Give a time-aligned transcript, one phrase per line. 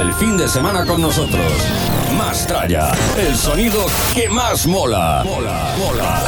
[0.00, 1.52] el fin de semana con nosotros.
[2.16, 5.22] Mastraya, el sonido que más mola.
[5.24, 6.24] Mola, mola.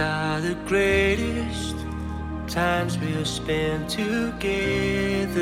[0.00, 1.76] Are the greatest
[2.48, 5.38] times we'll spend together.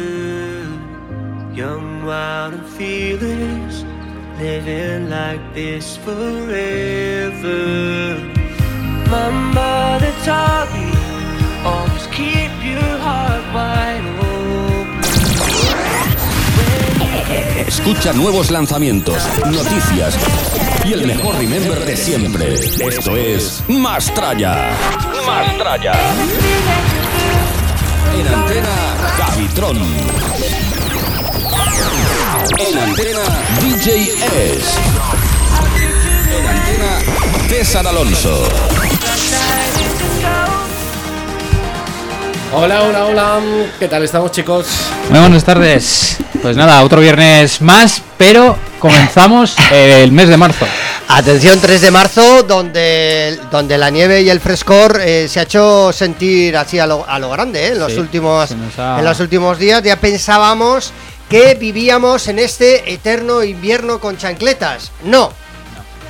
[1.53, 3.85] Young, wild, and fearless,
[4.39, 7.59] living like this forever.
[9.11, 10.89] My mother taught me
[11.65, 13.88] always keep your heart wide
[17.67, 20.17] Escucha nuevos lanzamientos, noticias
[20.85, 22.55] y el mejor remember de siempre.
[22.55, 24.71] Esto es Mastraya.
[25.27, 25.93] Mastraya.
[28.15, 28.69] En antena,
[29.19, 29.77] Gavitron.
[32.59, 33.21] En antena,
[33.61, 34.03] DJ
[34.53, 34.79] S.
[36.39, 36.99] En antena,
[37.49, 38.78] César Alonso.
[42.53, 43.41] Hola, hola, hola.
[43.79, 44.67] ¿Qué tal estamos, chicos?
[45.11, 46.17] Muy buenas tardes.
[46.41, 50.67] Pues nada, otro viernes más, pero comenzamos el mes de marzo.
[51.09, 55.91] Atención, 3 de marzo, donde, donde la nieve y el frescor eh, se ha hecho
[55.93, 59.19] sentir así a lo, a lo grande eh, en, los Sí, últimos, ha- en los
[59.21, 59.83] últimos días.
[59.83, 60.93] Ya pensábamos
[61.31, 64.91] que vivíamos en este eterno invierno con chancletas.
[65.05, 65.33] No,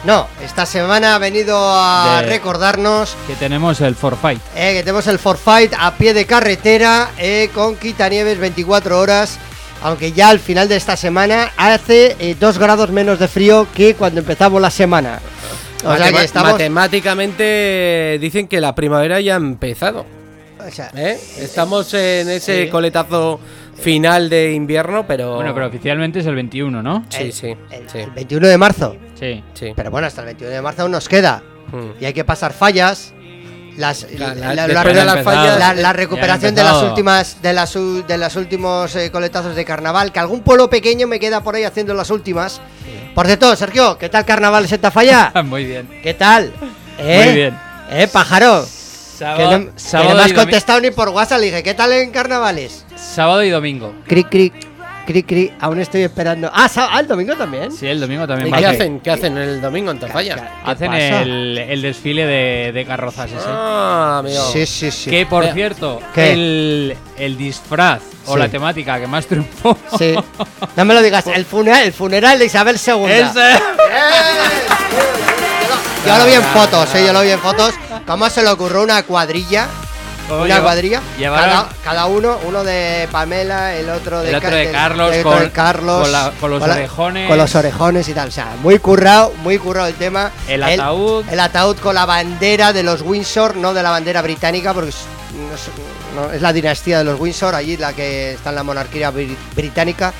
[0.04, 4.40] No, esta semana ha venido a De- recordarnos Que tenemos el forfight.
[4.54, 9.38] eh, que tenemos el forfight a pie de carretera eh, con Quitanieves 24 horas.
[9.82, 14.20] Aunque ya al final de esta semana hace 2 grados menos de frío que cuando
[14.20, 15.20] empezamos la semana.
[15.84, 16.52] O sea que estamos.
[16.52, 20.04] Matemáticamente dicen que la primavera ya ha empezado.
[20.66, 21.18] o sea, ¿eh?
[21.38, 22.70] Estamos en ese Sí.
[22.70, 23.38] coletazo
[23.80, 25.36] final de invierno, pero.
[25.36, 27.04] Bueno, pero oficialmente es el 21, ¿no?
[27.08, 27.54] Sí, el- sí.
[27.70, 28.96] el, sí, el 21 de marzo.
[29.18, 29.42] Sí.
[29.54, 29.72] sí.
[29.74, 31.42] Pero bueno, hasta el 21 de marzo aún nos queda.
[31.72, 32.02] Mm.
[32.02, 33.14] Y hay que pasar fallas.
[33.76, 35.92] Las, La- la, empezado.
[35.92, 40.40] recuperación de las últimas de las de los últimos eh, coletazos de carnaval que algún
[40.40, 42.60] pueblo pequeño me queda por ahí haciendo las últimas
[43.14, 45.88] por cierto Sergio qué tal carnaval en Santa Falla Muy bien.
[46.02, 46.52] qué tal
[46.98, 47.22] ¿Eh?
[47.24, 47.56] Muy bien.
[47.92, 48.66] eh pájaro
[49.18, 51.62] que Sábado, no, que sábado no me has y contestado ni por WhatsApp le dije
[51.62, 53.92] qué tal en carnavales sábado y domingo.
[54.06, 54.52] cric cric
[55.06, 58.52] cric cric aún estoy esperando ah, ah, el domingo también Sí, el domingo ¿Y también.
[58.54, 59.00] qué va a- hacen?
[59.00, 60.34] ¿Qué hacen el domingo en Tafalla?
[60.36, 63.40] ¿Qué Hacen el, el desfile de, de carrozas ese.
[63.46, 64.50] Ah, amigo.
[64.52, 66.32] sí sí sí Que por cierto, ¿Qué?
[66.32, 68.38] el, el disfraz o Sí.
[68.38, 69.78] la temática que más triunfó.
[69.98, 70.14] Sí.
[70.76, 73.04] No me lo digas, el funeral, el funeral de Isabel II.
[73.06, 73.58] Ese.
[76.06, 77.74] Yo lo vi en fotos, eh, yo lo vi en fotos.
[78.06, 79.66] ¿Cómo se le ocurrió una cuadrilla?
[80.30, 81.00] Una lleva- cuadrilla.
[81.40, 85.30] Cada, cada uno, uno de Pamela, el otro de, El otro de Carlos, el otro
[85.38, 87.28] de con- Carlos, con la- con los la- orejones.
[87.28, 88.28] Con los orejones y tal.
[88.28, 90.30] O sea, muy currado, muy currado el tema.
[90.46, 91.24] El ataúd.
[91.30, 94.96] El, ataúd con la bandera de los Windsor, no de la bandera británica, porque es,
[96.14, 100.12] no la dinastía de los Windsor, allí la que está en la monarquía bri- británica.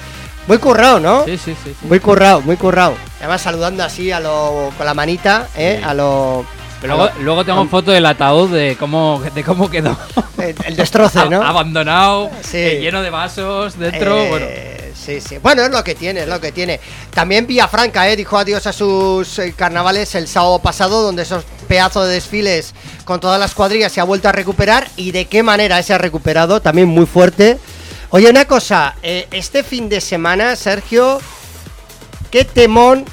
[0.48, 1.24] Muy currado, ¿no?
[1.26, 1.74] Sí, sí, sí.
[1.80, 1.86] sí.
[1.86, 2.94] Muy currado, muy currado.
[3.20, 5.76] Además saludando así a lo con la manita, ¿eh?
[5.78, 5.84] Sí.
[5.84, 6.44] A lo
[6.80, 9.96] Pero luego, luego tengo foto del ataúd de cómo, de cómo quedó.
[10.38, 11.42] el, el destroce, ¿no?
[11.42, 12.56] Abandonado, Sí.
[12.56, 14.16] eh, lleno de vasos dentro.
[14.18, 14.46] Eh, bueno,
[14.98, 15.38] Sí, sí.
[15.38, 16.80] Bueno, es lo que tiene, es lo que tiene.
[17.14, 18.16] También Villafranca, ¿eh?
[18.16, 22.74] Dijo adiós a sus eh, carnavales el sábado pasado, donde esos pedazos de desfiles
[23.04, 24.88] con todas las cuadrillas se ha vuelto a recuperar.
[24.96, 26.60] ¿Y de qué manera se ha recuperado?
[26.60, 27.58] También muy fuerte.
[28.10, 31.20] Oye, una cosa, eh, este fin de semana, Sergio,
[32.30, 33.04] qué temón,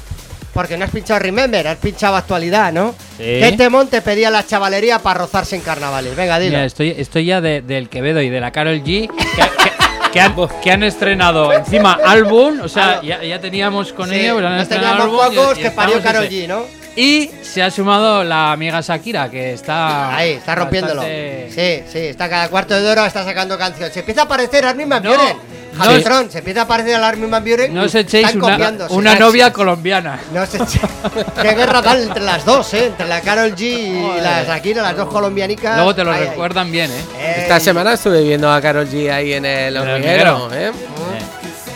[0.54, 2.94] porque no has pinchado Remember, has pinchado actualidad, ¿no?
[3.18, 3.24] Sí.
[3.24, 6.16] ¿Qué temón te pedía la chavalería para rozarse en carnavales?
[6.16, 6.52] Venga, dilo.
[6.52, 9.08] mira, estoy, estoy ya de- del Quevedo y de la Carol G.
[9.08, 9.76] Que, que-
[10.12, 12.60] que han, que han estrenado encima álbum.
[12.62, 15.36] O sea, ya, ya teníamos con Sí, ellos, pero han nos estrenado teníamos álbum y-
[15.36, 16.28] pocos y que parió Karol.
[16.28, 16.62] G, ¿no?
[16.96, 20.16] Y se ha sumado la amiga Shakira, que está.
[20.16, 21.02] Ahí, está rompiéndolo.
[21.02, 23.92] bastante- Sí, sí, está cada cuarto de hora, está sacando canciones.
[23.92, 25.36] Se empieza a parecer Armin Van No, Buren.
[25.76, 27.74] no Tron, se empieza a parecer al Armin Van Buren.
[27.74, 30.18] No os echéis una, una novia colombiana.
[30.32, 30.80] No se eche-
[31.42, 32.86] Qué guerra tal entre las dos, ¿eh?
[32.86, 34.22] Entre la Carol G y Joder.
[34.22, 35.76] la Shakira, las dos colombianicas.
[35.76, 36.20] Luego te lo ay.
[36.28, 36.94] recuerdan bien, ¿eh?
[37.18, 40.48] Eh, Esta semana estuve viendo a Carol G ahí en el hormiguero.
[40.54, 40.72] ¿eh?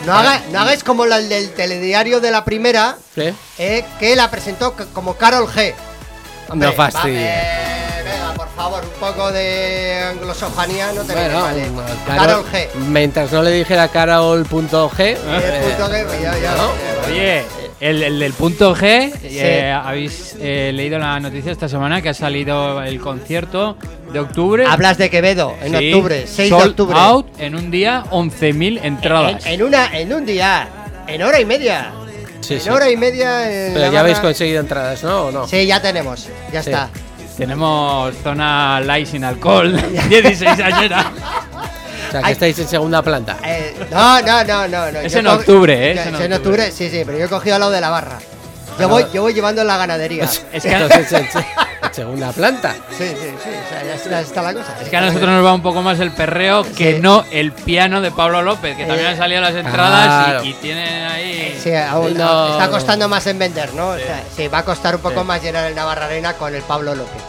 [0.05, 2.97] No, haga- no hagáis como la del telediario de la primera,
[3.57, 5.73] eh, que la presentó como Carol G.
[6.53, 7.23] No fastidies.
[7.23, 11.71] va, eh, venga, por favor, un poco de anglosojanía no te viene Bueno, mal, eh.
[12.07, 12.69] Carol- Carol G.
[12.87, 15.11] Mientras no le dijera Carol.g.
[15.11, 15.17] Eh,
[16.57, 16.71] ¿no?
[16.73, 17.45] eh, Oye,
[17.81, 22.13] el, el del punto G, eh, habéis eh, leído la noticia esta semana que ha
[22.13, 23.75] salido el concierto
[24.13, 24.65] de octubre.
[24.67, 26.95] Hablas de Quevedo, en Sí, octubre, 6 de octubre.
[26.97, 29.45] out en un día, 11.000 entradas.
[29.45, 30.67] En, en una, en un día,
[31.07, 31.91] en hora y media.
[32.41, 32.69] Sí, en sí.
[32.69, 33.67] hora y media.
[33.67, 35.25] en Pero ya habéis conseguido entradas, ¿no?
[35.25, 35.47] ¿O no?
[35.47, 36.69] Sí, ya tenemos, ya Sí.
[36.69, 36.89] está.
[37.37, 39.73] Tenemos zona light sin alcohol,
[40.09, 41.05] 16 añeras.
[42.11, 42.33] O sea, que Ay.
[42.33, 43.37] estáis en segunda planta.
[43.45, 44.99] Eh, no, no, no, no, no.
[44.99, 45.91] Es yo en co- octubre, ¿eh?
[45.93, 46.35] Es Es en, octubre.
[46.35, 46.71] octubre.
[46.71, 48.19] sí, sí, pero yo he cogido al lado de la barra.
[48.79, 50.27] Yo, voy, yo voy llevando en la ganadería.
[50.27, 52.73] Sí, Es que, Entonces, en, se- en segunda planta.
[52.97, 53.27] sí, sí.
[53.37, 54.75] O sea, ya está, está la cosa.
[54.81, 56.99] es que a nosotros nos va un poco más el perreo que Sí.
[57.01, 60.43] no el piano de Pablo López, que también Eh, han salido las entradas claro.
[60.43, 61.59] y, y tienen ahí.
[61.63, 63.89] Sí, aún No, está costando más en vender, ¿no?
[63.89, 65.27] O sea, sí, va a costar un poco Sí.
[65.27, 67.21] más llenar el Navarra Arena con el Pablo López.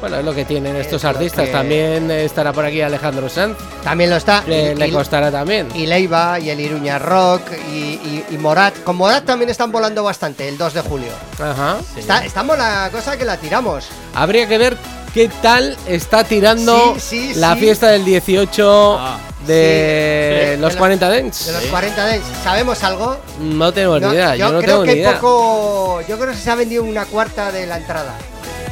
[0.00, 1.46] Bueno, es lo que tienen estos lo artistas.
[1.46, 3.56] que- También estará por aquí Alejandro Sanz.
[3.84, 4.42] También lo está.
[4.46, 5.68] Le, y- le y- costará también.
[5.74, 8.82] y Leiva y el Iruña Rock y, y- y Morat.
[8.82, 11.12] Con Morat también están volando bastante el 2 de julio.
[11.38, 11.76] Ajá.
[11.94, 12.00] Sí.
[12.00, 13.88] Está, estamos la cosa que la tiramos.
[14.14, 14.76] Habría que ver
[15.12, 17.00] qué tal está tirando Sí,
[17.32, 17.60] sí, la sí.
[17.60, 19.18] fiesta del 18 Ah.
[19.46, 20.60] de Sí.
[20.62, 21.52] los De 40 De Dents.
[21.52, 22.26] los 40 Dents.
[22.42, 23.18] ¿Sabemos algo?
[23.40, 24.34] No tengo ni idea.
[24.36, 25.14] Yo, no creo tengo que ni idea.
[25.20, 26.00] poco.
[26.08, 28.14] Yo creo que se ha vendido una cuarta de la entrada.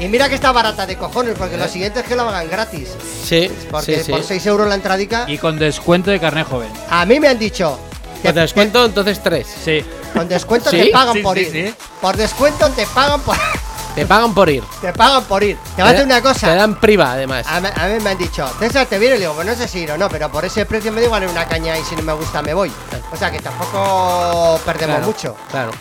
[0.00, 1.58] Y mira que está barata de cojones, porque ¿Eh?
[1.58, 2.88] los siguientes que lo hagan gratis.
[3.24, 4.12] Sí, Porque sí, sí.
[4.12, 5.24] por 6 euros la entradica.
[5.26, 6.70] Y con descuento de carne joven.
[6.90, 7.78] A mí me han dicho.
[8.22, 9.46] Con te- descuento, entonces tres.
[9.64, 9.84] Sí.
[10.14, 10.78] Con descuento ¿Sí?
[10.78, 11.50] te pagan Sí, por sí, ir.
[11.52, 11.74] sí.
[12.00, 13.36] Por descuento te pagan por.
[13.94, 14.62] Te pagan por ir.
[14.80, 15.56] te pagan por ir.
[15.74, 16.54] Te voy a decir una Te cosa.
[16.54, 17.44] dan priva, además.
[17.48, 19.16] A, mí- a mí me han dicho, César, ¿te viene?
[19.16, 21.06] Le digo, pues no sé si ir o no, pero por ese precio me da
[21.06, 22.70] igual una caña y si no me gusta me voy.
[23.10, 25.36] O sea que tampoco perdemos Claro, mucho.
[25.50, 25.72] Claro.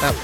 [0.00, 0.14] Claro.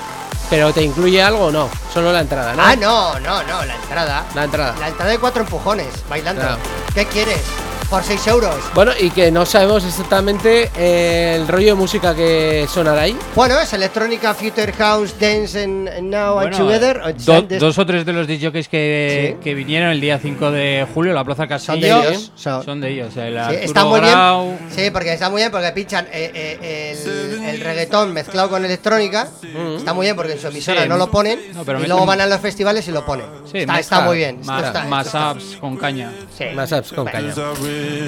[0.48, 2.62] Pero te incluye algo o no, solo la entrada, ¿no?
[2.62, 4.24] Ah, no, no, no, la entrada.
[4.34, 4.74] La entrada.
[4.78, 6.42] La entrada de cuatro empujones, bailando.
[6.42, 6.58] Claro.
[6.94, 7.42] ¿Qué quieres?
[7.90, 8.56] Por 6 euros.
[8.74, 13.16] Bueno, y que no sabemos exactamente eh, el rollo de música que sonará ahí.
[13.36, 17.00] Bueno, es electrónica, future house, dance and, and now and together.
[17.24, 19.44] do- Dance- dos o tres de los DJs que, Sí.
[19.44, 22.32] que vinieron el día 5 de julio a la Plaza Son de Castillo ellos.
[22.34, 23.16] son- son de ellos.
[23.16, 24.58] El Sí, está muy Grau, bien.
[24.74, 29.28] Sí, porque está muy bien porque pinchan eh, eh, el, el reggaetón mezclado con electrónica.
[29.76, 30.88] Está muy bien porque en su emisora Sí.
[30.88, 31.38] no lo ponen.
[31.54, 33.26] No, pero y luego van a los festivales y lo ponen.
[33.44, 34.40] Sí, está, mezcla está muy bien.
[34.40, 36.10] esto Más, está- está- apps con caña.
[36.36, 36.46] sí.
[36.52, 37.32] Más apps con caña.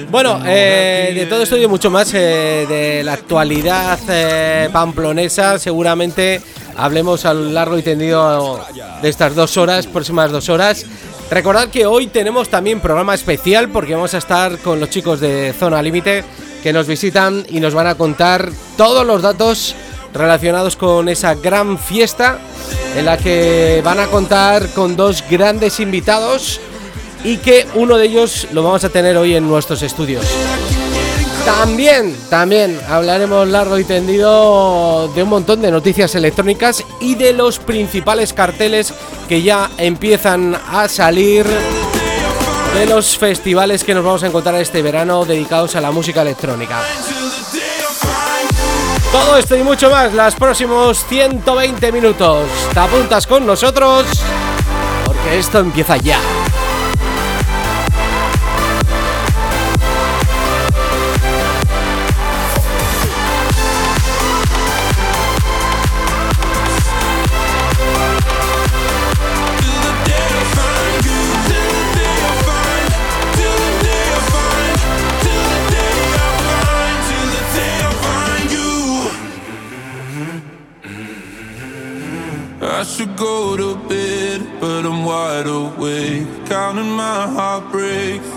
[0.09, 6.41] Bueno, eh, de todo esto y mucho más eh, de la actualidad eh, pamplonesa, seguramente
[6.75, 8.59] hablemos a lo largo y tendido
[9.01, 10.85] de estas dos horas, próximas dos horas.
[11.29, 15.53] Recordad que hoy tenemos también programa especial porque vamos a estar con los chicos de
[15.57, 16.23] Zona Límite
[16.63, 19.75] que nos visitan y nos van a contar todos los datos
[20.11, 22.39] relacionados con esa gran fiesta
[22.95, 26.59] en la que van a contar con dos grandes invitados
[27.23, 30.25] y que uno de ellos lo vamos a tener hoy en nuestros estudios.
[31.45, 37.59] También, también hablaremos largo y tendido de un montón de noticias electrónicas y de los
[37.59, 38.93] principales carteles
[39.27, 41.45] que ya empiezan a salir
[42.75, 46.81] de los festivales que nos vamos a encontrar este verano dedicados a la música electrónica.
[49.11, 52.47] Todo esto y mucho más los próximos 120 minutos.
[52.73, 54.05] Te apuntas con nosotros
[55.03, 56.19] porque esto empieza ya.
[87.59, 88.27] Heartbreaks.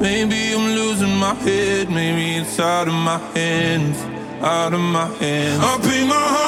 [0.00, 3.98] Maybe I'm losing my head, maybe it's out of my hands,
[4.42, 5.62] out of my hands.
[5.62, 6.41] I'll paint my heart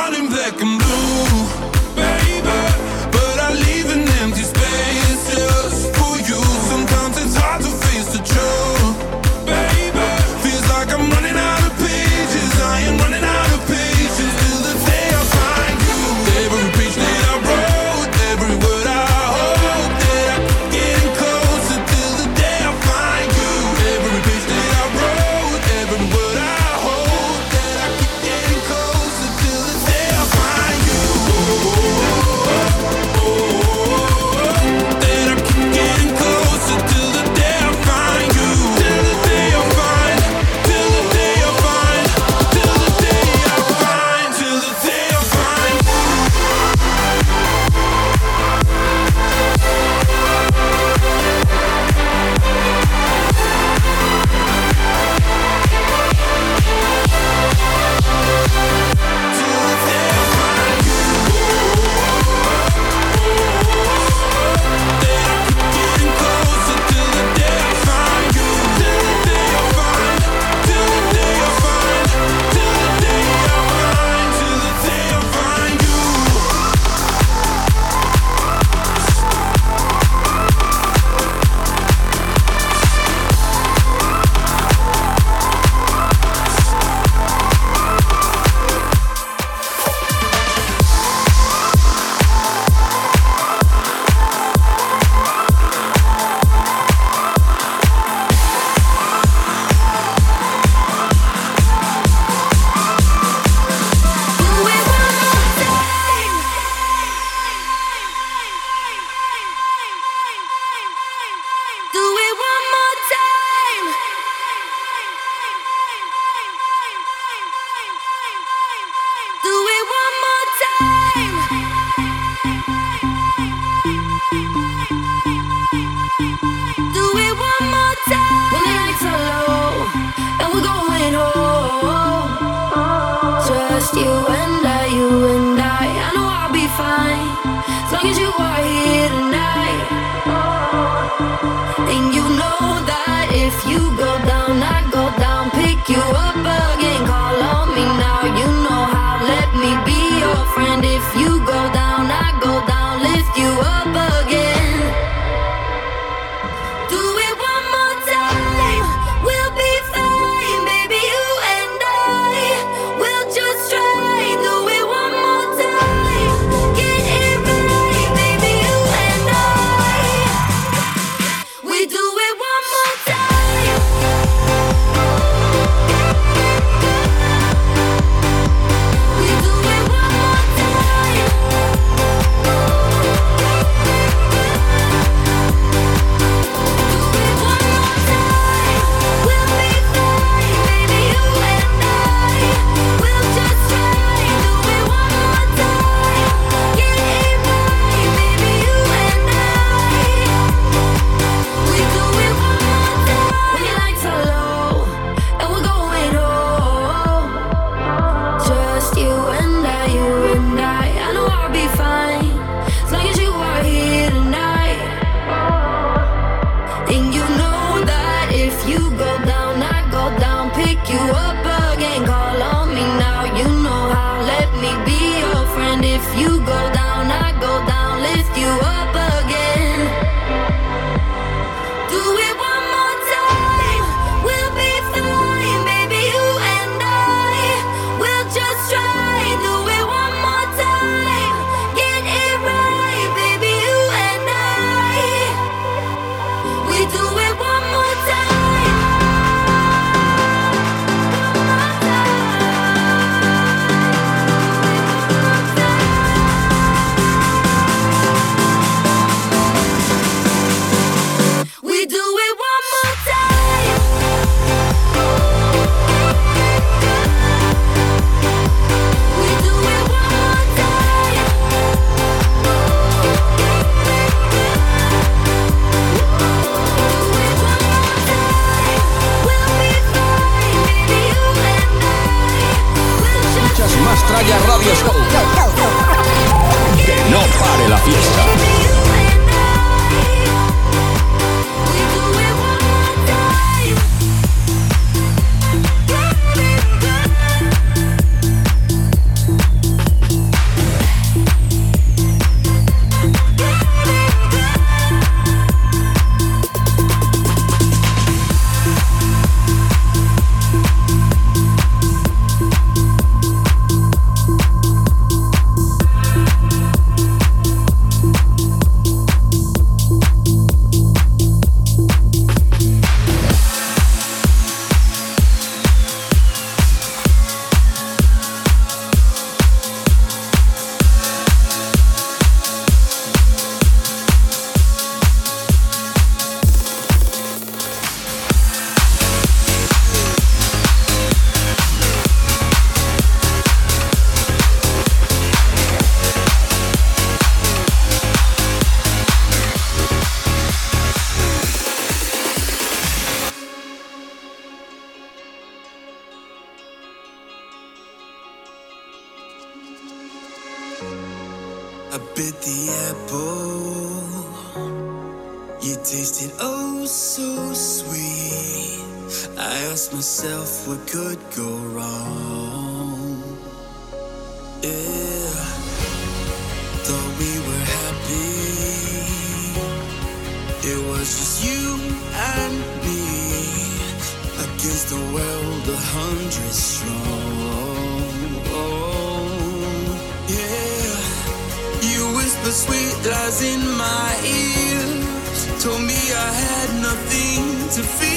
[393.05, 398.14] does in my ears told me I had nothing to fear.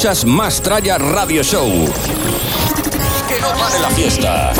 [0.00, 1.68] Escuchas Más Tralla Radio Show.
[3.28, 4.54] Que no pare la fiesta.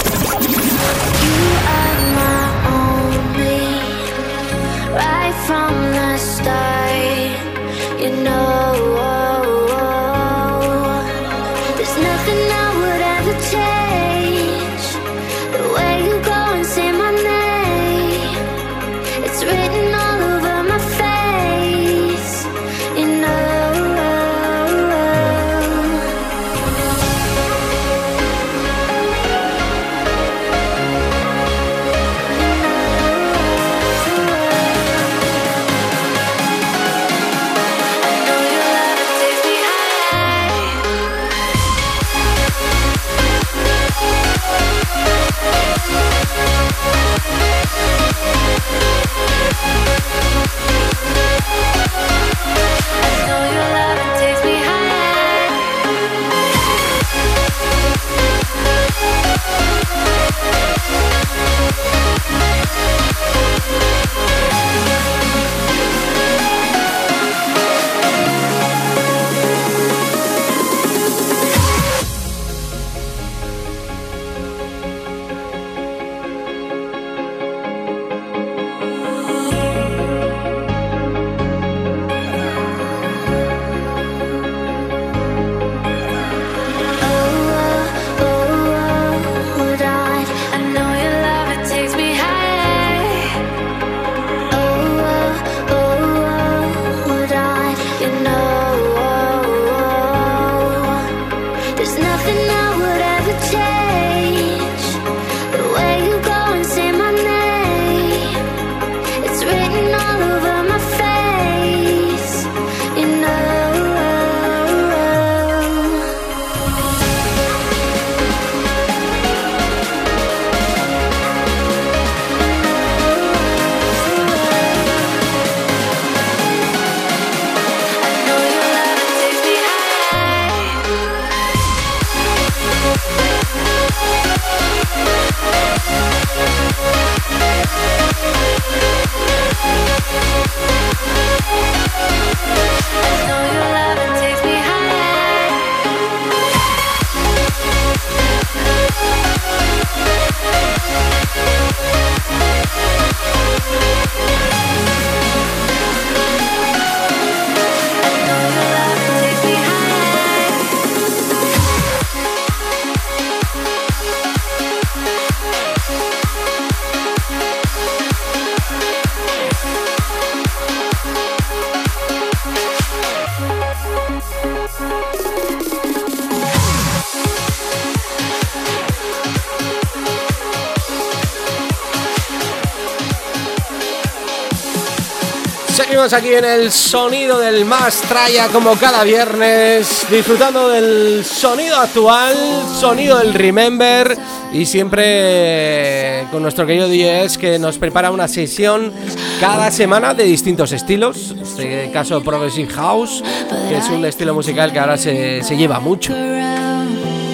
[186.12, 192.34] Aquí en el sonido del más traya como cada viernes, disfrutando del sonido actual,
[192.80, 194.16] sonido del Remember
[194.52, 198.92] y siempre con nuestro querido DJs que nos prepara una sesión
[199.40, 201.30] cada semana de distintos estilos.
[201.30, 203.22] En este caso Progressive House,
[203.68, 206.12] que es un estilo musical que ahora se, se lleva mucho.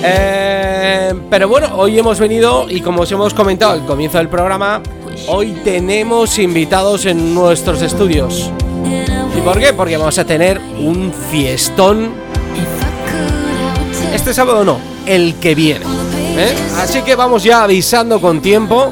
[0.02, 4.82] Eh, pero bueno, hoy hemos venido y como os hemos comentado al comienzo del programa,
[5.28, 8.50] hoy tenemos invitados en nuestros estudios.
[9.46, 9.72] ¿Y por qué?
[9.72, 12.10] Porque vamos a tener un fiestón.
[14.12, 15.84] Este sábado no, el que viene.
[16.36, 16.52] ¿eh?
[16.78, 18.90] Así que vamos ya avisando con tiempo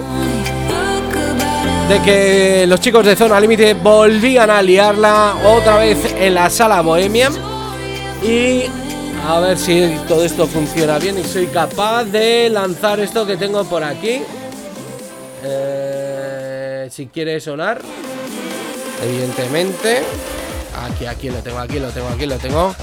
[1.88, 6.82] de que los chicos de Zona Límite volvían a liarla otra vez en la sala
[6.82, 7.30] Bohemia.
[8.22, 8.66] Y
[9.26, 13.64] a ver si todo esto funciona bien y soy capaz de lanzar esto que tengo
[13.64, 14.22] por aquí.
[15.42, 17.82] Eh, si quiere sonar,
[19.04, 20.02] evidentemente.
[20.82, 22.74] Aquí, aquí lo tengo, aquí lo tengo, aquí lo tengo.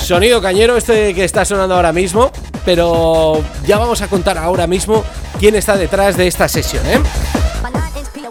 [0.00, 2.30] Sonido cañero este que está sonando ahora mismo,
[2.64, 5.04] pero ya vamos a contar ahora mismo
[5.38, 6.98] quién está detrás de esta sesión, ¿eh?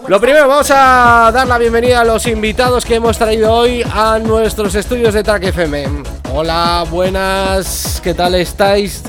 [0.08, 4.18] Lo primero, vamos a dar la bienvenida a los invitados que hemos traído hoy a
[4.18, 5.86] nuestros estudios de Track FM.
[6.32, 9.02] Hola, buenas, ¿qué tal estáis?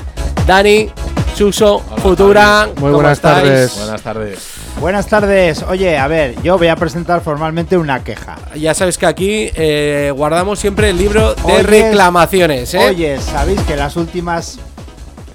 [0.46, 0.90] Dani,
[1.34, 3.42] Suso, Futura, Muy ¿cómo buenas estáis?
[3.42, 3.76] tardes.
[3.78, 4.38] Buenas tardes.
[4.80, 5.62] Buenas tardes.
[5.64, 8.38] Oye, a ver, yo voy a presentar formalmente una queja.
[8.56, 12.86] Ya sabes que aquí eh, guardamos siempre el libro de Oye, reclamaciones, ¿eh?
[12.88, 14.58] Oye, sabéis que las últimas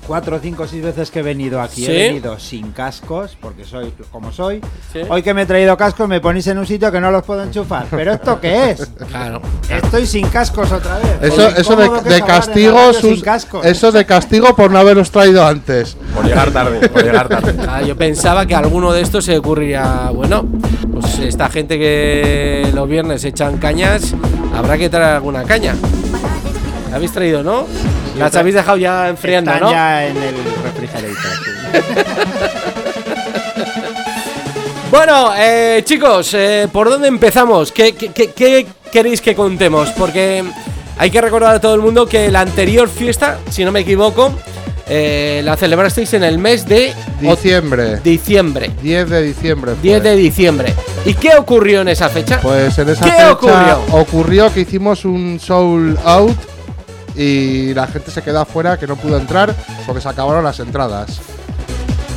[0.07, 1.91] cuatro, cinco, seis veces que he venido aquí ¿Sí?
[1.91, 4.61] he venido sin cascos, porque soy como soy.
[4.93, 4.99] Sí.
[5.09, 7.43] Hoy que me he traído cascos me ponéis en un sitio que no los puedo
[7.43, 7.87] enchufar.
[7.89, 8.85] ¿Pero esto qué es?
[9.09, 9.41] Claro.
[9.69, 11.33] Estoy sin cascos otra vez.
[11.33, 13.65] Eso, eso de, de castigo, sus- sin cascos.
[13.65, 15.97] eso de castigo por no haberlos traído antes.
[16.13, 17.55] Por llegar tarde, por llegar tarde.
[17.67, 20.45] Ah, yo pensaba que alguno de estos se ocurriría, bueno,
[20.93, 24.13] pues esta gente que los viernes echan cañas,
[24.55, 25.75] habrá que traer alguna caña.
[26.89, 27.65] ¿La habéis traído, no?
[28.17, 29.71] Las habéis dejado ya enfriando, Están ¿no?
[29.73, 31.15] ya en el refrigerador.
[34.91, 37.71] Bueno, eh, chicos, eh, ¿por dónde empezamos?
[37.71, 39.89] ¿Qué, qué- qué- qué queréis que contemos?
[39.89, 40.43] Porque
[40.97, 44.33] hay que recordar a todo el mundo que la anterior fiesta, si no me equivoco,
[44.87, 47.99] eh, la celebrasteis en el mes de Diciembre.
[48.03, 48.71] diciembre.
[48.81, 49.73] 10 de diciembre.
[49.73, 49.81] fue.
[49.81, 50.73] 10 de diciembre.
[51.03, 52.39] ¿Y qué ocurrió en esa fecha?
[52.41, 53.81] Pues en esa ¿Qué fecha ocurrió?
[53.91, 56.37] ocurrió que hicimos un soul out
[57.15, 59.53] y la gente se quedó afuera que no pudo entrar
[59.85, 61.19] porque se acabaron las entradas.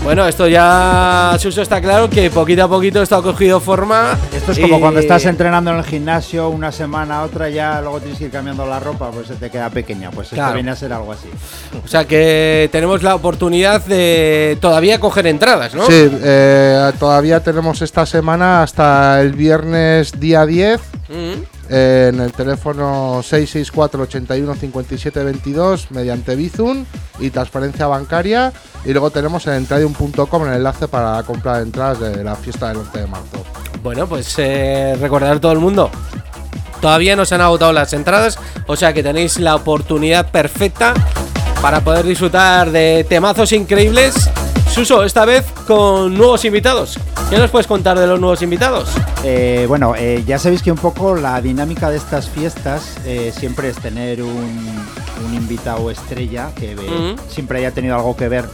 [0.04, 4.16] Bueno, esto ya, Suso, está claro que poquito a poquito esto ha cogido forma.
[4.34, 7.98] Esto es como y- cuando estás entrenando en el gimnasio una semana, otra, ya luego
[8.00, 10.10] tienes que ir cambiando la ropa, pues se te queda pequeña.
[10.12, 10.48] Pues Claro.
[10.50, 11.28] esto viene a ser algo así.
[11.84, 15.84] O sea que tenemos la oportunidad de todavía coger entradas, ¿no?
[15.84, 21.12] Sí, eh, todavía tenemos esta semana hasta el viernes día 10 Mm.
[21.12, 26.84] eh, en el teléfono 664 81 57 22 mediante Bizum
[27.18, 28.52] y transferencia bancaria.
[28.84, 32.68] Y luego tenemos en entradium.com el enlace para la compra de entradas de la fiesta
[32.68, 33.44] del 11 de marzo.
[33.82, 35.90] Bueno, pues eh, recordar todo el mundo.
[36.80, 40.94] Todavía no se han agotado las entradas, o sea que tenéis la oportunidad perfecta
[41.60, 44.30] para poder disfrutar de temazos increíbles.
[44.78, 47.00] Suso, esta vez con nuevos invitados.
[47.28, 48.88] ¿Qué nos puedes contar de los nuevos invitados?
[49.24, 53.70] Eh, bueno, eh, ya sabéis que un poco la dinámica de estas fiestas eh, siempre
[53.70, 54.30] es tener un,
[55.26, 57.20] un invitado estrella que eh, Ujú.
[57.28, 58.44] siempre haya tenido algo que ver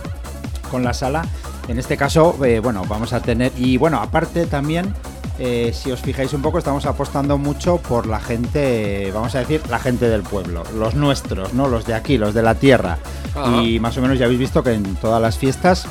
[0.70, 1.26] con la sala.
[1.68, 3.52] En este caso, eh, bueno, vamos a tener.
[3.58, 4.94] Y bueno, aparte también,
[5.38, 9.60] eh, si os fijáis un poco, estamos apostando mucho por la gente, vamos a decir,
[9.68, 11.68] la gente del pueblo, los nuestros, ¿no?
[11.68, 12.96] Los de aquí, los de la tierra.
[13.34, 13.60] Ajá.
[13.62, 15.86] Y más o menos ya habéis visto que en todas las fiestas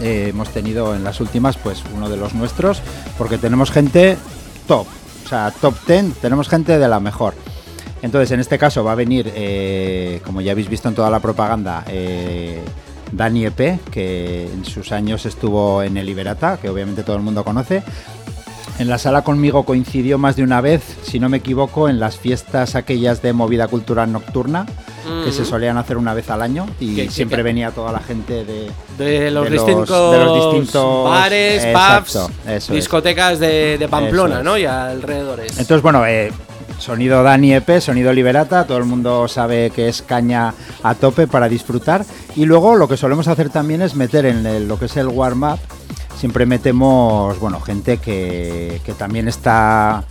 [0.00, 2.82] eh, hemos tenido en las últimas, pues uno de los nuestros,
[3.16, 4.16] porque tenemos gente
[4.66, 4.86] top,
[5.24, 7.34] o sea, top 10, tenemos gente de la mejor.
[8.02, 11.20] Entonces, en este caso va a venir, eh, como ya habéis visto en toda la
[11.20, 12.60] propaganda, eh,
[13.12, 17.44] Dani Epe, que en sus años estuvo en el Liberata, que obviamente todo el mundo
[17.44, 17.82] conoce.
[18.78, 22.16] En la sala conmigo coincidió más de una vez, si no me equivoco, en las
[22.18, 24.66] fiestas aquellas de movida cultural nocturna,
[25.24, 28.70] que se solían hacer una vez al año y siempre venía toda la gente de,
[28.98, 34.44] De los, de distintos, de los distintos bares, Exacto, pubs, discotecas de, de Pamplona, es.
[34.44, 34.58] ¿no?
[34.58, 35.58] Y alrededores.
[35.58, 36.32] Entonces, bueno, eh,
[36.78, 41.48] sonido Dani EP, sonido Liberata, todo el mundo sabe que es caña a tope para
[41.48, 42.04] disfrutar.
[42.34, 45.06] Y luego lo que solemos hacer también es meter en el- lo que es el
[45.08, 45.58] warm-up,
[46.18, 50.04] siempre metemos, bueno, gente que, que también está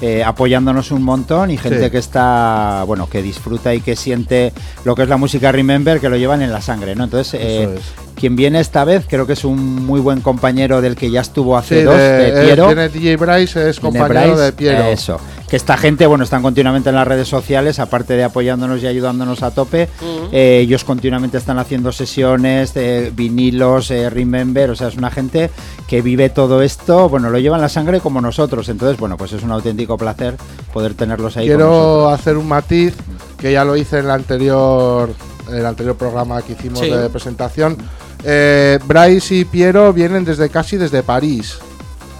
[0.00, 1.90] eh, apoyándonos un montón y gente Sí.
[1.90, 4.52] que está, bueno, que disfruta y que siente
[4.84, 7.04] lo que es la música Remember, que lo llevan en la sangre, ¿no?
[7.04, 7.82] Entonces, eh, es.
[8.20, 11.56] Quien viene esta vez creo que es un muy buen compañero del que ya estuvo
[11.56, 12.66] hace Sí, dos, de- de eh, Piero.
[12.66, 14.84] viene DJ Bryce, es Tiene compañero Bryce, de Piero.
[14.84, 15.18] Eso.
[15.48, 19.42] Que esta gente, bueno, están continuamente en las redes sociales, aparte de apoyándonos y ayudándonos
[19.42, 19.88] a tope.
[20.32, 24.70] eh, ellos continuamente están haciendo sesiones, eh, vinilos, eh, Remember.
[24.70, 25.50] O sea, es una gente
[25.88, 28.68] que vive todo esto, bueno, lo lleva en la sangre como nosotros.
[28.68, 30.36] Entonces, bueno, pues es un auténtico placer
[30.72, 32.20] poder tenerlos ahí con Quiero nosotros.
[32.20, 32.94] hacer un matiz
[33.38, 35.10] que ya lo hice en el anterior,
[35.48, 36.90] en el anterior programa que hicimos Sí.
[36.90, 37.76] de presentación.
[38.24, 41.58] Eh, Bryce y Piero vienen desde casi desde París.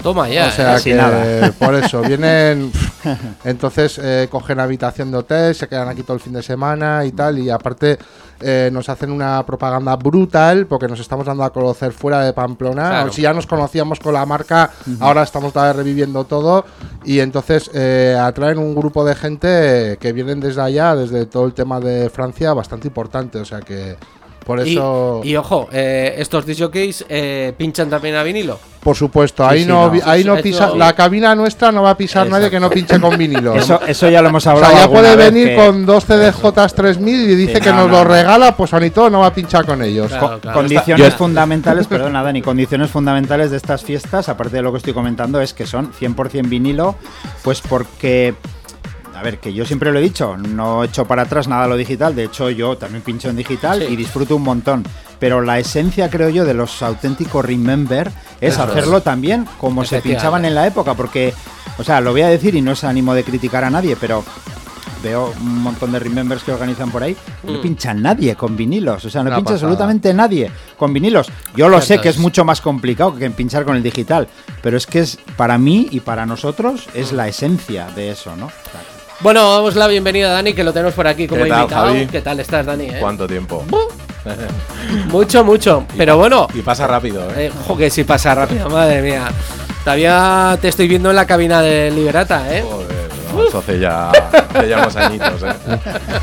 [0.02, 0.48] Toma ya.
[0.48, 1.52] o sea casi que nada.
[1.58, 2.72] por eso vienen.
[3.44, 7.12] entonces eh, cogen habitación de hotel, se quedan aquí todo el fin de semana y
[7.12, 7.38] tal.
[7.38, 7.98] Y aparte
[8.40, 12.88] eh, nos hacen una propaganda brutal porque nos estamos dando a conocer fuera de Pamplona.
[12.88, 13.12] Claro.
[13.12, 16.64] Si ya nos conocíamos con la marca, ahora estamos reviviendo todo.
[17.04, 21.52] Y entonces eh, atraen un grupo de gente que vienen desde allá, desde todo el
[21.52, 23.38] tema de Francia, bastante importante.
[23.38, 23.96] O sea que
[24.44, 25.20] por Y, eso.
[25.24, 28.58] y ojo, eh, estos disjockeys eh, pinchan también a vinilo.
[28.80, 31.96] Por supuesto, ahí sí, no, ahí no Eso- pisa, la cabina nuestra no va a
[31.98, 33.54] pisar nadie que no pinche con vinilo.
[33.56, 34.72] Eso, eso ya lo hemos o hablado.
[34.72, 37.88] sea, ya puede venir que- con dos CDJs 3000 y dice Sí, que no, nos
[37.88, 40.08] no, lo regala, pues Anito no va a pinchar con ellos.
[40.08, 40.58] Claro, Co- claro.
[40.60, 45.42] Condiciones fundamentales, perdona Dani, condiciones fundamentales de estas fiestas, aparte de lo que estoy comentando,
[45.42, 46.96] es que son 100% vinilo,
[47.44, 48.34] pues porque,
[49.20, 52.14] a ver, que yo siempre lo he dicho, no echo para atrás nada lo digital,
[52.14, 53.92] de hecho yo también pincho en digital Sí.
[53.92, 54.82] y disfruto un montón,
[55.18, 60.00] pero la esencia, creo yo, de los auténticos Remember es Eso hacerlo también como se
[60.00, 61.34] pinchaban en la época, porque,
[61.78, 64.24] o sea, lo voy a decir y no es ánimo de criticar a nadie, pero
[65.02, 67.62] veo un montón de remembers que organizan por ahí, no Mm.
[67.62, 69.54] pincha nadie con vinilos, o sea, no pincha pasada.
[69.56, 71.30] absolutamente nadie con vinilos.
[71.56, 72.20] Yo lo sé que es es.
[72.20, 74.28] mucho más complicado que pinchar con el digital,
[74.62, 78.50] pero es que es para mí y para nosotros es la esencia de eso, ¿no?
[79.20, 81.86] Bueno, damos la bienvenida a Dani, que lo tenemos por aquí como ¿Qué tal, invitado.
[81.88, 82.06] Javi?
[82.06, 82.86] ¿Qué tal estás, Dani?
[82.86, 82.96] eh?
[83.00, 83.64] ¿Cuánto tiempo?
[85.08, 85.84] Mucho, mucho.
[85.96, 87.46] Pero bueno, Y pasa rápido, ¿eh?
[87.46, 89.30] eh, jo, que sí pasa rápido, madre mía.
[89.84, 92.62] Todavía te estoy viendo en la cabina de Liberata, ¿eh?
[92.68, 92.99] Joder,
[93.34, 95.52] no, eso hace ya, hace ya unos añitos, ¿eh?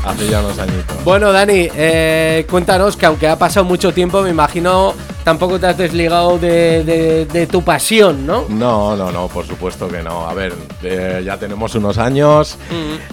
[0.04, 1.04] Hace ya unos añitos.
[1.04, 4.94] Bueno, Dani, eh, cuéntanos que aunque ha pasado mucho tiempo, me imagino
[5.24, 8.46] tampoco te has desligado de, de- de tu pasión, ¿no?
[8.48, 10.26] No, no, no, por supuesto que no.
[10.26, 12.56] A ver, eh, ya tenemos unos años.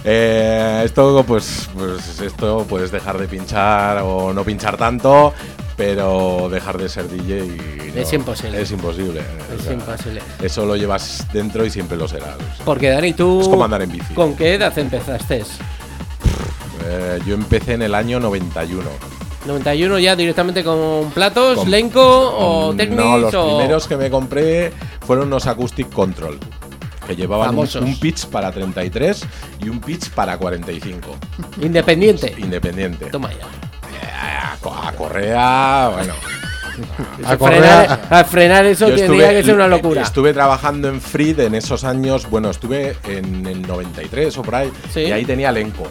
[0.04, 5.34] Eh, esto, pues, pues, esto puedes dejar de pinchar o no pinchar tanto,
[5.76, 8.60] pero dejar de ser DJ y no, Es imposible.
[8.60, 9.20] Es imposible.
[9.54, 10.22] Es o sea, imposible.
[10.42, 12.36] Eso lo llevas dentro y siempre lo serás.
[12.36, 12.64] o sea.
[12.64, 13.40] Porque, Dani, tú.
[13.42, 14.14] Es como andar en bici.
[14.14, 15.44] ¿Con qué edad empezaste?
[16.84, 18.88] Eh, yo empecé en el año 91.
[19.46, 24.10] 91 ya directamente con platos, Con- Lenco o Technics No, los o- primeros que me
[24.10, 24.72] compré
[25.06, 26.38] fueron unos Acoustic Control.
[27.06, 29.24] Que llevaban un, un pitch para 33
[29.62, 31.16] y un pitch para 45.
[31.62, 32.34] Independiente.
[32.36, 33.06] Independiente.
[33.06, 33.46] Toma ya.
[34.02, 36.14] A, co- a Correa, bueno.
[37.24, 40.02] A frenar, Correa- a frenar eso Yo tendría estuve- que ser una locura.
[40.02, 42.28] Estuve trabajando en Freed en esos años.
[42.28, 44.70] Bueno, estuve en el 93 o por ahí.
[44.92, 45.00] Sí.
[45.00, 45.88] Y ahí tenía Lenco.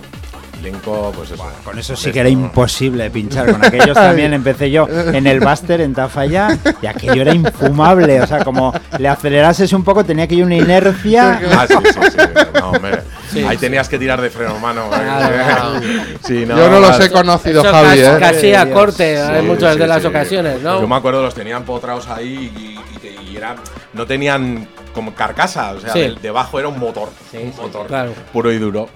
[0.71, 1.45] Pues eso.
[1.63, 3.51] Con eso sí que era imposible pinchar.
[3.51, 8.21] Con aquellos también empecé yo en el Buster en Tafalla y aquello era infumable.
[8.21, 11.39] O sea, como le acelerases un poco, tenía que ir una inercia.
[11.51, 12.17] Ah, sí, sí, sí.
[12.59, 13.01] No, hombre.
[13.31, 13.61] Sí, ahí sí.
[13.61, 14.87] tenías que tirar de freno, mano.
[14.89, 15.81] Claro, claro.
[16.25, 18.17] Sí, no, Yo no los he conocido, Eso Javi, casi, ¿eh?
[18.19, 20.07] casi a corte en Sí, muchas sí, de las sí.
[20.07, 20.79] ocasiones, ¿no?
[20.81, 23.55] Yo me acuerdo, los tenían potrados ahí y, y te- y era,
[23.93, 25.99] no tenían como carcasa, o sea, Sí.
[25.99, 28.13] del- debajo era un motor, Sí, un sí, motor claro.
[28.33, 28.89] puro y duro.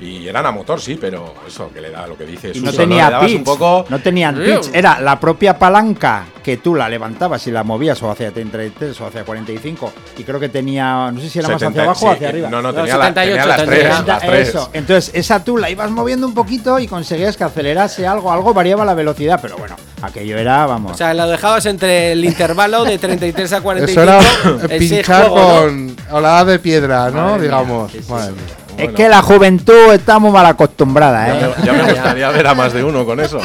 [0.00, 2.72] Y eran a motor, sí, pero eso que le da lo que dice Y no
[2.72, 3.38] tenía dabas pitch.
[3.38, 4.68] un poco No tenían pitch.
[4.74, 9.06] Era la propia palanca que tú la levantabas y la movías o hacia 33 o
[9.06, 9.92] hacia 45.
[10.18, 12.28] Y creo que tenía, no sé si era más 70, hacia abajo sí, o hacia
[12.28, 12.50] arriba.
[12.50, 14.48] No, no, No, tenía, la- 78 tenía las tres, las tres.
[14.48, 14.70] Eso.
[14.74, 18.84] Entonces, esa tú la ibas moviendo un poquito y conseguías que acelerase algo, algo variaba
[18.84, 19.76] la velocidad, pero bueno,
[20.06, 20.92] aquello era, vamos.
[20.92, 24.00] O sea, lo dejabas entre el intervalo de 33 a 45.
[24.02, 25.60] Eso era pinchar juego, ¿no?
[25.60, 27.22] con olada de piedra, ¿no?
[27.22, 27.92] Madre mía, Digamos.
[27.92, 28.40] sí, sí, Madre mía.
[28.68, 28.94] es bueno.
[28.94, 31.54] que la juventud está muy mal acostumbrada, Ya ¿eh?
[31.58, 33.38] me, ya me gustaría ver a más de uno con eso.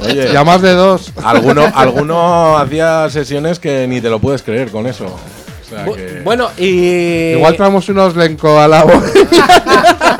[0.00, 1.12] Oye, Y a más de dos.
[1.24, 5.06] alguno, alguno hacía sesiones que ni te lo puedes creer con eso.
[5.06, 7.32] O sea Bu- que- Bueno, y.
[7.32, 8.84] Igual traemos unos lenco a la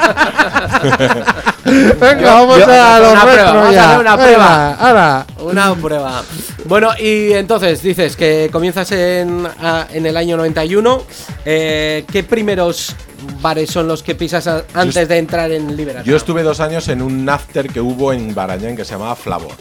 [1.64, 4.74] Venga, vamos yo- a los una prueba, a hacer una prueba.
[4.74, 5.26] Ahora.
[5.40, 6.22] Una prueba.
[6.64, 11.02] Bueno, y entonces dices que comienzas en, a- en el año 91.
[11.44, 12.94] Eh, ¿Qué primeros
[13.40, 16.10] bares son los que pisas a- antes de entrar en Liberación?
[16.10, 19.52] Yo estuve dos años en un after que hubo en Barañán que se llamaba Flavor.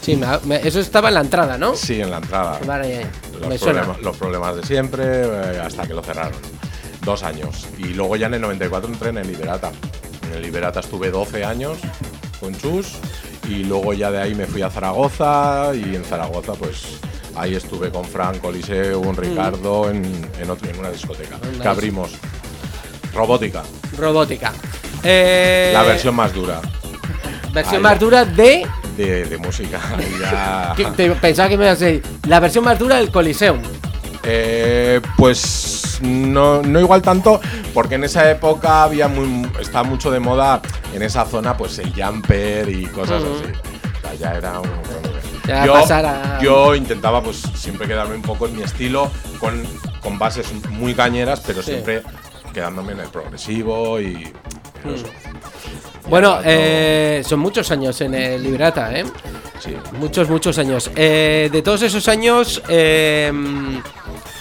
[0.00, 1.74] Sí, me- me- eso estaba en la entrada, ¿no?
[1.74, 2.58] Sí, en la entrada.
[2.66, 3.06] Vale,
[3.40, 3.80] me Los, suena.
[3.82, 6.38] problemas, los problemas de siempre eh, hasta que lo cerraron.
[7.04, 7.66] Dos años.
[7.78, 9.70] Y luego ya en el 94 entré en el Liberata.
[10.26, 11.78] En el Liberata estuve 12 años
[12.40, 12.94] con Chus.
[13.48, 15.72] Y luego ya de ahí me fui a Zaragoza.
[15.74, 16.98] Y en Zaragoza, pues
[17.34, 20.04] ahí estuve con Frank, Coliseo, con Ricardo en,
[20.40, 21.38] en, otro, en una discoteca.
[21.62, 22.12] Que abrimos.
[23.14, 23.62] Robótica.
[23.96, 24.52] Robótica.
[25.02, 26.60] Eh, La versión más dura
[27.52, 28.66] versión ahí más dura de.
[28.96, 29.80] de, de música.
[30.20, 30.74] Ya-
[31.20, 32.02] pensaba que me ibas a decir.
[32.26, 33.58] La versión más dura del Coliseum.
[34.28, 37.40] Eh, pues no, no igual tanto,
[37.72, 40.60] porque en esa época había muy, estaba mucho de moda
[40.92, 43.32] en esa zona, pues el jumper y cosas Ujú.
[43.34, 43.52] así.
[43.96, 44.68] O sea, ya era un.
[45.46, 49.08] Ya yo, a- yo intentaba, pues siempre quedarme un poco en mi estilo,
[49.38, 49.62] con,
[50.02, 51.70] con bases muy cañeras, pero Sí.
[51.72, 52.02] siempre
[52.52, 54.24] quedándome en el progresivo y.
[54.84, 55.06] eso.
[56.08, 59.04] Bueno, eh, son muchos años en el Librata, ¿eh?
[59.60, 59.74] Sí.
[59.98, 60.90] Muchos, muchos años.
[60.96, 63.32] Eh, de todos esos años, eh,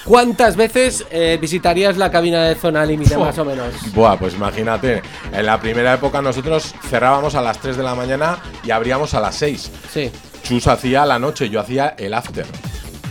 [0.05, 3.73] ¿cuántas veces eh, visitarías la cabina de zona límite, más o menos?
[3.93, 5.01] Buah, pues imagínate,
[5.33, 9.19] en la primera época nosotros cerrábamos a las 3 de la mañana y abríamos a
[9.19, 9.71] las 6.
[9.91, 10.11] Sí.
[10.43, 12.45] Chus hacía la noche, yo hacía el after.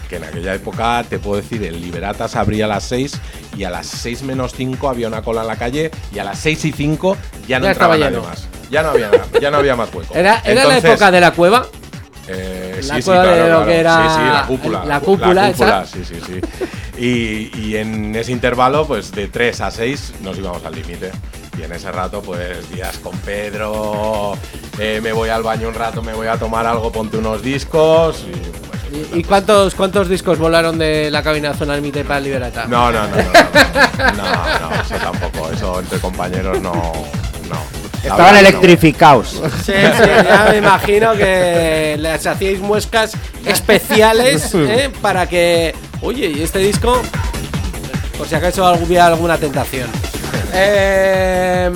[0.08, 3.20] Que en aquella época, te puedo decir, el Liberatas abría a las 6
[3.56, 6.38] y a las 6 menos 5 había una cola en la calle y a las
[6.38, 7.16] 6 y 5
[7.48, 8.48] ya no Ya entraba nadie más.
[8.70, 10.14] Ya no había, ya no había más hueco.
[10.14, 11.66] ¿Era, era la época de la cueva?
[12.28, 13.66] Eh, la sí, sí, de claro, lo claro.
[13.66, 14.84] que era Sí, sí, la cúpula.
[14.84, 16.40] la cúpula sí, sí, sí.
[16.96, 21.10] Y, y en ese intervalo, pues de 3 a 6 nos íbamos al límite.
[21.58, 24.36] Y en ese rato, pues días con Pedro,
[24.78, 28.24] eh, me voy al baño un rato, me voy a tomar algo, ponte unos discos.
[28.28, 32.20] Y, pues, ¿Y, y cuántos, cuántos discos volaron de la cabina de zona límite para
[32.20, 32.66] Liberata?
[32.66, 37.83] No, no, no, no, no, no, no, eso tampoco, eso entre compañeros no, no.
[38.04, 39.40] Estaban electrificados.
[39.64, 43.12] Sí, sí, ya me imagino que les hacíais muescas
[43.46, 44.90] especiales ¿eh?
[45.00, 45.74] para que.
[46.02, 47.00] Oye, ¿y este disco?
[48.18, 49.88] Por si acaso hubiera alguna tentación.
[50.52, 51.70] Eh,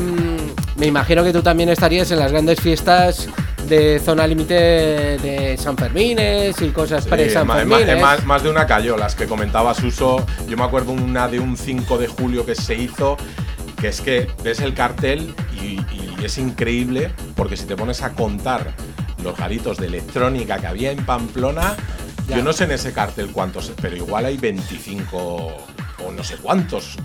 [0.77, 3.29] me imagino que tú también estarías en las grandes fiestas
[3.69, 8.01] de zona límite de San Fermines y cosas Sí, pre-San Fermines.
[8.01, 10.25] más, más de una cayó, las que comentaba Suso.
[10.49, 13.17] Yo me acuerdo una de un 5 de julio que se hizo,
[13.81, 18.13] que es que ves el cartel y, y es increíble, porque si te pones a
[18.13, 18.73] contar
[19.23, 21.75] los garitos de electrónica que había en Pamplona,
[22.29, 22.37] Ya.
[22.37, 25.17] yo no sé en ese cartel cuántos, pero igual hay 25
[26.05, 26.97] o no sé cuántos.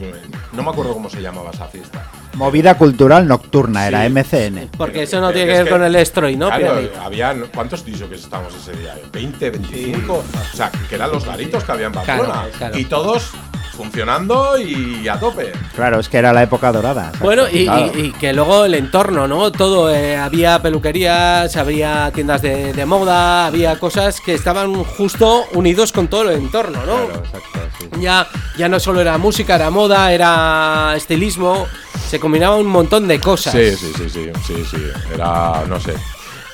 [0.52, 2.08] No me acuerdo cómo se llamaba esa fiesta.
[2.36, 4.70] Movida cultural nocturna, era MCN.
[4.78, 6.48] Porque eso no tiene que ver con el Estroy, ¿no?
[6.48, 8.96] Claro, había, ¿cuántos dicho que estábamos ese día?
[9.12, 10.14] ¿20, 25?
[10.14, 12.24] O sea, que eran los garitos que había en Pamplona.
[12.34, 12.78] Claro, claro.
[12.78, 13.32] Y todos
[13.74, 15.52] funcionando y a tope.
[15.76, 17.12] Claro, es que era la época dorada.
[17.20, 17.92] Bueno, y, Claro.
[17.96, 19.52] y- y que luego el entorno, ¿no?
[19.52, 25.92] Todo, eh, había peluquerías, había tiendas de, de moda, había cosas que estaban justo unidos
[25.92, 27.06] con todo el entorno, ¿no?
[27.08, 27.90] Claro, exacto, sí.
[28.00, 31.68] Ya, ya no solo era música, era moda, era estilismo,
[32.10, 33.54] se combinaba un montón de cosas.
[33.54, 34.78] Sí, sí, sí, sí, sí, sí.
[35.14, 35.94] Era, no sé.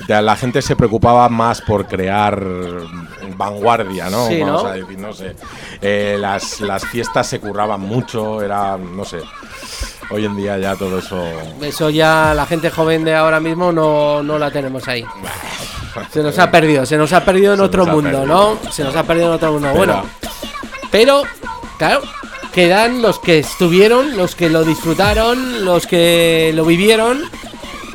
[0.08, 2.42] La gente se preocupaba más por crear
[3.36, 4.26] vanguardia, ¿no?
[4.28, 4.68] Sí, Vamos ¿no?
[4.68, 5.36] a decir, no sé.
[5.80, 9.18] Eh, las, las fiestas se curraban mucho, era, no sé.
[10.10, 11.22] Hoy en día ya todo eso.
[11.62, 15.04] Eso ya la gente joven de ahora mismo no, no la tenemos ahí.
[16.12, 18.26] Se nos ha perdido, se nos ha perdido en otro mundo, perdido.
[18.26, 18.58] ¿no?
[18.72, 19.68] Se nos ha perdido en otro mundo.
[19.72, 20.04] Pero- Bueno,
[20.90, 21.22] pero,
[21.78, 22.00] claro,
[22.52, 27.22] quedan los que estuvieron, los que lo disfrutaron, los que lo vivieron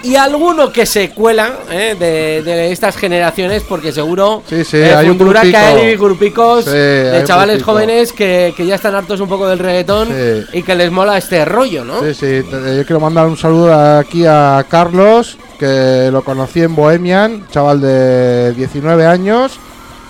[0.06, 1.95] y alguno que se cuela ¿eh?
[1.99, 5.68] de, de estas generaciones, porque seguro Sí, sí, eh, hay un Futura que grupico.
[5.78, 7.72] hay grupicos Sí, de hay chavales grupico.
[7.72, 10.10] jóvenes que, que ya están hartos un poco del reggaetón
[10.53, 12.01] y que les mola este rollo, ¿no?
[12.01, 17.47] Sí, sí, yo quiero mandar un saludo aquí a Carlos, que lo conocí en Bohemian,
[17.51, 19.60] chaval de 19 años,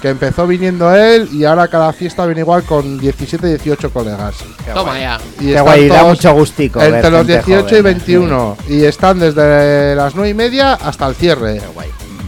[0.06, 4.36] que empezó viniendo él y ahora cada fiesta viene igual con 17, 18 colegas.
[4.72, 5.20] Toma ya.
[5.40, 6.78] Y Qué guay, da mucho gustico.
[6.80, 7.82] ver Entre los gente 18 y joven, ¿eh?
[7.82, 8.58] 21.
[8.70, 11.60] Y están desde las 9 y media hasta el cierre.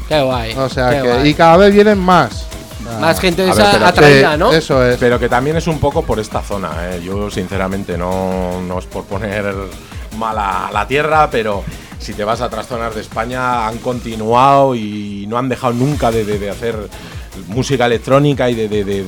[0.09, 0.53] Qué guay.
[0.57, 1.07] O sea qué que.
[1.07, 1.29] guay.
[1.29, 2.47] Y cada vez vienen más.
[2.99, 4.51] Más gente de ver, esa pero- atraída, Sí, ¿no?
[4.53, 4.97] Eso es.
[4.97, 7.01] Pero que también es un poco por esta zona, ¿eh?
[7.03, 9.53] Yo, sinceramente, no, no es por poner
[10.17, 11.63] mala la tierra, pero
[11.99, 16.09] si te vas a otras zonas de España, han continuado y no han dejado nunca
[16.09, 16.75] de, de- de hacer
[17.47, 19.03] música electrónica y de, de- de-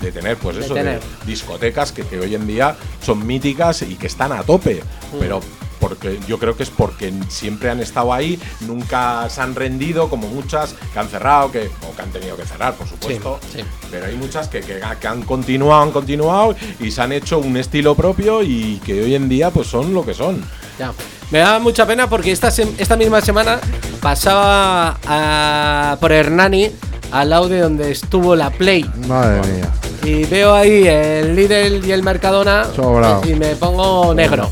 [0.00, 1.00] de- tener, pues eso, tener.
[1.26, 4.76] discotecas que, que hoy en día son míticas y que están a tope.
[5.12, 5.18] Mm.
[5.18, 5.40] Pero
[5.88, 10.26] porque yo creo que es porque siempre han estado ahí, nunca se han rendido, como
[10.28, 13.38] muchas que han cerrado, que, o que han tenido que cerrar, por supuesto.
[13.52, 13.60] sí.
[13.90, 17.56] Pero hay muchas que, que- que han continuado, han continuado y se han hecho un
[17.56, 20.42] estilo propio y que hoy en día pues son lo que son.
[20.78, 20.92] Ya.
[21.30, 23.58] Me da mucha pena porque esta, esta misma semana
[24.00, 26.70] pasaba a- por Hernani
[27.12, 28.84] al lado de donde estuvo la Play.
[29.06, 29.70] Madre mía.
[30.04, 33.22] Y veo ahí el Lidl y el Mercadona Sobrao.
[33.26, 34.50] y me pongo negro.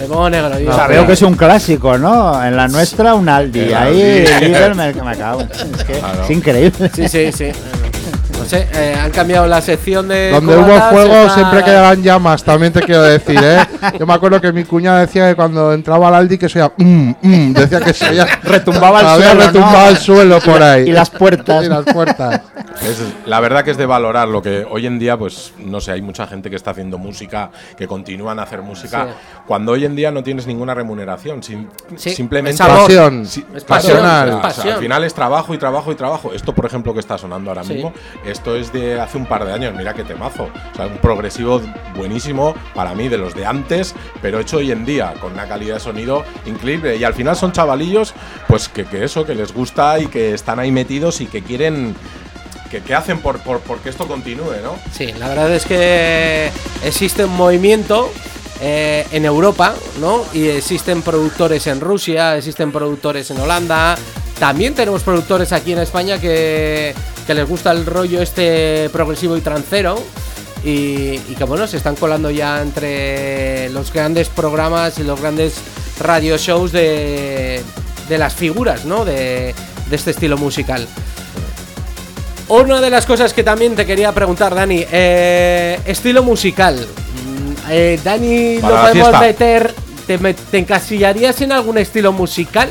[0.00, 0.56] Me pongo negro.
[0.56, 2.44] digo, O sea, No, veo que es un clásico, ¿no?
[2.44, 3.72] En la nuestra, un Aldi.
[3.72, 4.46] Ahí, Aldi.
[4.46, 5.40] Lidl, me, me cago.
[5.42, 6.22] Es que Claro.
[6.24, 6.90] es increíble.
[6.94, 7.46] Sí, sí, sí.
[8.46, 10.30] No sé, eh, han cambiado la sección de.
[10.30, 13.58] Donde hubo fuego siempre quedaban llamas, también te quiero decir, ¿eh?
[13.98, 16.72] Yo me acuerdo que mi cuñada decía que cuando entraba al Aldi que se oía,
[16.76, 19.46] mm, mm, decía que se oía, Retumbaba el había suelo, ¿no?
[19.48, 20.88] retumbado el suelo por ahí.
[20.88, 21.64] Y las puertas.
[21.64, 22.40] Y las puertas.
[22.82, 25.90] Es- la verdad que es de valorar lo que hoy en día, pues no sé,
[25.92, 29.40] hay mucha gente que está haciendo música, que continúan a hacer música, Sí.
[29.46, 31.66] cuando hoy en día no tienes ninguna remuneración, sim-
[31.96, 32.68] Sí, simplemente es.
[32.68, 33.26] Pasión.
[33.26, 34.28] Sí, Es pasional.
[34.28, 34.74] pasión, es O sea, pasión.
[34.74, 36.32] al final es trabajo y trabajo y trabajo.
[36.32, 37.72] Esto, por ejemplo, que está sonando ahora Sí.
[37.74, 37.92] mismo,
[38.36, 39.74] esto es de hace un par de años.
[39.74, 40.44] Mira qué temazo.
[40.44, 41.60] O sea, un progresivo
[41.96, 45.74] buenísimo para mí, de los de antes, pero hecho hoy en día, con una calidad
[45.74, 46.96] de sonido increíble.
[46.96, 48.12] Y al final son chavalillos,
[48.46, 51.96] pues que, que eso, que les gusta y que están ahí metidos y que quieren.
[52.70, 54.76] Que, que hacen por, por, porque esto continúe, ¿no?
[54.92, 56.50] Sí, la verdad es que
[56.84, 58.10] existe un movimiento
[58.60, 60.24] eh, en Europa, ¿no?
[60.34, 63.96] Y existen productores en Rusia, existen productores en Holanda.
[64.40, 66.92] También tenemos productores aquí en España que,
[67.26, 70.02] que les gusta el rollo este progresivo y trancero.
[70.64, 75.54] Y, y que bueno, se están colando ya entre los grandes programas y los grandes
[76.00, 77.62] radio shows de,
[78.08, 79.04] de las figuras, ¿no?
[79.04, 79.54] De,
[79.88, 80.88] de este estilo musical.
[82.48, 86.76] Una de las cosas que también te quería preguntar, Dani, eh, estilo musical.
[86.76, 89.74] Mm, eh, Dani, Para ¿lo podemos meter?
[90.06, 92.70] ¿Te, te encasillarías en algún estilo musical?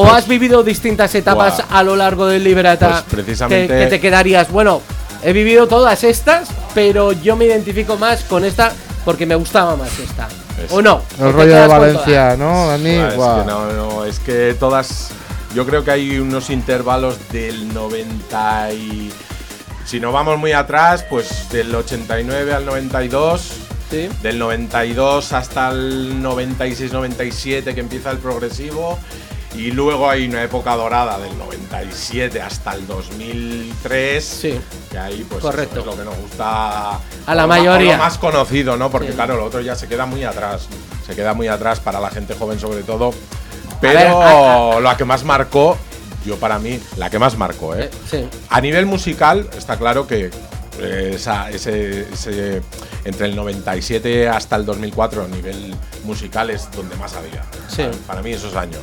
[0.00, 2.88] ¿O has vivido distintas etapas a lo largo del Liberata?
[2.90, 4.80] Pues precisamente- Que, que te quedarías, bueno,
[5.22, 8.72] he vivido todas estas, pero yo me identifico más con esta
[9.04, 10.28] porque me gustaba más esta.
[10.64, 11.02] Es- ¿O no?
[11.20, 12.96] ¿O El rollo de Valencia, ¿no, Dani?
[12.96, 13.40] Buah, es Buah.
[13.40, 15.08] que no, no, es que todas.
[15.54, 19.12] Yo creo que hay unos intervalos del 90 y.
[19.86, 23.40] Si no vamos muy atrás, pues del 89 al 92.
[23.90, 24.08] Sí.
[24.22, 28.98] Del 92 hasta el 96-97 que empieza el progresivo.
[29.58, 34.24] Y luego hay una época dorada del 97 hasta el 2003.
[34.24, 34.60] Sí.
[34.88, 35.80] Que ahí pues Correcto.
[35.80, 36.92] es lo que nos gusta
[37.26, 37.96] A la mayoría.
[37.96, 38.88] Lo más conocido, ¿no?
[38.88, 39.14] Porque Sí.
[39.14, 40.68] claro, lo otro ya se queda muy atrás.
[41.04, 43.12] Se queda muy atrás para la gente joven sobre todo.
[43.80, 45.76] Pero la que más marcó,
[46.24, 47.84] yo para mí, la que más marcó, ¿eh?
[47.84, 48.28] Eh, sí.
[48.50, 50.30] A nivel musical, está claro que
[50.80, 52.62] eh, esa- ese, ese-
[53.04, 57.42] entre el 97 hasta el 2004, a nivel musical, es donde más había.
[57.68, 57.82] Sí.
[57.82, 58.82] Para, para mí, esos años.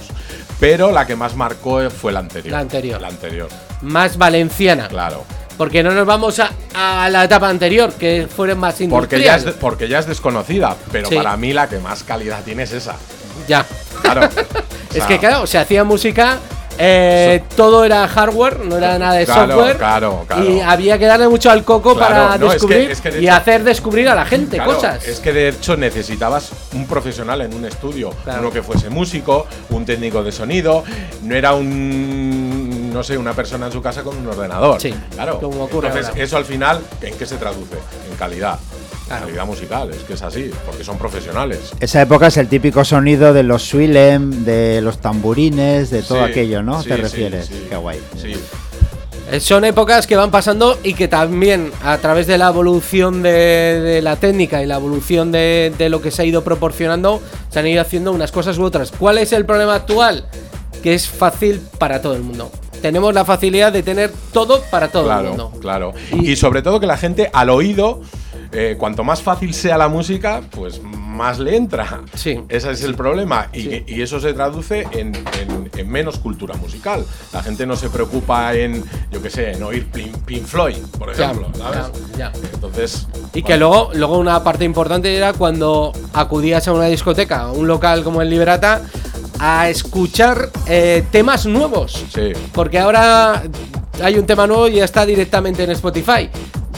[0.59, 2.51] Pero la que más marcó fue la anterior.
[2.51, 3.01] La anterior.
[3.01, 3.49] La anterior,
[3.81, 4.87] Más valenciana.
[4.87, 5.23] claro.
[5.57, 9.45] Porque no nos vamos a, a la etapa anterior, que fueron más Porque ya, es,
[9.45, 11.15] porque ya es desconocida, pero Sí.
[11.15, 12.95] para mí la que más calidad tiene es esa.
[13.47, 13.65] Ya.
[14.01, 14.29] Claro.
[14.93, 16.37] Es que claro, se hacía música,
[16.77, 19.77] eh, todo era hardware, no era nada de Claro, software.
[19.77, 20.43] claro, claro.
[20.49, 23.21] Y había que darle mucho al coco para no, es que- descubrir es que de
[23.21, 25.05] y hecho- hacer descubrir a la gente cosas.
[25.07, 29.85] Es que de hecho necesitabas un profesional en un estudio, uno que fuese músico, un
[29.85, 30.83] técnico de sonido,
[31.23, 34.81] no era un no sé, una persona en su casa con un ordenador.
[34.81, 35.39] Sí, claro.
[35.39, 36.23] como ocurre Entonces, ahora.
[36.23, 37.75] eso al final, ¿en qué se traduce?
[38.09, 38.57] En calidad.
[39.07, 39.25] Claro.
[39.27, 41.59] Calidad musical, es que es así, porque son profesionales.
[41.79, 46.31] Esa época es el típico sonido de los Swilem, de los tamburines, de todo Sí,
[46.31, 46.81] aquello, ¿no?
[46.81, 47.45] sí, ¿Te refieres?
[47.45, 47.67] sí.
[47.69, 47.99] Qué guay.
[48.19, 48.33] Sí.
[49.31, 53.29] Eh, Son épocas que van pasando y que también a través de la evolución de,
[53.81, 57.59] de la técnica y la evolución de, de lo que se ha ido proporcionando, se
[57.59, 58.91] han ido haciendo unas cosas u otras.
[58.91, 60.25] ¿Cuál es el problema actual?
[60.81, 62.51] Que es fácil para todo el mundo.
[62.85, 65.51] Tenemos la facilidad de tener todo para todo el claro, mundo.
[65.59, 65.93] claro.
[66.11, 68.01] Y- Y, sobre todo que la gente al oído,
[68.51, 72.01] eh, cuanto más fácil sea la música, pues más le entra.
[72.13, 72.39] Sí.
[72.47, 73.47] Ese es el problema.
[73.53, 73.83] Y, Sí.
[73.87, 77.03] y eso se traduce en, en- en menos cultura musical.
[77.33, 81.25] La gente no se preocupa en, yo qué sé, en oír Pink, Floyd, por Ya,
[81.31, 81.49] ejemplo.
[81.57, 81.87] ¿sabes?
[82.11, 82.31] ya, ya.
[82.53, 83.07] Entonces.
[83.33, 87.65] Y que luego, luego una parte importante era cuando acudías a una discoteca, a un
[87.67, 88.83] local como el Liberata,
[89.39, 92.05] a escuchar eh, temas nuevos.
[92.13, 92.33] Sí.
[92.53, 93.43] Porque ahora
[94.03, 96.29] hay un tema nuevo y ya está directamente en Spotify.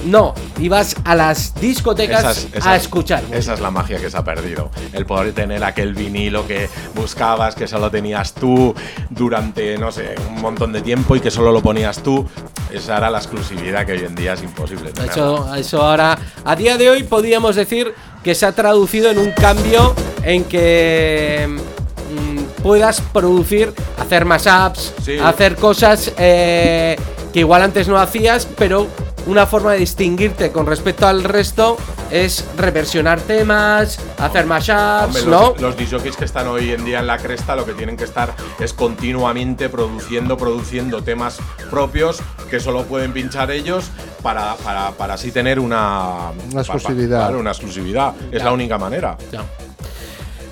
[0.06, 3.24] No, ibas a las discotecas a es- escuchar.
[3.32, 4.70] Esa es la magia que se ha perdido.
[4.94, 8.74] El poder tener aquel vinilo que buscabas, que solo tenías tú
[9.10, 12.26] durante, no sé, un montón de tiempo y que solo lo ponías tú.
[12.72, 15.10] Esa era la exclusividad que hoy en día es imposible tener.
[15.10, 17.94] Eso, eso ahora, a día de hoy podríamos decir
[18.24, 21.58] que se ha traducido en un cambio en que
[22.68, 25.18] puedas producir, hacer más apps, Sí.
[25.24, 26.98] hacer cosas eh,
[27.32, 28.88] que igual antes no hacías, pero
[29.26, 31.78] una forma de distinguirte con respecto al resto
[32.12, 35.52] es reversionar temas, hacer mashups, ¿no?
[35.54, 38.04] los, los disjockeys que están hoy en día en la cresta lo que tienen que
[38.04, 41.38] estar es continuamente produciendo, produciendo temas
[41.70, 43.86] propios que solo pueden pinchar ellos
[44.22, 47.20] para, para, para así tener una, Una exclusividad.
[47.28, 48.14] claro, una exclusividad.
[48.30, 49.18] Es la única manera.
[49.32, 49.46] Ya.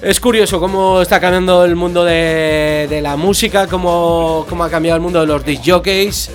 [0.06, 4.98] Es curioso cómo está cambiando el mundo de, de la música, cómo, cómo ha cambiado
[4.98, 6.30] el mundo de los disc jockeys.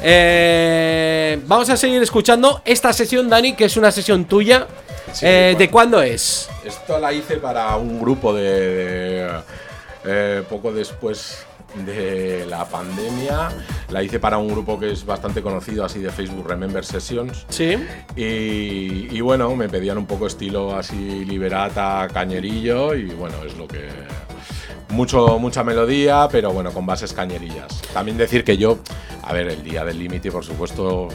[0.00, 4.68] Eh, vamos a seguir escuchando esta sesión, Dani, que es una sesión tuya.
[5.12, 5.58] Sí, Eh, bueno.
[5.58, 6.48] ¿De cuándo es?
[6.64, 9.30] Esto la hice para un grupo de, de,
[10.04, 11.44] eh, poco después
[11.84, 13.48] de la pandemia.
[13.90, 17.46] La hice para un grupo que es bastante conocido así de Facebook, Remember Sessions.
[17.48, 17.76] Sí.
[18.16, 23.66] Y, y bueno, me pedían un poco estilo así liberata, cañerillo y bueno, es lo
[23.68, 23.88] que...
[24.90, 27.82] Mucho, mucha melodía, pero bueno, con bases cañerillas.
[27.92, 28.78] También decir que yo,
[29.22, 31.08] a ver, el día del límite, por supuesto,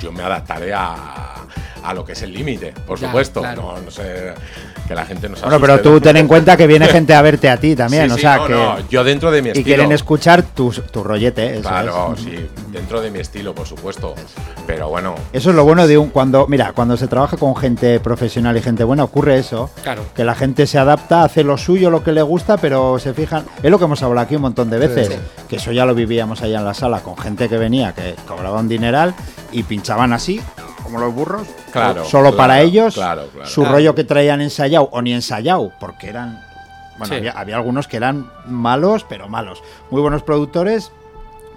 [0.00, 1.46] yo me adaptaré a,
[1.82, 3.40] a lo que es el límite, por Ya, supuesto.
[3.40, 3.62] claro.
[3.76, 4.34] No, no sé,
[4.86, 7.22] que la gente no se Bueno, pero tú ten en cuenta que viene gente a
[7.22, 8.52] verte a ti también, Sí, o sí, sea no, que.
[8.52, 12.22] no, yo dentro de mi y quieren escuchar tu, tu rollete, eso Claro, es.
[12.22, 14.14] sí, dentro de mi estilo, por supuesto.
[14.66, 17.98] Pero bueno, Eso es lo bueno de un cuando, mira, cuando se trabaja con gente
[18.00, 20.04] profesional y gente buena ocurre eso, Claro.
[20.14, 23.44] que la gente se adapta, hace lo suyo, lo que le gusta, pero se fijan,
[23.62, 25.14] es lo que hemos hablado aquí un montón de veces, Sí.
[25.48, 28.60] que eso ya lo vivíamos allá en la sala con gente que venía, que cobraba
[28.60, 29.14] un dineral
[29.50, 30.40] y pinchaban así,
[30.92, 33.48] como los burros, Claro, solo claro, para ellos, claro, claro.
[33.48, 33.76] su Claro.
[33.76, 36.40] rollo que traían ensayado o ni ensayado, porque eran
[36.98, 37.14] bueno, Sí.
[37.14, 39.62] había, había algunos que eran malos, pero malos.
[39.90, 40.92] Muy buenos productores,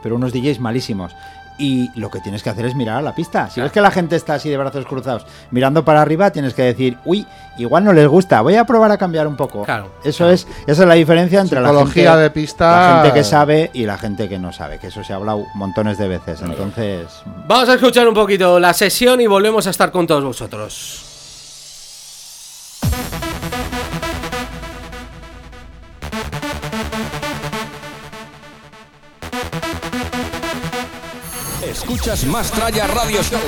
[0.01, 1.13] pero unos DJs malísimos.
[1.57, 3.49] Y lo que tienes que hacer es mirar a la pista.
[3.49, 6.63] Si ves que la gente está así de brazos cruzados, mirando para arriba, tienes que
[6.63, 7.25] decir, uy,
[7.57, 9.63] igual no les gusta, voy a probar a cambiar un poco.
[9.63, 12.71] Claro, Eso es, esa es la diferencia entre la gente, de pista.
[12.71, 15.45] la gente que sabe y la gente que no sabe, que eso se ha hablado
[15.53, 16.41] montones de veces.
[16.41, 17.07] Entonces,
[17.47, 21.14] Vamos a escuchar un poquito la sesión y volvemos a estar con todos vosotros.
[32.05, 33.39] Escuchas más Tralla Radio Show.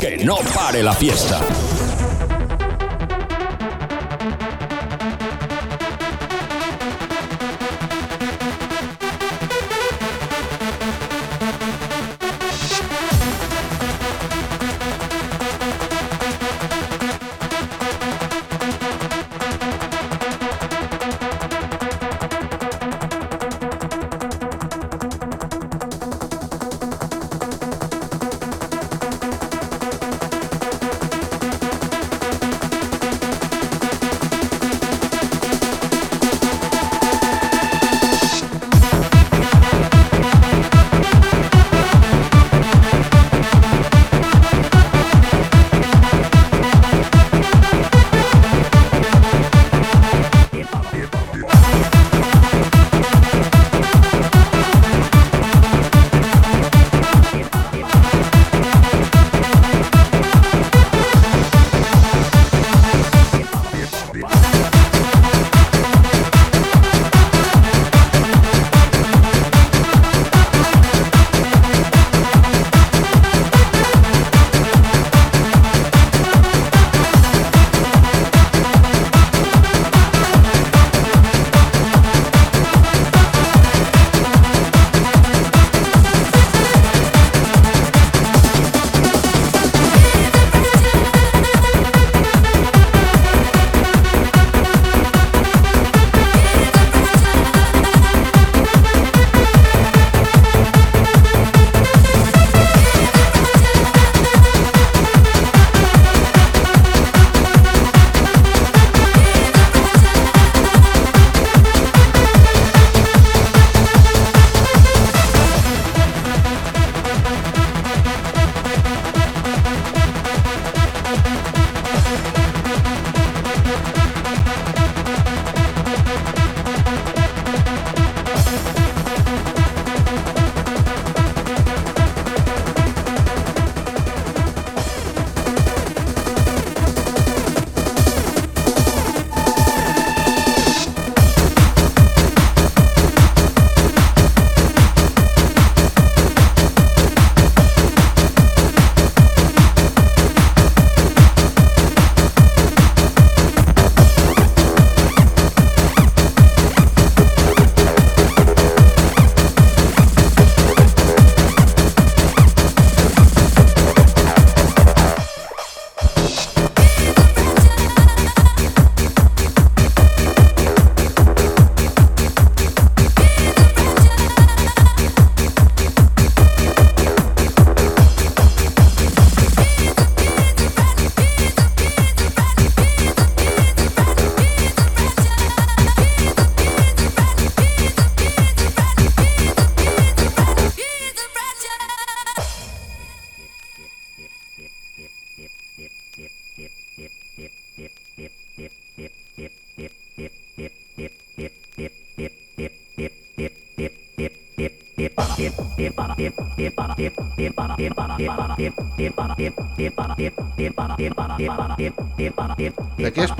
[0.00, 1.38] Que no pare la fiesta.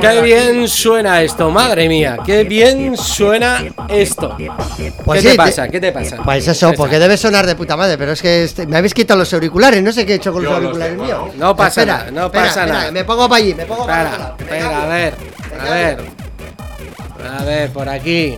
[0.03, 2.19] Qué bien suena esto, madre mía.
[2.27, 4.37] Qué bien suena esto.
[5.05, 5.69] Pues ¿Qué sí, te pasa?
[5.69, 6.17] ¿Qué te pasa?
[6.25, 9.19] Pues eso, porque debe sonar de puta madre, pero es que este- me habéis quitado
[9.21, 11.35] los auriculares, no sé qué he hecho con los Yo los auriculares míos.
[11.37, 12.91] No pasa Espera, nada, no espera, pasa espera, nada.
[12.93, 15.15] Me pongo para allí, me pongo para espera, a ver,
[15.61, 15.99] a ver.
[17.39, 18.37] A ver, por aquí.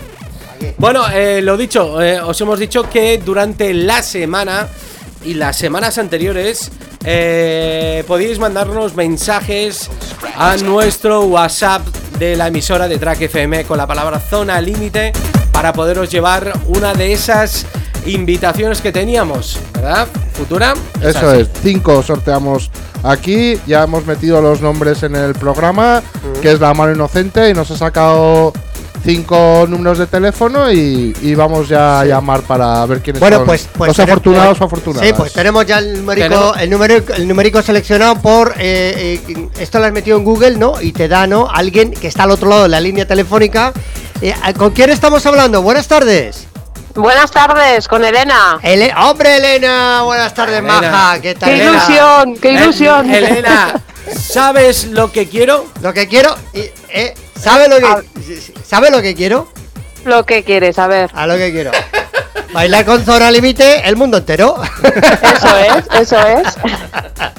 [0.76, 4.68] Bueno, eh, lo dicho, eh, os hemos dicho que durante la semana
[5.24, 6.70] y las semanas anteriores
[7.04, 9.90] eh, podéis mandarnos mensajes
[10.36, 11.86] a nuestro WhatsApp
[12.18, 15.12] de la emisora de Track FM con la palabra zona límite
[15.52, 17.66] para poderos llevar una de esas
[18.06, 20.06] invitaciones que teníamos, ¿verdad?
[20.32, 20.74] Futura.
[21.00, 21.40] Eso así.
[21.42, 22.70] es, cinco sorteamos
[23.02, 26.02] aquí, ya hemos metido los nombres en el programa,
[26.42, 28.52] que es la mano inocente, y nos ha sacado
[29.04, 33.46] cinco números de teléfono y, y vamos ya a llamar para ver quiénes Bueno, son
[33.46, 35.06] pues, pues los afortunados o afortunadas.
[35.06, 39.78] Sí, pues tenemos ya el numérico, el numérico, el numérico seleccionado por eh, eh, esto
[39.78, 40.80] lo has metido en Google, ¿no?
[40.80, 41.48] Y te da, ¿no?
[41.52, 43.72] Alguien que está al otro lado de la línea telefónica.
[44.22, 45.60] Eh, ¿Con quién estamos hablando?
[45.60, 46.46] Buenas tardes.
[46.94, 48.58] Buenas tardes, con Elena.
[48.62, 50.02] Ele- ¡Hombre, Elena!
[50.04, 50.80] Buenas tardes, Elena.
[50.80, 51.20] maja.
[51.20, 51.48] ¿Qué tal?
[51.50, 51.70] ¡Qué Elena?
[51.72, 52.36] ilusión!
[52.36, 53.10] ¡Qué ilusión!
[53.12, 53.82] Elena,
[54.16, 55.66] ¿sabes lo que quiero?
[55.82, 56.34] Lo que quiero.
[56.54, 59.48] y- eh, ¿Sabe lo A- que ¿Sabe lo que quiero?
[60.04, 61.10] Lo que quieres, a ver.
[61.14, 61.70] A lo que quiero.
[62.52, 64.56] Bailar con Zona Límite el mundo entero.
[64.82, 66.48] Eso es, eso es.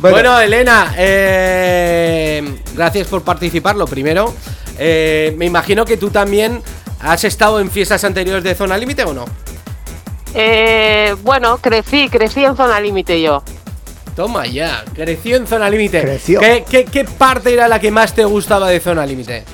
[0.00, 4.34] Bueno, Elena, eh, gracias por participar, lo primero.
[4.76, 6.62] Eh, me imagino que tú también
[7.00, 9.24] has estado en fiestas anteriores de Zona Límite o no.
[10.34, 13.42] Eh, bueno, crecí, crecí en zona límite yo.
[14.14, 16.00] Toma ya, creció en Zona Límite.
[16.00, 16.38] Creció.
[16.40, 19.44] ¿Qué, qué, qué parte era la que más te gustaba de Zona Límite?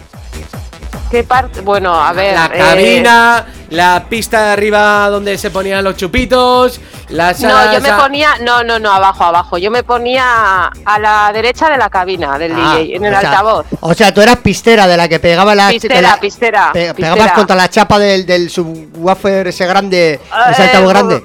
[1.11, 1.61] ¿Qué parte?
[1.63, 2.35] Bueno, a ver.
[2.35, 7.67] La eh, cabina, la pista de arriba donde se ponían los chupitos, la sala...
[7.67, 9.59] No, yo me ponía, no, no, no, abajo, abajo.
[9.59, 13.19] Yo me ponía a la derecha de la cabina del Ah, DJ, en el o
[13.19, 13.67] sea, altavoz.
[13.81, 15.71] O sea, tú eras pistera de la que pegaba la.
[15.71, 17.15] Pistera, la- pistera, pe- pistera.
[17.15, 20.21] Pegabas contra la chapa del, del subwoofer ese grande,
[20.53, 21.25] ese Eh, altavoz grande.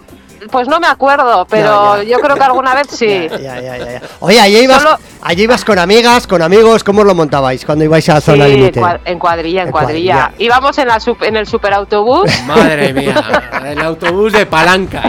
[0.52, 2.10] Pues no me acuerdo, pero Ya, ya.
[2.10, 3.06] yo creo que alguna vez sí.
[3.32, 4.02] Ya, ya, ya, ya.
[4.20, 7.84] Oye, allí ibas, Solo- allí ibas con amigas, con amigos, ¿cómo os lo montabais cuando
[7.86, 8.82] ibais a Sí, zona en, límite?
[9.06, 10.14] en cuadrilla, en En cuadrilla.
[10.16, 10.44] cuadrilla.
[10.44, 12.30] Íbamos en, la en el superautobús.
[12.46, 15.04] Madre mía, el autobús de palanca,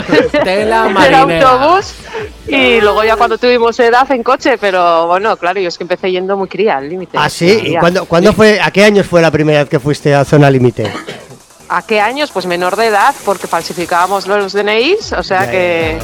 [0.45, 1.95] tela el autobús
[2.47, 6.11] y luego ya cuando tuvimos edad en coche, pero bueno, claro, yo es que empecé
[6.12, 7.18] yendo muy cría al límite.
[7.20, 7.61] Ah, sí.
[7.64, 10.49] ¿Y cuándo, cuándo fue, a qué años fue la primera vez que fuiste a zona
[10.51, 10.91] límite?
[11.69, 12.31] ¿A qué años?
[12.33, 15.99] Pues menor de edad, porque falsificábamos los DNIs, o sea Ya, que...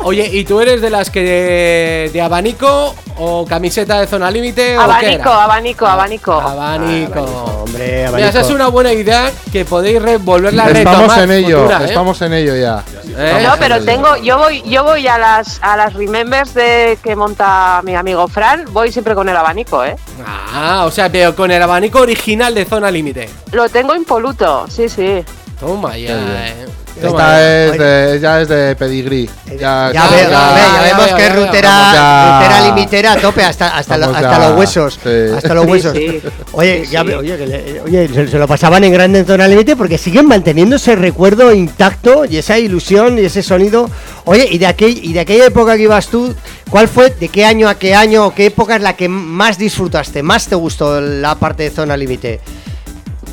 [0.00, 4.76] Oye, ¿y tú eres de las que de, de abanico o camiseta de zona límite
[4.76, 5.44] o qué Abanico, era?
[5.44, 6.32] abanico, abanico.
[6.32, 7.20] Abanico.
[7.64, 8.28] Hombre, Mira, abanico.
[8.28, 11.84] esa es una buena idea que podéis volverla a Estamos retomar en ello, futura, ¿eh?
[11.86, 12.82] estamos en ello ya.
[13.16, 13.46] ¿Eh?
[13.46, 17.80] No, pero tengo, yo voy, yo voy a las a las remembers de que monta
[17.84, 19.96] mi amigo Fran, voy siempre con el abanico, ¿eh?
[20.26, 23.28] Ah, o sea, pero con el abanico original de zona límite.
[23.52, 25.24] Lo tengo impoluto, sí, sí.
[25.60, 26.66] Toma ya, eh.
[27.00, 27.66] Toma Esta ya.
[27.66, 29.30] es de, ya es de pedigrí.
[29.46, 32.38] Ya, Ya, ya- ya- ve, ya ya vemos que es rutera, Vamos ya.
[32.40, 34.48] rutera limitera a tope, hasta, hasta, lo- Vamos hasta ya.
[34.48, 34.98] los huesos.
[35.02, 35.34] Sí.
[35.36, 35.92] Hasta los Sí, huesos.
[35.96, 36.20] sí.
[36.52, 37.06] Oye, Sí, ya sí.
[37.06, 39.96] veo, oye, que le- oye, se, se lo pasaban en grande en zona límite porque
[39.96, 43.88] siguen manteniendo ese recuerdo intacto y esa ilusión y ese sonido.
[44.24, 46.34] Oye, y de, aquel, y de aquella época que ibas tú,
[46.70, 49.56] ¿cuál fue, de qué año a qué año, o qué época es la que más
[49.56, 52.40] disfrutaste, más te gustó la parte de zona límite?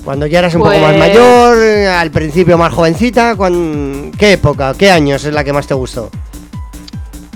[0.03, 3.35] Cuando ya eras un poco más Pues- mayor, al principio más jovencita,
[4.17, 6.09] ¿qué época, qué años es la que más te gustó?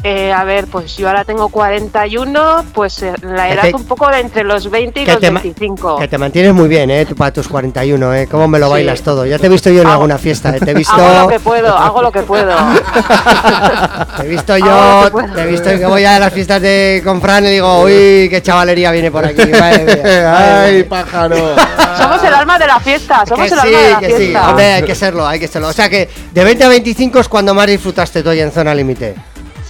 [0.06, 4.10] Eh, a ver, pues yo ahora tengo 41, pues eh, la edad te- un poco
[4.10, 5.98] de entre los 20 y los te ma- 25.
[6.00, 7.06] Que te mantienes muy bien, ¿eh?
[7.06, 8.28] Tú para tus 41, ¿eh?
[8.30, 8.72] ¿Cómo me lo Sí.
[8.74, 9.26] bailas todo?
[9.26, 10.60] Ya te he visto yo en Hago- alguna fiesta, ¿eh?
[10.60, 10.94] Te he visto...
[10.94, 12.54] Hago lo que puedo, hago lo que puedo.
[14.18, 17.46] Te he visto yo, te he visto que voy a las fiestas de con Fran
[17.46, 19.42] y digo, uy, qué chavalería viene por aquí.
[19.52, 21.56] madre mía, madre ¡Ay, pájaro!
[21.98, 24.16] somos el alma de la fiesta, somos Que el sí, alma de la que sí,
[24.18, 24.50] fiesta.
[24.50, 25.68] hombre, hay que serlo, hay que serlo.
[25.70, 28.76] O sea que de 20 a 25 es cuando más disfrutaste tú ahí en zona
[28.76, 29.16] límite.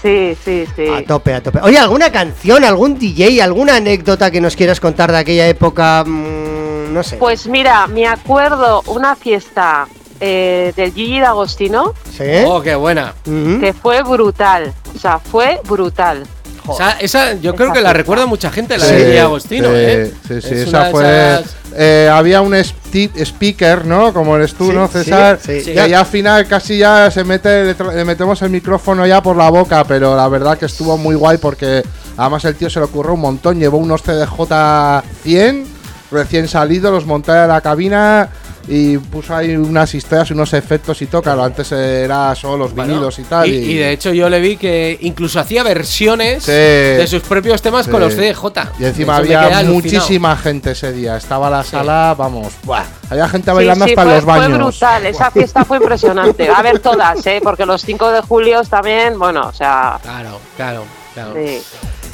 [0.03, 0.87] Sí, sí, sí.
[0.89, 1.59] A tope, a tope.
[1.61, 6.03] Oye, ¿alguna canción, algún DJ, alguna anécdota que nos quieras contar de aquella época?
[6.05, 7.15] Mm, no sé.
[7.15, 9.87] Pues mira, me acuerdo una fiesta
[10.19, 12.23] eh, del Gigi D'Agostino ¿Sí?
[12.45, 13.13] Oh, qué buena.
[13.23, 14.73] Que fue brutal.
[14.93, 16.27] O sea, fue brutal.
[16.65, 19.73] O sea, esa, yo creo que la recuerda mucha gente, la Sí, de Agostino, sí,
[19.75, 20.13] ¿eh?
[20.27, 21.03] Sí, sí, Es esa fue.
[21.03, 24.13] esas- eh, había un speaker, ¿no?
[24.13, 25.39] Como eres tú, Sí, ¿no, César?
[25.43, 25.61] sí.
[25.61, 25.73] Sí.
[25.73, 29.49] Que ya al final casi ya se mete, le, metemos el micrófono ya por la
[29.49, 31.83] boca, pero la verdad que estuvo muy guay porque
[32.15, 33.59] además el tío se le ocurrió un montón.
[33.59, 35.65] Llevó unos CDJ 100
[36.11, 38.29] recién salidos, los montó en la cabina
[38.67, 41.21] y puso ahí unas historias, unos efectos y todo.
[41.21, 43.47] Claro, antes era solo los Bueno, vinilos y tal.
[43.49, 46.51] Y, y de hecho yo le vi que incluso hacía versiones Sí.
[46.51, 48.43] de sus propios temas con los CDJ.
[48.79, 51.17] Y encima había muchísima gente ese día.
[51.17, 52.83] Estaba la sala, vamos, ¡buah!
[53.09, 54.47] había gente bailando sí, hasta fue, los baños.
[54.47, 56.49] fue brutal, esa fiesta fue impresionante.
[56.49, 57.39] A ver todas, ¿eh?
[57.43, 60.83] Porque los 5 de julio también, bueno, o sea, Claro, claro,
[61.13, 61.33] claro.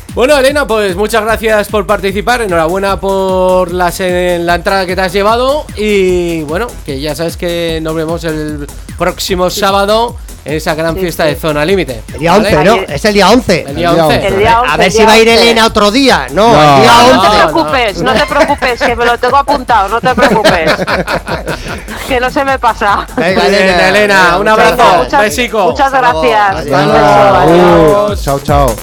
[0.09, 0.13] Sí.
[0.15, 2.41] Bueno, Elena, pues muchas gracias por participar.
[2.41, 5.65] Enhorabuena por las, en la entrada que te has llevado.
[5.77, 11.01] Y bueno, que ya sabes que nos vemos el próximo sábado en esa gran Sí,
[11.01, 11.29] fiesta sí.
[11.29, 12.01] de Zona Límite.
[12.13, 12.75] El día 11, ¿no?
[12.87, 13.65] Es el día 11.
[13.67, 14.15] El día El día 11.
[14.17, 14.27] once.
[14.27, 15.41] El día A 11, ver el si va a ir 11.
[15.41, 16.27] Elena otro día.
[16.31, 16.75] No, No.
[16.75, 17.13] el día No, 11.
[17.15, 18.13] no te no, preocupes, no.
[18.13, 20.71] no, te preocupes, que me lo tengo apuntado, no te preocupes.
[22.07, 23.05] que no se me pasa.
[23.15, 23.89] Venga, Elena.
[23.89, 24.97] Elena, un abrazo.
[25.03, 25.71] Muchas- besico.
[25.71, 26.65] Muchas gracias.
[26.73, 28.23] Adiós.
[28.23, 28.75] Chao, chao.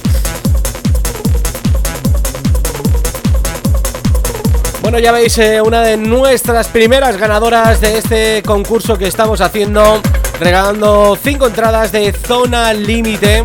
[4.86, 10.00] Bueno, ya veis, eh, una de nuestras primeras ganadoras de este concurso que estamos haciendo,
[10.38, 13.42] regalando cinco entradas de Zona Límite,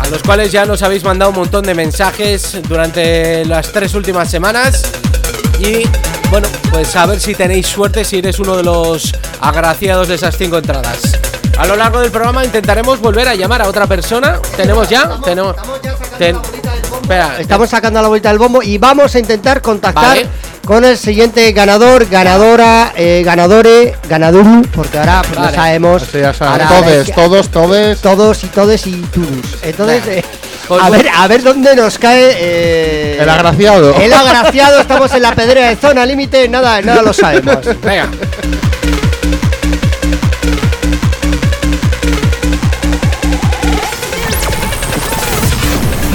[0.00, 4.28] a los cuales ya nos habéis mandado un montón de mensajes durante las tres últimas
[4.28, 4.82] semanas.
[5.60, 5.88] Y
[6.30, 10.36] bueno, pues a ver si tenéis suerte, si eres uno de los agraciados de esas
[10.36, 11.16] cinco entradas.
[11.58, 14.40] A lo largo del programa intentaremos volver a llamar a otra persona.
[14.56, 15.16] ¿Tenemos ya?
[15.22, 15.54] Tenemos.
[16.18, 16.36] ten-
[17.06, 20.26] Espera, Estamos sacando la vuelta del bombo y vamos a intentar contactar Vale.
[20.66, 26.12] con el siguiente ganador, ganadora, eh, ganadore, ganaduru, porque ahora pues, no sabemos.
[26.12, 26.62] Ya saben.
[26.62, 28.00] ahora Todes, todos, todes.
[28.00, 29.28] todos y todes y todos.
[29.62, 30.24] Entonces, eh,
[30.66, 31.04] Pues a bueno.
[31.04, 33.94] ver, a ver dónde nos cae eh, El agraciado.
[33.94, 37.58] El agraciado, estamos en la pedrera de zona límite, nada, nada lo sabemos.
[37.84, 38.08] Venga.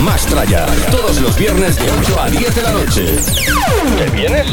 [0.03, 0.65] Más tralla.
[1.11, 3.17] Todos los viernes de 8 a 10 de la noche.
[3.97, 4.47] ¿Te vienes?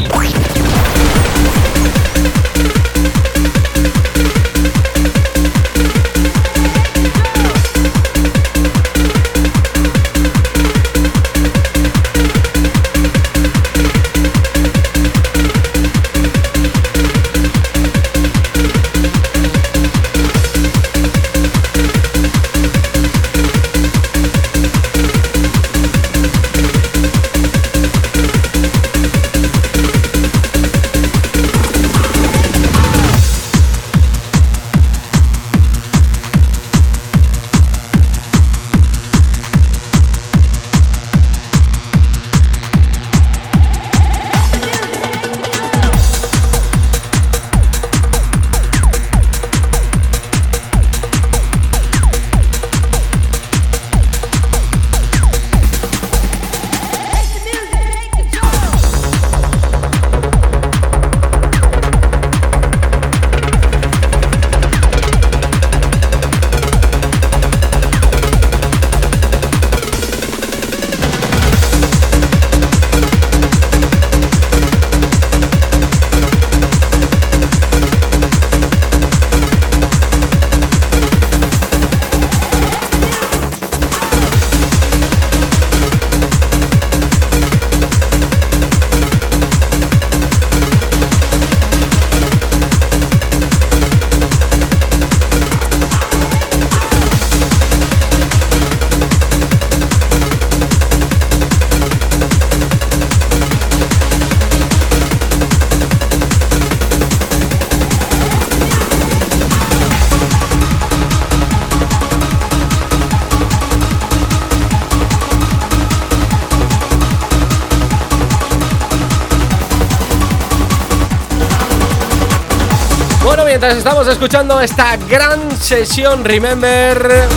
[124.11, 127.27] Escuchando esta gran sesión Remember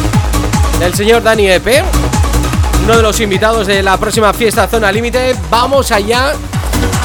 [0.79, 1.83] del señor Dani Epe,
[2.85, 6.33] uno de los invitados de la próxima fiesta Zona Límite, vamos allá,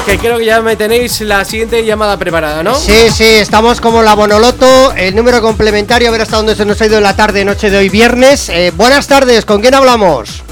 [0.06, 2.74] que creo que ya me tenéis la siguiente llamada preparada, ¿no?
[2.74, 6.80] Sí, sí, estamos como la Bonoloto, el número complementario, a ver hasta dónde se nos
[6.80, 8.48] ha ido la tarde, noche de hoy viernes.
[8.48, 10.42] Eh, buenas tardes, ¿con quién hablamos?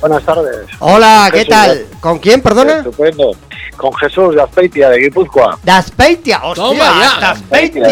[0.00, 0.66] Buenas tardes.
[0.80, 1.86] Hola, ¿qué tal?
[2.00, 2.78] ¿Con quién, perdona?
[2.78, 3.32] Estupendo.
[3.82, 5.58] Con Jesús de Azpeitia, de Guipúzcoa.
[5.64, 7.20] Daspeitia, hostia, Toma ya.
[7.20, 7.82] Daspeitia.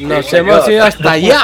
[0.00, 0.70] Nos Sí, hemos señor.
[0.72, 1.40] ido hasta allá.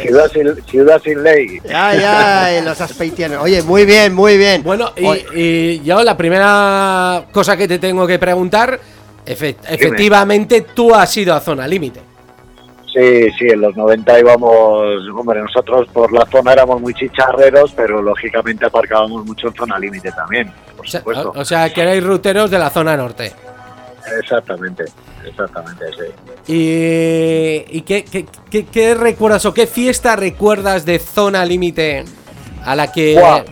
[0.00, 1.58] Ciudad sin, ciudad sin ley.
[1.74, 3.42] Ay, ay, los aspeitianos.
[3.42, 4.62] Oye, muy bien, muy bien.
[4.62, 8.78] Bueno, y, y yo la primera cosa que te tengo que preguntar,
[9.26, 12.00] efe- efectivamente tú has ido a Zona Límite.
[12.92, 18.00] Sí, sí, en los 90 íbamos, hombre, nosotros por la zona éramos muy chicharreros, pero
[18.00, 21.32] lógicamente aparcábamos mucho en zona límite también, por O sea, supuesto.
[21.36, 23.32] o sea, que erais ruteros de la zona norte.
[24.20, 24.84] Exactamente,
[25.26, 25.84] exactamente,
[26.46, 26.52] sí.
[26.52, 32.04] ¿Y, y qué, qué- qué- qué recuerdas o qué fiesta recuerdas de Zona Límite
[32.64, 33.14] a la que...
[33.18, 33.42] Buah,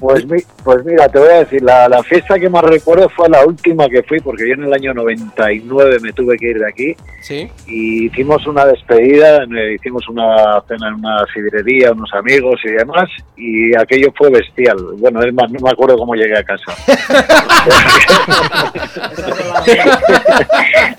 [0.00, 3.28] Pues, mi- pues mira, te voy a decir, la, la fiesta que más recuerdo fue
[3.28, 6.68] la última que fui, porque yo en el año 99 me tuve que ir de
[6.68, 6.96] aquí.
[7.22, 7.48] Sí.
[7.66, 9.44] y hicimos una despedida,
[9.74, 14.78] hicimos una cena en una sidrería, unos amigos y demás, y aquello fue bestial.
[14.96, 16.72] Bueno, es más, no me acuerdo cómo llegué a casa.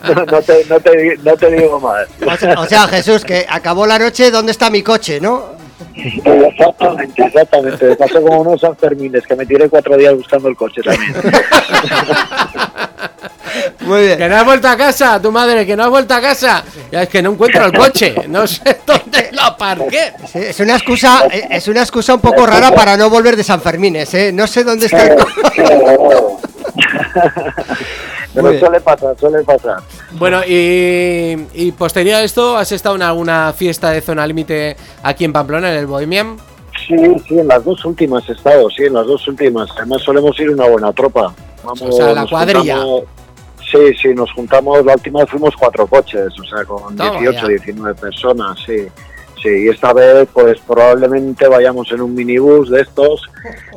[0.07, 2.07] no, no te, no, te, di- no te digo más.
[2.25, 5.59] o sea, o sea, Jesús, que acabó la noche, ¿dónde está mi coche, no?
[5.95, 7.85] Exactamente, exactamente.
[7.85, 11.13] Me pasó como unos Sanfermines, que me tiré cuatro días buscando el coche también.
[13.81, 14.17] Muy bien.
[14.17, 16.63] Que no has vuelto a casa, tu madre, que no has vuelto a casa.
[16.91, 20.13] Ya es que no encuentro el coche, no sé dónde lo aparqué.
[20.31, 23.43] Sí, Es una excusa, eh, es una excusa un poco rara para no volver de
[23.43, 24.31] San Fermines, ¿eh?
[24.31, 25.63] No sé dónde está el coche.
[28.33, 29.77] Pero suele pasar, suele pasar.
[30.13, 35.25] Bueno, y, y posterior a esto, ¿has estado en alguna fiesta de Zona Límite aquí
[35.25, 36.37] en Pamplona, en el Bohemian?
[36.87, 36.95] Sí,
[37.27, 39.69] sí, en las dos últimas he estado, sí, en las dos últimas.
[39.77, 41.33] Además solemos ir una buena tropa.
[41.63, 42.77] Vamos, O sea, la cuadrilla.
[42.77, 43.03] juntamos-
[43.69, 47.41] sí, sí, nos juntamos, la última vez fuimos cuatro coches, o sea, con Toma 18,
[47.41, 47.47] ya.
[47.47, 48.87] 19 personas, sí.
[49.41, 53.21] Sí, y esta vez pues probablemente vayamos en un minibús de estos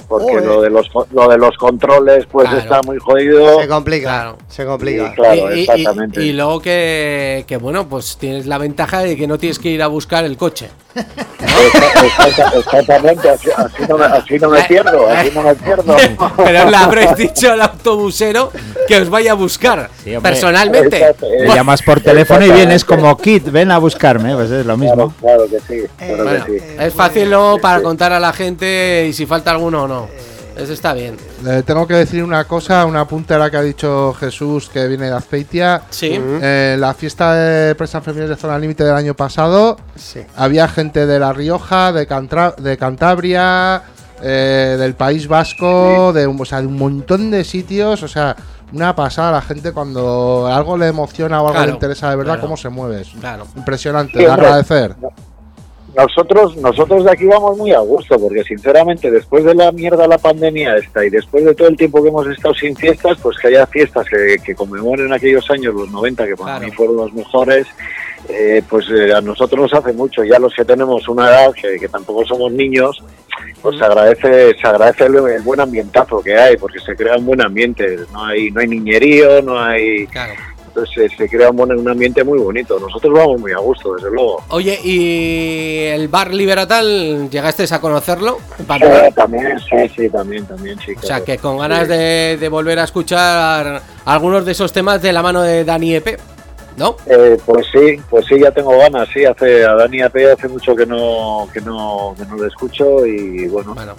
[0.09, 2.61] porque lo de los co- lo de los controles pues Claro.
[2.63, 3.61] está muy jodido.
[3.63, 5.13] Se complica, se complica.
[5.15, 6.23] Claro, y, y- exactamente.
[6.23, 9.83] y luego que, que, bueno, pues tienes la ventaja de que no tienes que ir
[9.83, 10.69] a buscar el coche.
[10.95, 15.97] Exacta- Exactamente, así, así no me, así no me pierdo, así no me pierdo.
[16.37, 18.51] Pero le habréis dicho al autobusero
[18.87, 20.99] que os vaya a buscar Sí, personalmente.
[20.99, 24.67] Exacto, Le eh, llamas por teléfono y vienes como Kit, ven a buscarme, pues es
[24.67, 25.15] lo mismo.
[25.21, 26.65] Claro, claro que sí, claro Bueno, que sí.
[26.79, 30.09] es fácil luego para contar a la gente y si falta alguno o no.
[30.57, 31.17] Eso está bien.
[31.43, 35.17] Le tengo que decir una cosa, una puntera que ha dicho Jesús que viene de
[35.17, 35.83] Azpeitia.
[35.91, 36.11] Sí.
[36.17, 40.21] Eh, la fiesta de presas femeniles de zona límite del año pasado, Sí.
[40.37, 43.83] había gente de La Rioja, de, Cantra- de Cantabria,
[44.23, 48.05] eh, del País Vasco, de, un- o sea, de un montón de sitios.
[48.05, 48.37] O sea,
[48.73, 52.35] una pasada la gente cuando algo le emociona o algo Claro, le interesa de verdad,
[52.35, 52.43] claro.
[52.43, 53.01] cómo se mueve.
[53.01, 53.49] Es Claro.
[53.57, 54.95] Impresionante, Sí, de agradecer.
[55.97, 60.19] Nosotros, nosotros de aquí vamos muy a gusto, porque sinceramente después de la mierda la
[60.19, 63.49] pandemia esta y después de todo el tiempo que hemos estado sin fiestas, pues que
[63.49, 66.67] haya fiestas que, que conmemoren aquellos años, los 90, que para Claro.
[66.67, 67.67] mí fueron los mejores,
[68.29, 70.25] eh, pues eh, a nosotros nos hace mucho.
[70.25, 73.03] Ya los que tenemos una edad, que, que tampoco somos niños,
[73.63, 77.27] pues se agradece, se agradece el, el buen ambientazo que hay, porque se crea un
[77.27, 77.99] buen ambiente.
[78.13, 80.07] No hay, no hay niñerío, no hay...
[80.09, 80.33] Claro.
[80.75, 82.81] Entonces se, se crea un, un ambiente muy bonito.
[82.81, 84.43] Nosotros vamos muy a gusto, desde luego.
[84.49, 88.39] Oye, ¿y el bar Liberatal llegasteis a conocerlo?
[88.59, 90.93] Eh, también, sí, sí, también, también, sí.
[90.97, 95.13] O sea, que con ganas de, de volver a escuchar algunos de esos temas de
[95.13, 96.19] la mano de Dani Epe,
[96.77, 96.97] ¿no?
[97.07, 100.75] Eh, pues sí, pues sí, ya tengo ganas, sí, hace a Dani AP hace mucho
[100.75, 103.95] que no, que no, que no lo escucho y bueno, Bueno,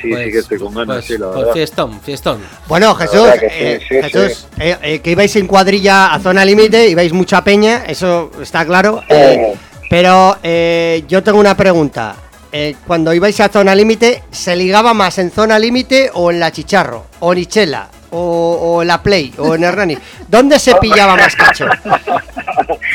[0.00, 1.52] sí, pues- sí que estoy con ganas, pues, sí, la pues verdad.
[1.54, 2.40] fiestón, fiestón.
[2.66, 6.44] Bueno, Jesús, que sí, eh, sí, Jesús eh, eh, que ibais en cuadrilla a zona
[6.44, 9.02] límite, ibais mucha peña, eso está claro.
[9.08, 9.54] eh,
[9.90, 12.14] pero eh, yo tengo una pregunta.
[12.50, 16.50] Eh, cuando ibais a zona límite, ¿se ligaba más en zona límite o en la
[16.50, 17.04] Chicharro?
[17.20, 17.88] ¿O en Ichela?
[18.10, 18.18] O,
[18.76, 19.34] o en la Play?
[19.36, 19.98] ¿O en Hernani?
[20.28, 21.66] ¿Dónde se pillaba más cacho?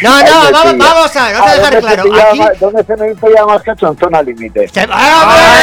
[0.04, 0.86] No, no, vamos, pilla.
[0.93, 2.04] vamos a vamos a dejar ¿dónde se claro.
[2.30, 3.88] Aquí, más- ¿Dónde se me pillaba más cacho?
[3.88, 4.68] En zona límite.
[4.68, 5.58] se- ¡Ah,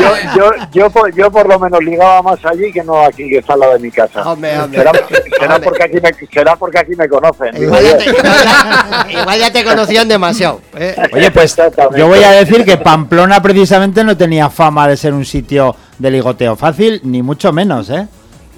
[0.00, 3.38] Yo, yo, yo, por, yo por lo menos ligaba más allí que no aquí, que
[3.38, 4.22] está al lado de mi casa.
[4.30, 4.78] Hombre, hombre.
[4.78, 4.92] Será,
[5.38, 5.60] será Hombre.
[5.68, 7.56] porque, aquí me, será porque aquí me conocen.
[7.60, 10.60] Igual ya, te, igual ya- igual ya te conocían demasiado.
[10.76, 10.94] ¿eh?
[11.12, 11.56] Oye, pues
[11.96, 16.10] yo voy a decir que Pamplona precisamente no tenía fama de ser un sitio de
[16.10, 18.06] ligoteo fácil, ni mucho menos, ¿eh?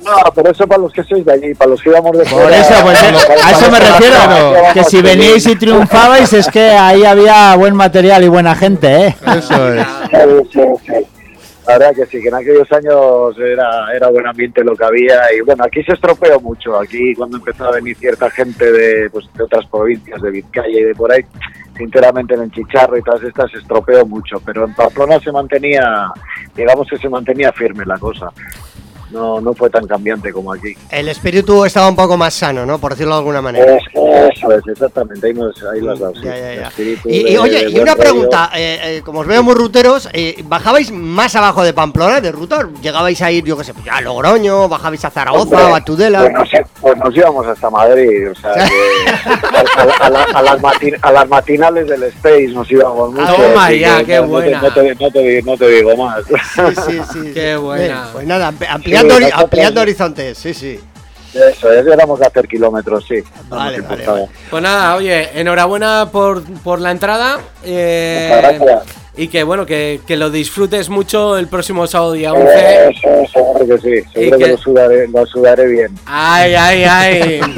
[0.04, 2.42] No, pero eso para los que sois de allí, para los que íbamos de Por
[2.42, 5.02] fuera, eso, pues a eso me refiero, vamos, que si sí.
[5.02, 9.16] veníais y triunfabais es que ahí había buen material y buena gente, ¿eh?
[9.36, 9.86] Eso es.
[10.10, 11.06] Sí, sí, sí.
[11.66, 15.32] La verdad que sí, que en aquellos años era, era buen ambiente lo que había
[15.36, 16.76] y bueno, aquí se estropeó mucho.
[16.80, 20.82] Aquí cuando empezó a venir cierta gente de, pues, de otras provincias, de Vizcaya y
[20.82, 21.24] de por ahí,
[21.76, 26.10] sinceramente en el Chicharro y todas estas se estropeó mucho, pero en Pamplona se mantenía,
[26.56, 28.32] digamos que se mantenía firme la cosa.
[29.10, 30.74] No, no fue tan cambiante como aquí.
[30.90, 32.78] El espíritu estaba un poco más sano, ¿no?
[32.78, 33.76] Por decirlo de alguna manera.
[33.76, 33.82] Es-
[34.36, 35.80] eso es, exactamente, ahí, nos, ahí.
[36.22, 36.68] Ya, ya, ya.
[36.68, 39.54] Espíritu Y, de- y, oye, de y una pregunta, eh, eh, como os veo muy
[39.54, 42.68] ruteros, eh, ¿bajabais más abajo de Pamplona, de ruta?
[42.82, 45.74] ¿Llegabais a ir, yo qué sé, pues ya a Logroño, bajabais a Zaragoza Hombre, o
[45.74, 46.20] a Tudela?
[46.20, 46.48] Pues nos,
[46.80, 48.60] pues nos íbamos hasta Madrid, o sea, que
[49.10, 53.34] a, a- a la- a las matin- a las matinales del Space nos íbamos mucho.
[53.34, 54.62] Toma así ya, que qué no- no te- buena.
[54.62, 56.24] No te, no te- no te digo más.
[56.26, 57.30] Sí, sí, sí.
[57.34, 58.08] Qué buena.
[58.12, 58.66] Pues nada, amp-
[59.34, 60.80] ampliando, horizontes, sí, sí.
[61.32, 63.22] Eso, es, éramos de hacer kilómetros, sí.
[63.48, 64.04] no Vale, vale.
[64.50, 67.38] Pues nada, oye, enhorabuena por, por la entrada.
[67.64, 68.82] eh, gracias.
[69.16, 72.88] y que bueno, que, que lo disfrutes mucho el próximo sábado día 11.
[72.90, 75.94] Eso, seguro que sí, seguro que- que lo sudaré, lo sudaré bien.
[76.06, 77.40] Ay, ay, ay.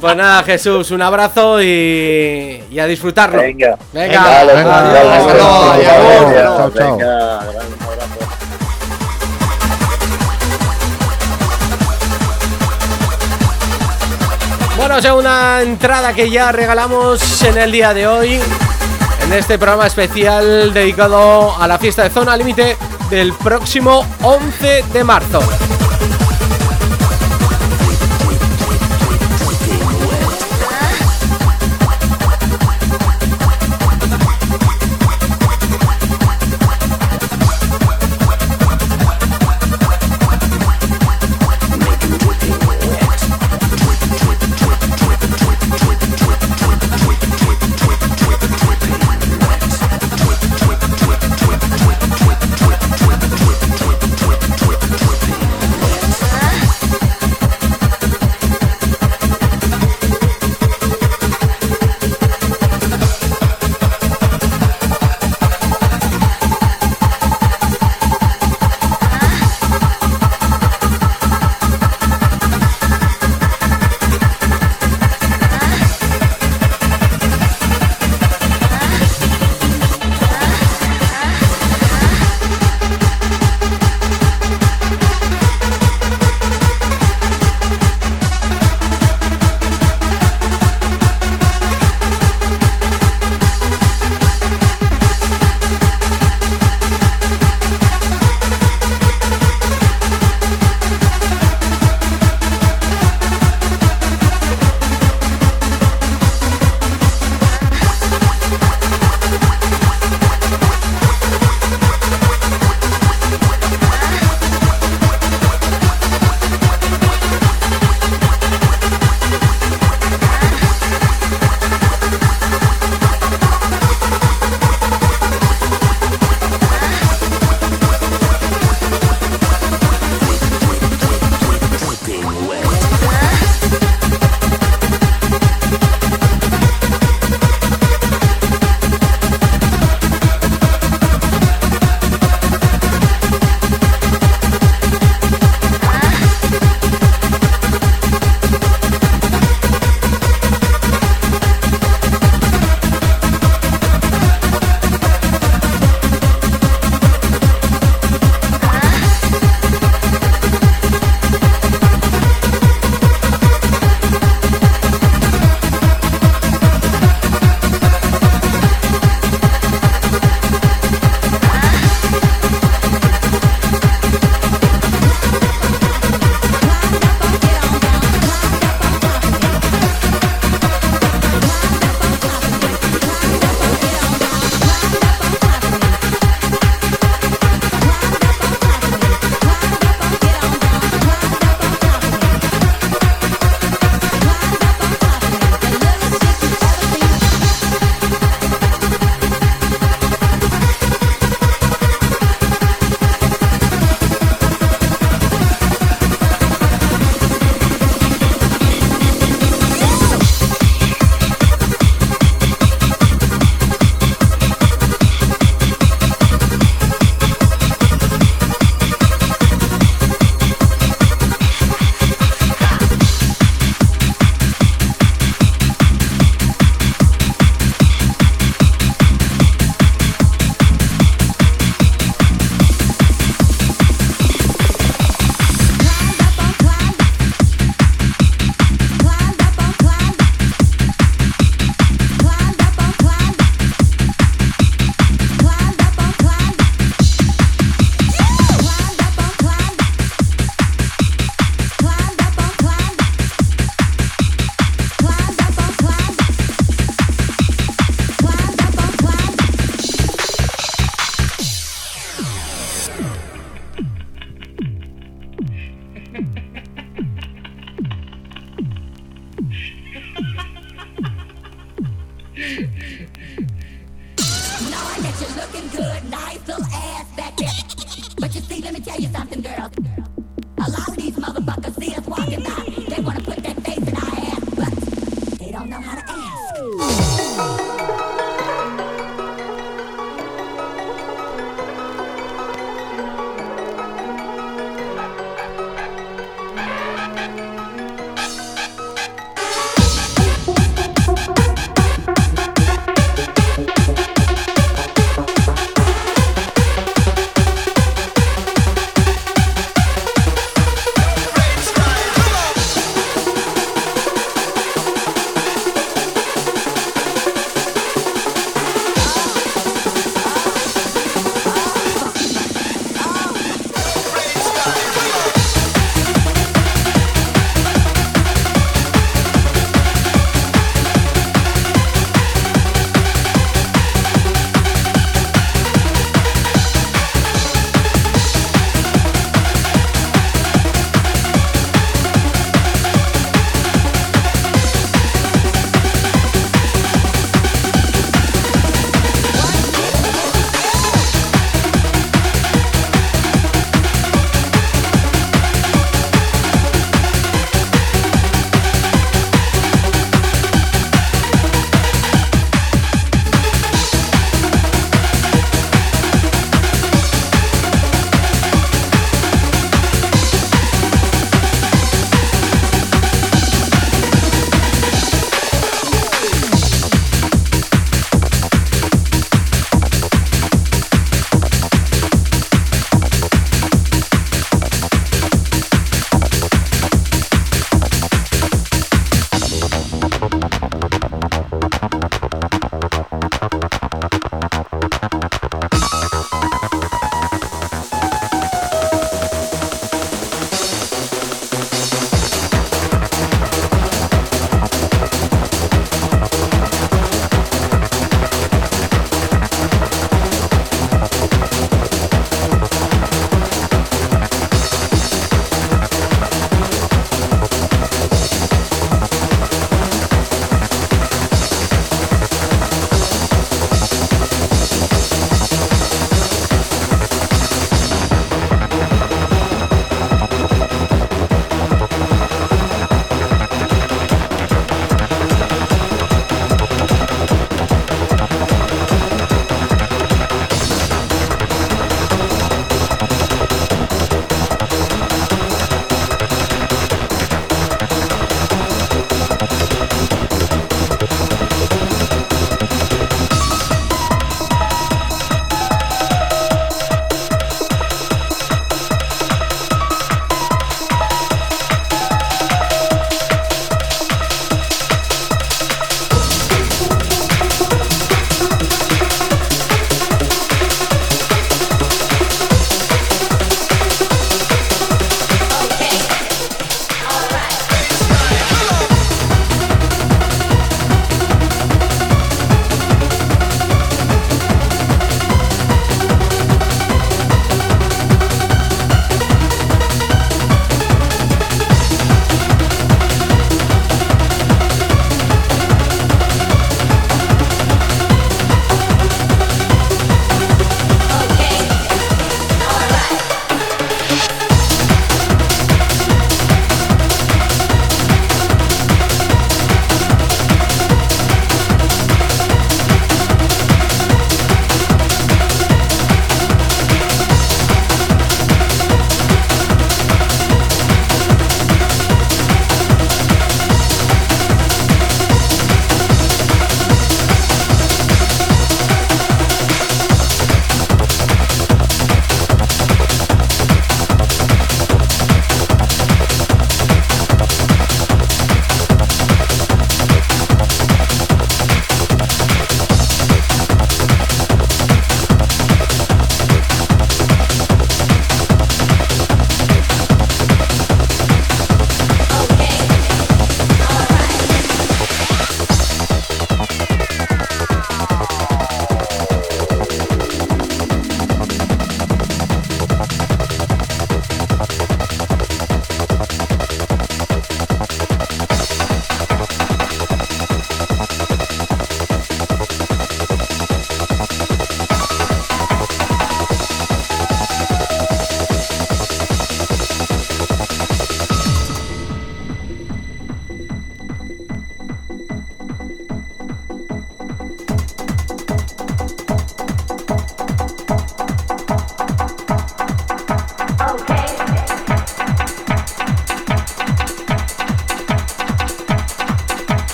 [0.00, 3.40] Pues nada, Jesús, un abrazo y, y a disfrutarlo.
[3.40, 3.78] Venga.
[3.92, 6.96] Venga, Vale, venga, adiós, adiós, chao, chao.
[6.98, 7.40] Venga,
[14.94, 18.38] Bueno, segunda entrada que ya regalamos en el día de hoy.
[19.24, 22.76] En este programa especial dedicado a la fiesta de Zona Límite
[23.10, 25.40] del próximo 11 de marzo.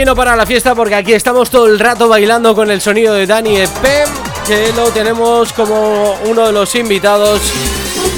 [0.00, 3.12] Aquí no para la fiesta porque aquí estamos todo el rato bailando con el sonido
[3.12, 4.08] de Dani Epem,
[4.46, 7.42] que lo tenemos como uno de los invitados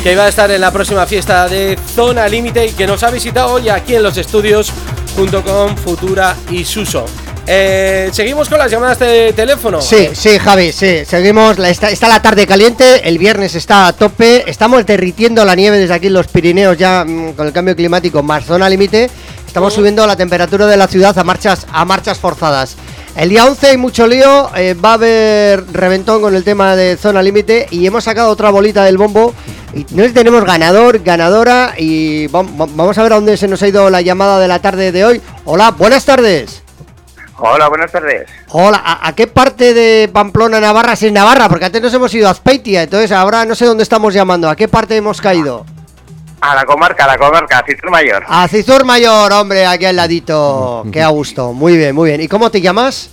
[0.04, 3.10] que va a estar en la próxima fiesta de Zona Límite y que nos ha
[3.10, 4.70] visitado hoy aquí en los estudios
[5.16, 7.04] junto con Futura y Suso.
[7.48, 9.80] Eh, Seguimos con las llamadas de teléfono.
[9.82, 11.04] Sí, sí, Javi, sí.
[11.04, 11.59] Seguimos.
[11.59, 13.09] la- Está, está la tarde caliente.
[13.09, 14.48] El viernes está a tope.
[14.48, 18.22] Estamos derritiendo la nieve desde aquí en los Pirineos ya mm, con el cambio climático
[18.22, 19.10] más zona límite.
[19.53, 22.74] Estamos subiendo la temperatura de la ciudad a marchas, a marchas forzadas.
[23.15, 24.49] El día 11 hay mucho lío.
[24.57, 27.66] eh, va a haber reventón con el tema de zona límite.
[27.70, 29.35] Y hemos sacado otra bolita del bombo.
[29.74, 31.74] Y no tenemos ganador, ganadora.
[31.77, 34.49] Y vam- vam- vamos a ver a dónde se nos ha ido la llamada de
[34.49, 35.20] la tarde de hoy.
[35.45, 36.62] Hola, buenas tardes.
[37.37, 38.31] Hola, buenas tardes.
[38.53, 40.97] Hola, ¿a, a qué parte de Pamplona, Navarra?
[40.97, 43.83] Si es Navarra, porque antes nos hemos ido a Azpeitia, entonces ahora no sé dónde
[43.83, 44.49] estamos llamando.
[44.49, 45.66] ¿A qué parte hemos caído?
[46.43, 48.24] A la comarca, a la comarca, Citur Mayor.
[48.27, 50.85] A Cizur Mayor, hombre, aquí al ladito.
[50.93, 51.52] Qué a gusto.
[51.52, 52.20] Muy bien, muy bien.
[52.20, 53.10] ¿Y cómo te llamas?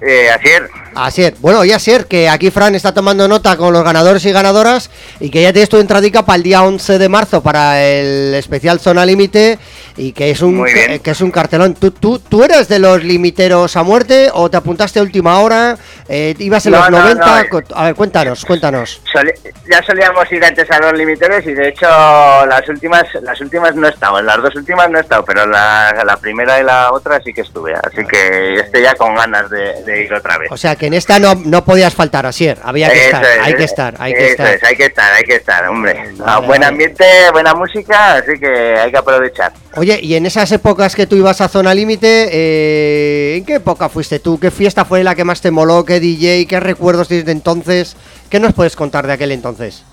[0.00, 1.34] Eh, Asier, Asier.
[1.40, 4.90] Bueno, y Asier, que aquí Fran está tomando nota con los ganadores y ganadoras
[5.20, 8.80] y que ya tienes tu entradica para el día 11 de marzo para el especial
[8.80, 9.58] Zona Límite
[9.96, 11.74] y que es un que es un cartelón.
[11.74, 15.76] ¿Tú, tú, ¿Tú eres de los limiteros a muerte o te apuntaste a última hora?
[16.08, 17.24] Eh, ¿Ibas en No, los no, 90?
[17.26, 17.64] no, eh.
[17.74, 19.00] A ver, cuéntanos, cuéntanos.
[19.12, 19.32] soli-
[19.70, 23.86] ya solíamos ir antes a los limiteros y de hecho las últimas las últimas no
[23.86, 26.92] he estado, en las dos últimas no he estado, pero la, la primera y la
[26.92, 30.50] otra sí que estuve, así que estoy ya con ganas de, de ir otra vez.
[30.50, 32.56] O sea, que en esta no, no podías faltar, Asier.
[32.64, 34.46] Había que estar, es, hay que estar, hay que estar.
[34.54, 35.94] es, hay que estar, hay que estar, hombre.
[36.24, 39.52] Ah, Vale, buen ambiente, buena música, así que hay que aprovechar.
[39.76, 43.90] Oye, y en esas épocas que tú ibas a Zona Límite, eh, ¿en qué época
[43.90, 44.40] fuiste tú?
[44.40, 45.84] ¿Qué fiesta fue la que más te moló?
[45.84, 46.46] ¿Qué DJ?
[46.46, 47.94] ¿Qué recuerdos tienes de entonces?
[48.30, 49.84] ¿Qué nos puedes contar de aquel entonces?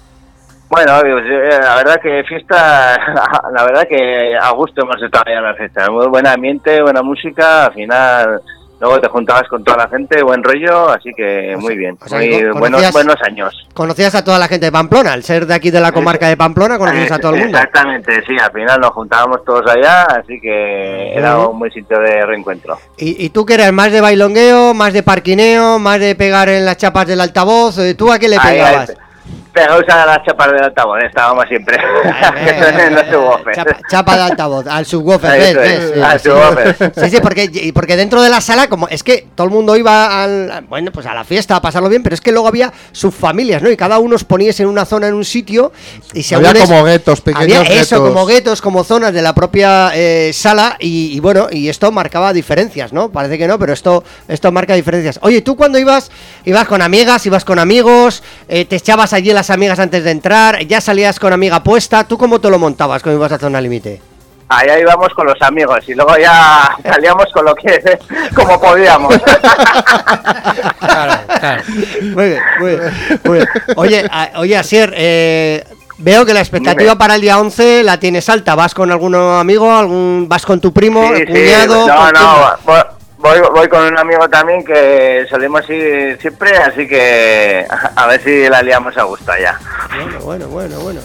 [0.69, 2.97] Bueno, eh, la verdad que fiesta,
[3.53, 5.91] la verdad que a gusto hemos estado en la fiesta.
[5.91, 8.41] Muy buen ambiente, buena música, al final
[8.79, 12.29] luego te juntabas con toda la gente, buen rollo, así que muy bien, sea, muy
[12.29, 13.53] que buenos, buenos años.
[13.73, 16.37] Conocías a toda la gente de Pamplona, al ser de aquí de la comarca de
[16.37, 17.57] Pamplona, conocías a todo el mundo.
[17.57, 22.25] Exactamente, sí, al final nos juntábamos todos allá, así que era un buen sitio de
[22.25, 22.77] reencuentro.
[22.97, 23.71] ¿Y, y tú qué eres?
[23.73, 27.77] ¿Más de bailongueo, más de parquineo, más de pegar en las chapas del altavoz?
[27.79, 28.89] Eh, ¿Tú a qué le Ahí, pegabas?
[28.89, 28.95] ahí,
[29.57, 31.77] Pegaos a las chapas del altavoz, estábamos siempre.
[33.55, 35.49] Chapa, chapa de altavoz, al subwoofer, ¿ves?
[35.49, 35.91] eso es, ¿ves?
[35.95, 36.29] Sí, al sí.
[36.29, 36.91] subwoofer.
[36.95, 39.75] Sí, sí, porque, y porque dentro de la sala, como es que todo el mundo
[39.75, 42.71] iba al, bueno, pues a la fiesta a pasarlo bien, pero es que luego había
[42.91, 43.71] subfamilias, ¿no?
[43.71, 45.71] Y cada uno os poníais en una zona, en un sitio,
[46.13, 48.13] y según Había como guetos, pequeños había eso, guetos.
[48.13, 52.31] como guetos, como zonas de la propia eh, sala, y, y bueno, y esto marcaba
[52.31, 53.09] diferencias, ¿no?
[53.09, 55.19] Parece que no, pero esto, esto marca diferencias.
[55.23, 56.11] Oye, tú cuando ibas,
[56.47, 60.65] ibas con amigas, ibas con amigos, eh, te echabas allí las amigas antes de entrar,
[60.65, 64.01] ya salías con amiga puesta, ¿tú cómo te lo montabas cuando ibas a zona límite?
[64.49, 67.99] Allá íbamos con los amigos y luego ya salíamos con lo que,
[68.33, 69.13] como podíamos.
[72.15, 72.91] Muy bien, muy bien,
[73.25, 73.47] muy bien.
[73.75, 75.63] Oye, a- oye, Asier, eh,
[75.97, 76.95] veo que la expectativa Dime.
[76.95, 78.55] para el día 11 la tienes alta.
[78.55, 79.71] ¿Vas con algún amigo?
[79.75, 81.87] algún ¿Vas con tu primo, Sí, sí, cuñado?
[81.87, 82.96] no, ¿Con no?
[83.17, 87.65] Voy, voy, con un amigo también que solemos ir siempre, así que
[87.95, 89.59] a ver si la liamos a gusto allá.
[89.89, 91.01] Bueno, bueno, bueno, bueno.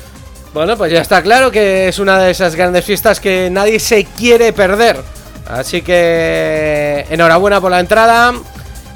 [0.52, 4.05] Bueno, pues ya está claro que es una de esas grandes fiestas que nadie se
[4.05, 5.01] quiere perder.
[5.48, 8.32] Así que enhorabuena por la entrada.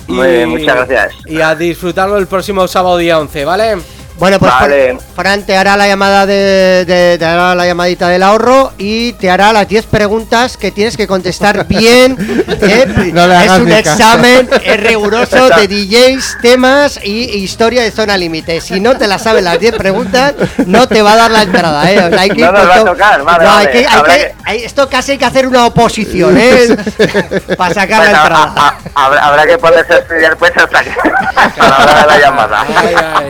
[0.07, 1.15] Muy bien, muchas gracias.
[1.27, 3.77] Y a disfrutarlo el próximo sábado día 11, ¿vale?
[4.19, 4.99] Bueno, pues Vale.
[5.15, 9.31] Fran- te hará la llamada de, de- te hará la llamadita del ahorro y te
[9.31, 12.17] hará las 10 preguntas que tienes que contestar bien.
[12.63, 13.11] ¿eh?
[13.13, 18.61] No es un examen es riguroso de DJs, temas y historia de zona límite.
[18.63, 20.35] Si no te la sabes las 10 preguntas,
[20.67, 22.05] no te va a dar la entrada, ¿eh?
[22.05, 23.71] O sea, hay que ir No nos va a tocar, vale, No, hay vale.
[23.73, 26.75] que- hay Habrá que- que- hay- esto casi hay que hacer una oposición, ¿eh?
[27.59, 28.53] Para sacar la entrada.
[28.57, 32.07] a- a- habrá, habrá que ponerse a estudiar pues hasta que a la hora de
[32.07, 32.65] la llamada.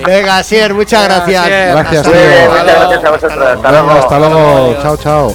[0.04, 1.46] Venga, Sier, muchas gracias.
[1.46, 2.50] Gracias, Hasta tío.
[2.50, 3.48] Muchas gracias a vosotros.
[3.56, 3.90] Hasta luego.
[3.90, 4.76] hasta luego.
[4.82, 5.34] Chao, chao.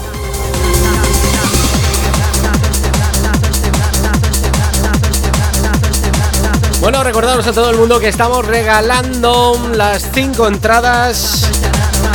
[6.81, 11.47] Bueno, recordaros a todo el mundo que estamos regalando las 5 entradas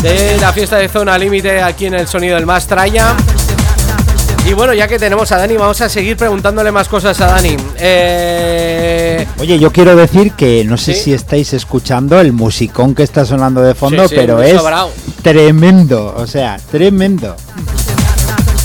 [0.03, 3.15] de la fiesta de Zona Límite aquí en el Sonido del Mastraya.
[4.49, 7.57] Y bueno, ya que tenemos a Dani, vamos a seguir preguntándole más cosas a Dani.
[7.79, 11.03] Eh, Oye, yo quiero decir que no sé Sí.
[11.05, 14.91] si estáis escuchando el musicón que está sonando de fondo, Sí, sí, pero es sobrado.
[15.23, 17.35] tremendo, o sea, tremendo.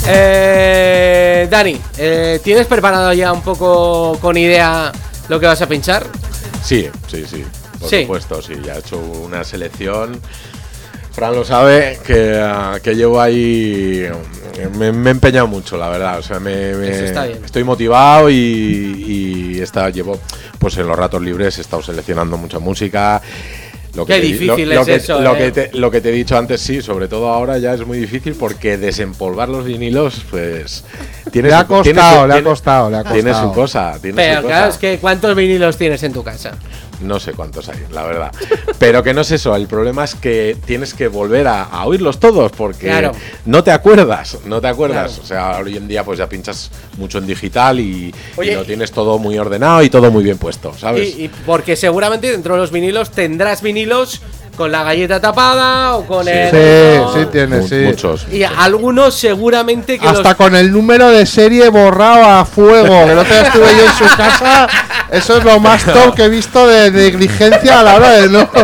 [0.06, 4.92] eh, Dani, eh, ¿tienes preparado ya un poco con idea
[5.28, 6.06] lo que vas a pinchar?
[6.62, 7.44] Sí, sí, sí.
[7.80, 8.02] Por Sí.
[8.02, 8.54] supuesto, sí.
[8.64, 10.20] Ya he hecho una selección.
[11.12, 14.08] Fran lo sabe, que, ah, que llevo ahí.
[14.78, 16.18] Me, me he empeñado mucho, la verdad.
[16.18, 17.44] O sea, me, me- Eso está bien.
[17.44, 18.34] estoy motivado y,
[19.56, 20.18] y está, llevo,
[20.58, 23.20] pues en los ratos libres he estado seleccionando mucha música.
[23.94, 25.38] Lo Qué te di- difícil lo, lo es que, eso, lo, eh.
[25.38, 27.98] que te, lo que te he dicho antes, sí, sobre todo ahora ya es muy
[27.98, 30.84] difícil porque desempolvar los vinilos, pues.
[31.30, 33.48] Tiene Le ha su- tiene costado, su- le ha tiene- costado, le ha Tiene costado.
[33.48, 34.74] su cosa, tiene Pero su claro, cosa.
[34.74, 36.52] es que ¿cuántos vinilos tienes en tu casa?
[37.02, 38.32] No sé cuántos hay, la verdad.
[38.78, 42.18] Pero que no es eso, el problema es que tienes que volver a, a oírlos
[42.20, 43.12] todos porque Claro.
[43.44, 45.12] no te acuerdas, no te acuerdas.
[45.20, 45.22] Claro.
[45.22, 48.64] O sea, hoy en día pues ya pinchas mucho en digital y, y Oye, lo
[48.64, 51.16] tienes todo muy ordenado y todo muy bien puesto, ¿sabes?
[51.16, 54.22] Y, y porque seguramente dentro de los vinilos tendrás vinilos
[54.56, 56.30] con la galleta tapada o con Sí.
[56.32, 56.50] el.
[56.50, 57.14] Sí, ¿no?
[57.14, 57.74] sí tiene, sí.
[57.86, 58.26] Muchos.
[58.30, 62.94] Y algunos seguramente que Hasta los- con el número de serie borrado a fuego.
[63.10, 64.68] El otro día estuve yo en su casa.
[65.10, 68.48] Eso es lo más top que he visto de negligencia a la hora de no.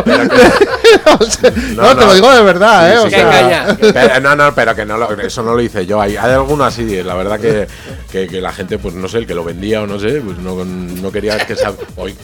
[1.20, 2.92] O sea, no, te lo digo de verdad, ¿eh?
[2.92, 5.60] Sí, O sí, sea, pero- pero- no, no, pero que no lo- eso no lo
[5.60, 6.00] hice yo.
[6.00, 7.66] Hay, hay algunos así, la verdad que,
[8.10, 10.38] que, que la gente, pues no sé, el que lo vendía o no sé, pues
[10.38, 12.16] no, no quería que sab- hoy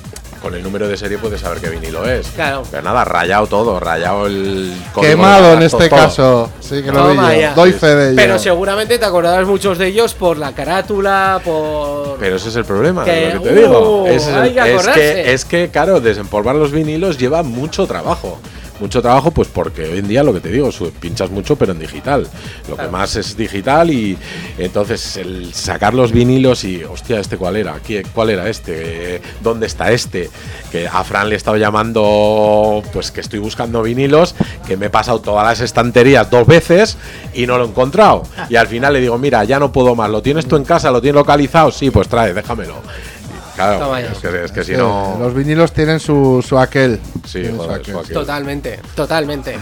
[0.44, 2.28] con el número de serie puedes saber qué vinilo es.
[2.28, 2.62] Claro.
[2.70, 5.98] Pero nada, rayado todo, rayado el Quemado en este todo.
[5.98, 6.50] caso.
[6.60, 7.54] Sí, que lo vi yo.
[7.56, 8.16] Doy fe de ello.
[8.16, 12.18] Pero seguramente te acordarás muchos de ellos por la carátula, por.
[12.18, 14.06] Pero ese es el problema, Que, es lo que te uh, digo.
[14.06, 15.00] Ese es, el- hay que es acordarse.
[15.00, 18.38] que, es que, claro, desempolvar los vinilos lleva mucho trabajo.
[18.80, 20.68] Mucho trabajo, pues porque hoy en día lo que te digo,
[21.00, 22.26] pinchas mucho, pero en digital.
[22.68, 24.18] Lo que más es digital y
[24.58, 27.76] entonces el sacar los vinilos y, hostia, ¿este cuál era?
[27.80, 29.22] ¿Qui- ¿Cuál era este?
[29.42, 30.28] ¿Dónde está este?
[30.72, 34.34] Que a Fran le he estado llamando, pues que estoy buscando vinilos,
[34.66, 36.96] que me he pasado todas las estanterías dos veces
[37.32, 38.24] y no lo he encontrado.
[38.48, 40.90] Y al final le digo, mira, ya no puedo más, ¿lo tienes tú en casa?
[40.90, 41.70] ¿Lo tienes localizado?
[41.70, 42.74] Sí, pues trae, déjamelo.
[43.54, 45.16] Claro, es que, es que si no.
[45.18, 47.00] Los vinilos tienen su, su aquel.
[47.24, 47.94] Sí, Tienen su joder, aquel.
[47.94, 48.14] su aquel.
[48.14, 49.58] Totalmente, totalmente.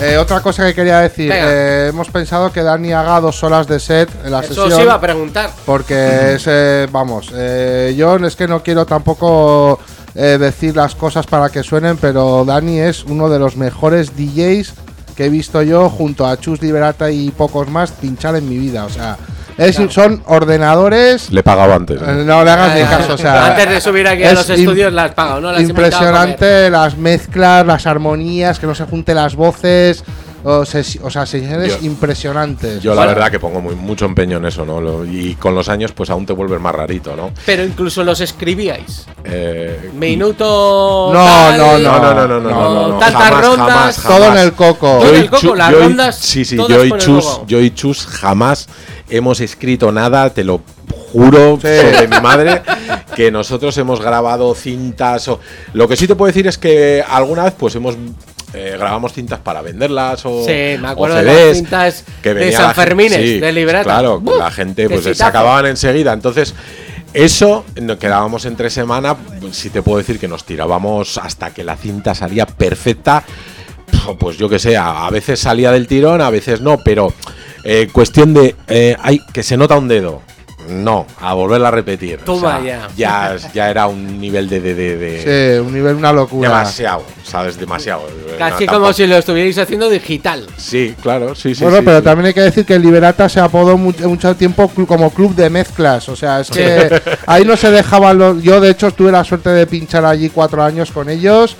[0.00, 3.80] Eh, otra cosa que quería decir, eh, hemos pensado que Dani haga dos horas de
[3.80, 4.72] set en la Eso sesión.
[4.72, 5.50] os iba a preguntar.
[5.66, 9.80] Porque es, eh, vamos, eh, yo es que no quiero tampoco
[10.14, 14.74] eh, decir las cosas para que suenen, pero Dani es uno de los mejores DJs
[15.16, 18.84] que he visto yo junto a Chus Liberata y pocos más pinchar en mi vida.
[18.84, 19.16] O sea,
[19.58, 21.30] es- son ordenadores.
[21.30, 22.00] Le he pagado antes.
[22.00, 22.22] ¿eh?
[22.24, 25.12] No le hagas ni caso, o sea, Antes de subir aquí a los estudios las
[25.12, 25.52] pago, ¿no?
[25.52, 25.60] Las.
[25.62, 30.04] Impresionante las mezclas, las armonías, que no se junten las voces.
[30.44, 32.80] O, se- o sea, sesiones Yo- impresionantes.
[32.80, 33.14] Yo la Bueno.
[33.16, 34.80] verdad que pongo muy, mucho empeño en eso, ¿no?
[34.80, 37.32] Lo- y con los años pues aún te vuelves más rarito, ¿no?
[37.44, 39.04] Pero incluso los escribíais.
[39.24, 41.10] Eh, Minuto.
[41.12, 43.68] No, tal, no, no, no, no, no, no, no, no, Tantas jamás, rondas.
[43.98, 44.86] jamás, Todo en el coco.
[44.98, 46.16] Todo Yo en y el coco, las rondas.
[46.18, 48.68] Sí, sí, yo y Chus, yo y Chus jamás
[49.10, 50.60] hemos escrito nada, te lo
[51.12, 51.68] juro Sí.
[51.68, 52.62] sobre mi madre
[53.16, 55.40] que nosotros hemos grabado cintas o
[55.72, 57.96] lo que sí te puedo decir es que alguna vez pues hemos
[58.54, 62.52] eh, grabamos cintas para venderlas o, Sí, me o acuerdo de las cintas que de
[62.52, 63.84] San Fermines, sí, de libreta.
[63.84, 64.38] Claro, ¡Buf!
[64.38, 66.12] la gente ¡Qué pues se acababan enseguida.
[66.14, 66.54] Entonces,
[67.12, 69.14] eso nos quedábamos entre semana.
[69.16, 73.22] pues, Sí te puedo decir que nos tirábamos hasta que la cinta salía perfecta.
[74.18, 77.12] Pues yo que sé, a veces salía del tirón, a veces no, pero
[77.70, 80.22] eh, cuestión de eh, hay que se nota un dedo.
[80.70, 82.18] No, a volverla a repetir.
[82.26, 82.88] Toma ya.
[82.94, 83.36] ya.
[83.54, 86.48] Ya era un nivel de, de, de- de- Sí, un nivel, una locura.
[86.50, 87.58] demasiado, ¿sabes?
[87.58, 88.02] Demasiado.
[88.36, 90.46] Casi No, como si lo estuvierais haciendo digital.
[90.58, 91.62] Sí, claro, sí, sí.
[91.62, 92.04] bueno, sí, pero sí.
[92.04, 95.48] también hay que decir que el Liberata se apodó mu- mucho tiempo como club de
[95.48, 96.06] mezclas.
[96.10, 98.42] O sea, es que ahí no se dejaban los.
[98.42, 101.56] Yo, de hecho, tuve la suerte de pinchar allí cuatro años con ellos.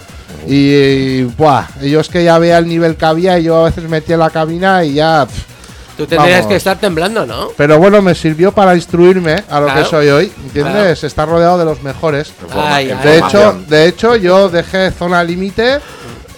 [0.47, 3.89] Y, y, buah, ellos que ya vea el nivel que había, y yo a veces
[3.89, 5.25] metía en la cabina y ya.
[5.25, 5.58] pff.
[5.99, 6.49] Tú tendrías Vamos.
[6.51, 7.49] que estar temblando, ¿no?
[7.57, 9.83] Pero bueno, me sirvió para instruirme a lo Claro.
[9.83, 10.33] que soy hoy.
[10.45, 11.03] ¿Entiendes?
[11.05, 12.29] Estar rodeado de los mejores.
[12.41, 12.99] Informa- Ay, ay.
[13.03, 13.67] De hecho, información.
[13.69, 15.81] de hecho, yo dejé zona límite.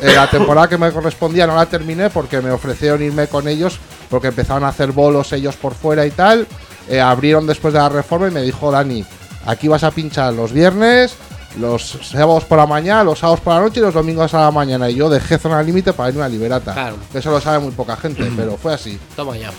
[0.02, 3.78] eh, la temporada que me correspondía no la terminé porque me ofrecieron irme con ellos
[4.08, 6.46] porque empezaron a hacer bolos ellos por fuera y tal.
[6.88, 9.04] Eh, abrieron después de la reforma y me dijo Dani,
[9.44, 11.14] aquí vas a pinchar los viernes,
[11.58, 14.50] los sábados por la mañana, los sábados por la noche y los domingos a la
[14.50, 14.88] mañana.
[14.88, 16.72] Y yo dejé zona límite para irme a Liberata.
[16.72, 16.96] Claro.
[17.12, 18.98] Eso lo sabe muy poca gente, pero fue así.
[19.16, 19.50] Toma ya.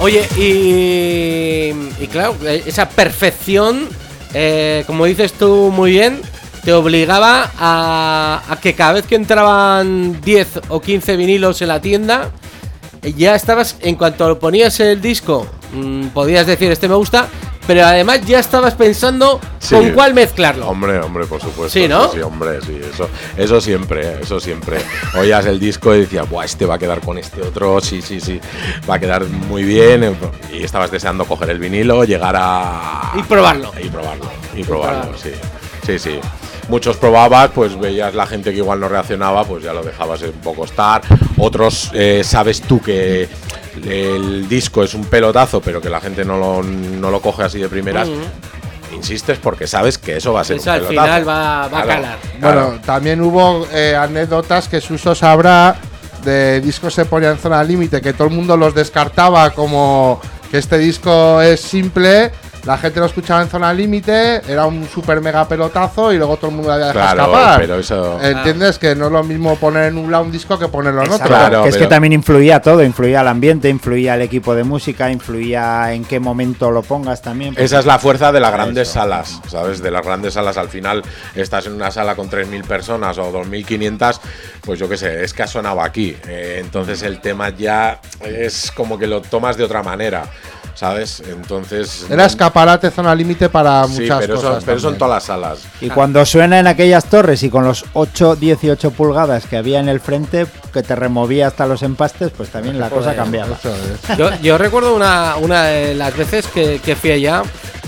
[0.00, 3.88] Oye, y, y claro, eh, esa perfección,
[4.34, 6.20] eh, como dices tú muy bien,
[6.64, 11.80] te obligaba a, a que cada vez que entraban 10 o 15 vinilos en la
[11.80, 12.30] tienda,
[13.16, 17.28] ya estabas, en cuanto ponías el disco, mm, podías decir este me gusta,
[17.70, 19.76] pero además ya estabas pensando Sí.
[19.76, 20.66] con cuál mezclarlo.
[20.68, 21.68] Hombre, hombre, por supuesto.
[21.78, 22.10] Sí, ¿no?
[22.10, 24.78] Sí, hombre, sí, eso, eso siempre, eh, eso siempre.
[25.16, 28.20] Oías el disco y decías, Buah, este va a quedar con este otro, sí, sí,
[28.20, 28.40] sí,
[28.90, 30.16] va a quedar muy bien.
[30.52, 33.12] Y estabas deseando coger el vinilo, llegar a.
[33.14, 33.70] Y probarlo.
[33.80, 35.18] Y probarlo, y probarlo, probarlo.
[35.18, 35.30] sí.
[35.86, 36.18] Sí, sí.
[36.68, 40.32] muchos probabas, pues veías la gente que igual no reaccionaba, pues ya lo dejabas un
[40.42, 41.02] poco estar.
[41.38, 43.28] Otros eh, sabes tú que
[43.86, 47.58] el disco es un pelotazo, pero que la gente no lo, no lo coge así
[47.58, 48.08] de primeras.
[48.94, 51.06] Insistes porque sabes que eso va a ser Eso un al pelotazo.
[51.06, 51.88] final va, va a Claro.
[51.88, 52.18] calar.
[52.40, 55.76] Bueno, también hubo eh, anécdotas que Suso sabrá
[56.24, 60.20] de discos se ponía en zona límite, que todo el mundo los descartaba como
[60.50, 62.32] que este disco es simple.
[62.64, 66.50] La gente lo escuchaba en zona límite, era un super mega pelotazo y luego todo
[66.50, 67.60] el mundo lo había dejado Claro, escapar.
[67.60, 68.78] pero eso- ¿Entiendes?
[68.78, 71.26] Que no es lo mismo poner en un lado un disco que ponerlo en otro.
[71.26, 75.10] Exacto, que es que también influía todo, influía el ambiente, influía el equipo de música,
[75.10, 77.54] influía en qué momento lo pongas también.
[77.56, 79.82] Esa es la fuerza de las grandes salas, ¿sabes?
[79.82, 80.56] De las grandes salas.
[80.58, 81.02] Al final
[81.34, 84.20] estás en una sala con 3.000 personas o 2.500,
[84.60, 86.14] pues yo qué sé, es que ha sonado aquí.
[86.28, 90.24] Eh, entonces el tema ya es como que lo tomas de otra manera,
[90.80, 91.22] ¿sabes?
[91.28, 92.06] Entonces...
[92.08, 94.64] Era escaparate, zona límite para Sí, muchas pero, cosas.
[94.64, 94.98] pero también.
[94.98, 95.58] todas las salas.
[95.82, 99.90] Y cuando suena en aquellas torres y con los 8, 18 pulgadas que había en
[99.90, 103.58] el frente, que te removía hasta los empastes, pues también la cosa cambiaba.
[104.16, 107.42] Yo, yo recuerdo una, una de las veces que, que fui allá,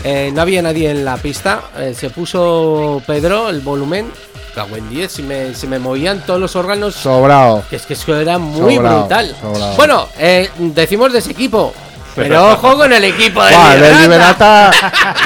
[0.05, 4.10] eh, no había nadie en la pista, eh, se puso Pedro el volumen,
[4.55, 6.94] cago en 10, se me, se me movían todos los órganos.
[6.97, 7.64] Sobrado.
[7.70, 9.35] Que es que eso era muy Sobrao, brutal.
[9.40, 9.77] sobrao.
[9.77, 11.73] Bueno, eh, decimos de ese equipo,
[12.15, 14.01] pero ojo con el equipo de Buah, Liberata.
[14.03, 14.71] Liberata.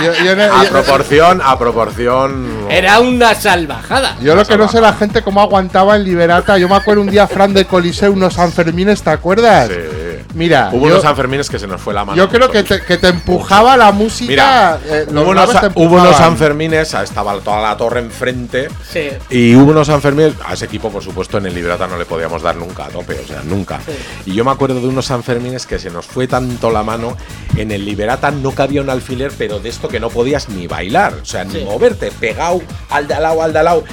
[0.04, 2.66] yo- yo no- A proporción, a proporción...
[2.70, 4.16] Era una salvajada.
[4.20, 6.58] Yo lo que no sé la gente cómo aguantaba en Liberata.
[6.58, 9.68] Yo me acuerdo un día, Fran de Coliseo, unos Sanfermines, ¿te acuerdas?
[10.36, 12.16] Mira, Hubo yo, unos Sanfermines que se nos fue la mano.
[12.16, 14.28] yo creo que te, que te empujaba la música.
[14.30, 16.16] Mira, eh, hubo, unos, hubo unos.
[16.16, 18.68] Sanfermines, estaba toda la torre enfrente.
[18.92, 19.08] Sí.
[19.30, 22.42] Y hubo unos Sanfermines, a ese equipo, por supuesto, en el Liberata no le podíamos
[22.42, 23.80] dar nunca a tope, o sea, nunca.
[24.26, 27.16] Y yo me acuerdo de unos Sanfermines que se nos fue tanto la mano,
[27.56, 31.14] en el Liberata no cabía un alfiler, pero de esto que no podías ni bailar,
[31.22, 31.64] o sea, ni Sí.
[31.64, 32.60] moverte, pegado
[32.90, 33.84] al de al lado, al de al lado.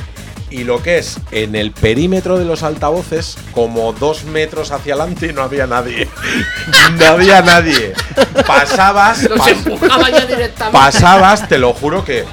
[0.53, 5.34] Y lo que es, en el perímetro de los altavoces, como dos metros hacia adelante,
[5.34, 6.07] no había nadie.
[6.99, 7.93] no había nadie.
[8.45, 9.23] Pasabas.
[9.23, 10.77] Los pas- empujaba ya directamente.
[10.77, 12.23] pasabas, te lo juro que.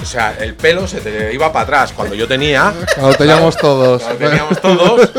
[0.00, 2.72] O sea, el pelo se te iba para atrás cuando yo tenía.
[2.94, 4.02] Cuando teníamos todos.
[4.02, 5.10] Cuando teníamos todos.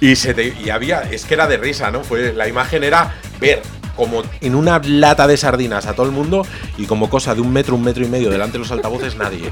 [0.00, 1.02] Y, se te, y había.
[1.02, 2.02] Es que era de risa, ¿no?
[2.02, 3.60] Fue, la imagen era ver
[3.96, 6.46] como en una lata de sardinas a todo el mundo
[6.78, 9.50] y como cosa de un metro, un metro y medio delante de los altavoces, nadie.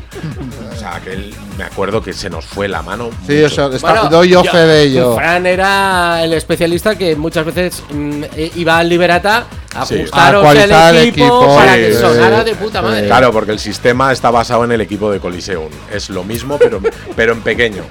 [0.73, 3.10] O sea, que él- me acuerdo que se nos fue la mano.
[3.27, 3.47] Sí, mucho.
[3.47, 5.15] eso, está- doy yo fe de ello.
[5.16, 9.44] Fran era el especialista que muchas veces mm, eh, iba al Liberata
[9.74, 9.97] a Sí.
[9.97, 12.44] ajustaros A el equipo, para Sí, que sí, sonara sí.
[12.51, 13.06] de puta madre.
[13.06, 15.69] Claro, porque el sistema está basado en el equipo de Coliseum.
[15.93, 16.81] Es lo mismo, pero,
[17.15, 17.82] pero en pequeño.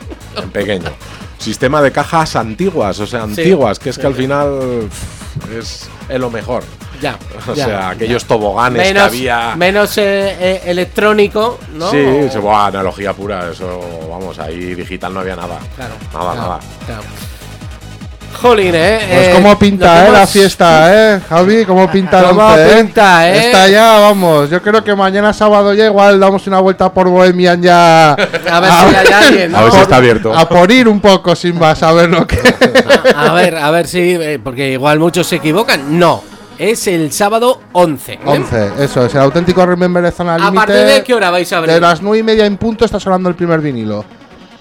[0.41, 0.89] En pequeño.
[1.37, 4.59] Sistema de cajas antiguas, o sea, antiguas, que es que al final
[4.89, 5.26] pff,
[5.57, 6.63] es, lo mejor.
[7.01, 7.17] Ya.
[7.47, 7.89] O ya, sea, ya.
[7.89, 9.55] aquellos toboganes menos, que había.
[9.55, 11.89] menos eh, eh, electrónico, ¿no?
[11.91, 15.59] Sí, se buah, analogía pura, eso, vamos, ahí digital no había nada.
[15.75, 15.93] Claro.
[16.13, 16.59] Nada, Claro, nada.
[16.85, 17.03] claro.
[18.33, 18.99] Jolín, ¿eh?
[18.99, 22.83] Pues Eh, cómo pinta, eh, la fiesta, eh, Javi, cómo pinta el Cómo once, eh.
[22.83, 23.37] pinta, eh.
[23.47, 24.49] Está ya, vamos.
[24.49, 28.11] Yo creo que mañana sábado ya igual damos una vuelta por Bohemian ya.
[28.51, 29.57] A ver si hay alguien, ¿no?
[29.57, 30.37] A ver si está abierto.
[30.37, 32.37] A por ir un poco sin más, a ver lo que.
[33.15, 33.99] A ver, a ver si.
[33.99, 35.97] eh, porque igual muchos se equivocan.
[35.97, 36.23] No.
[36.59, 38.13] Es el sábado 11.
[38.13, 38.19] ¿eh?
[38.25, 41.57] 11, eso es el auténtico Remember de Zona ¿A partir de qué hora vais a
[41.59, 41.73] abrir?
[41.75, 44.03] De las 9 y media en punto está sonando el primer vinilo.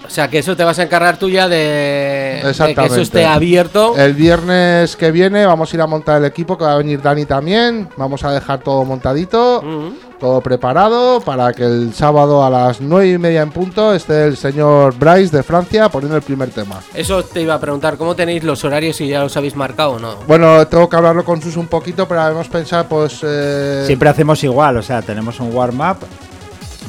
[0.07, 3.25] O sea, que eso te vas a encargar tú ya de, de que eso esté
[3.25, 3.95] abierto.
[3.97, 7.01] El viernes que viene vamos a ir a montar el equipo, que va a venir
[7.01, 7.89] Dani también.
[7.97, 9.63] Vamos a dejar todo montadito,
[10.19, 14.37] todo preparado para que el sábado a las 9 y media en punto esté el
[14.37, 16.79] señor Bryce de Francia poniendo el primer tema.
[16.93, 19.99] Eso te iba a preguntar, ¿cómo tenéis los horarios si ya los habéis marcado o
[19.99, 20.15] no?
[20.27, 23.19] Bueno, tengo que hablarlo con Sus un poquito, pero hemos pensado, pues.
[23.23, 25.97] eh, Siempre hacemos igual, o sea, tenemos un warm-up.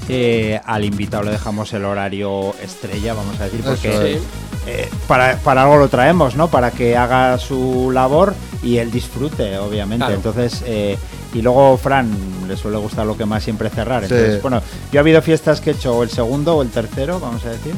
[0.09, 4.19] Eh, al invitado le dejamos el horario estrella, vamos a decir, porque
[4.67, 6.49] eh, para, para algo lo traemos, ¿no?
[6.49, 10.07] Para que haga su labor y él disfrute, obviamente.
[10.07, 10.15] Claro.
[10.15, 10.99] Entonces, eh,
[11.35, 12.11] y luego Fran
[12.49, 14.07] le suele gustar lo que más siempre cerrar.
[14.07, 14.15] Sí.
[14.15, 17.45] Entonces, bueno, yo ha habido fiestas que he hecho el segundo o el tercero, vamos
[17.45, 17.75] a decir,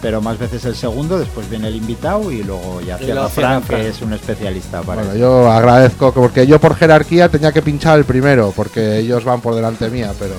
[0.00, 3.80] pero más veces el segundo, después viene el invitado y luego ya cierra Fran, Fran.
[3.80, 5.20] que es un especialista para Bueno, eso.
[5.20, 9.56] yo agradezco, porque yo por jerarquía tenía que pinchar el primero, porque ellos van por
[9.56, 10.34] delante mía, pero.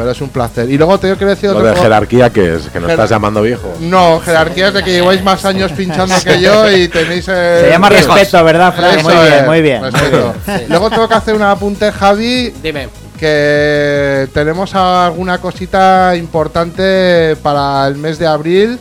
[0.00, 0.70] Pero es un placer.
[0.70, 2.68] Y luego tengo que decir Lo de jerarquía, que es?
[2.70, 3.74] ¿Que nos estás llamando viejo?
[3.80, 7.26] No, jerarquía es de que lleváis más años pinchando que yo y tenéis.
[7.28, 8.14] eh, Se llama viejos.
[8.14, 8.98] respeto, ¿verdad, Fran?
[8.98, 10.66] Eso Muy bien, muy bien, muy.
[10.68, 12.88] Luego tengo que hacer un apunte, Javi, Dime.
[13.18, 18.78] que tenemos alguna cosita importante para el mes de abril.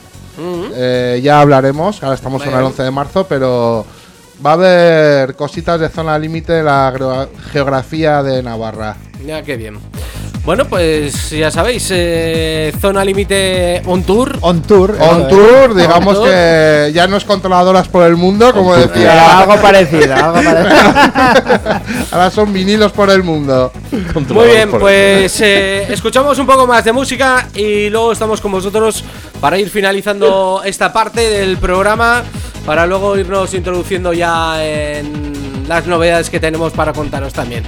[0.74, 2.68] Eh, ya hablaremos, ahora estamos en el Vale.
[2.68, 3.86] 11 de marzo, pero
[4.46, 8.96] va a haber cositas de zona límite en la geografía de Navarra.
[9.26, 9.78] Ya, qué bien.
[10.50, 14.36] Bueno, pues ya sabéis, eh, Zona Límite On Tour.
[14.42, 14.98] On Tour.
[15.00, 16.28] On tour, digamos On tour.
[16.28, 19.38] que ya no es controladoras por el mundo, como decía.
[19.42, 20.40] algo parecido, algo
[22.12, 23.72] Ahora son vinilos por el mundo.
[24.32, 29.04] Muy bien, pues eh, escuchamos un poco más de música y luego estamos con vosotros
[29.40, 32.24] para ir finalizando esta parte del programa,
[32.66, 37.66] para luego irnos introduciendo ya en las novedades que tenemos para contaros también.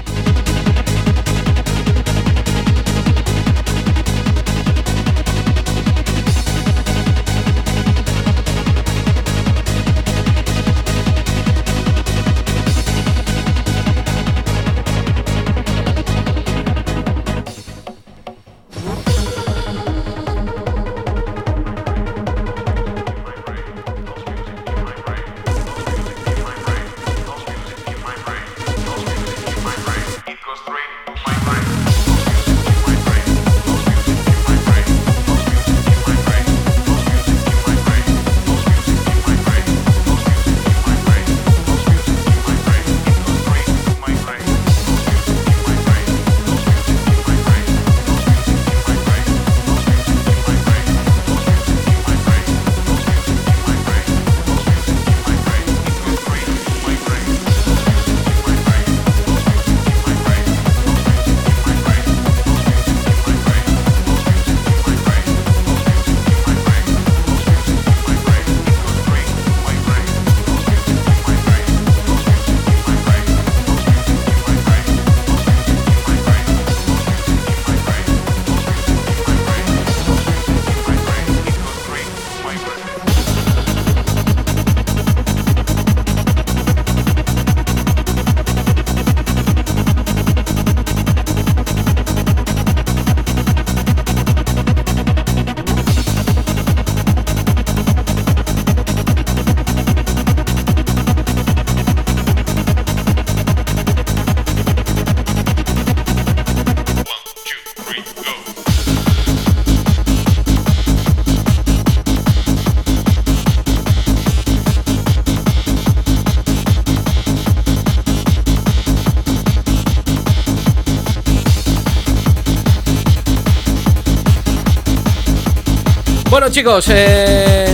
[126.51, 127.73] Chicos, eh,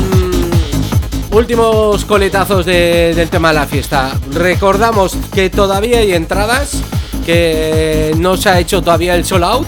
[1.31, 4.11] últimos coletazos de- del tema de la fiesta.
[4.33, 6.77] Recordamos que todavía hay entradas,
[7.25, 9.67] que no se ha hecho todavía el sold out,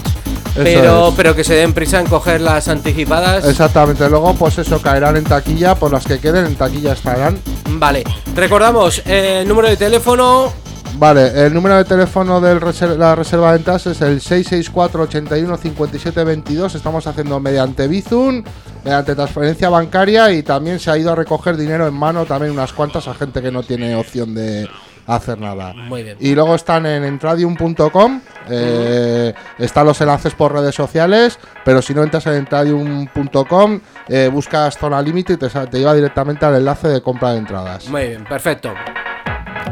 [0.54, 1.14] pero, es.
[1.16, 3.44] pero que se den prisa en coger las anticipadas.
[3.46, 7.38] Exactamente, luego pues eso caerán en taquilla, por las que queden en taquilla estarán.
[7.68, 8.04] Vale,
[8.34, 10.52] recordamos eh, el número de teléfono.
[10.98, 12.54] Vale, el número de teléfono de
[12.98, 16.74] la reserva de entradas es el 664 81 57 22.
[16.74, 18.42] Estamos haciendo mediante Bizum,
[18.84, 22.72] mediante transferencia bancaria y también se ha ido a recoger dinero en mano también unas
[22.72, 24.68] cuantas a gente que no tiene opción de
[25.06, 25.72] hacer nada.
[25.74, 26.16] Muy bien.
[26.20, 32.02] Y luego están en entradium.com, eh, están los enlaces por redes sociales, pero si no
[32.02, 37.02] entras en entradium.com, eh, buscas zona límite y te, te lleva directamente al enlace de
[37.02, 37.88] compra de entradas.
[37.88, 38.72] Muy bien, perfecto.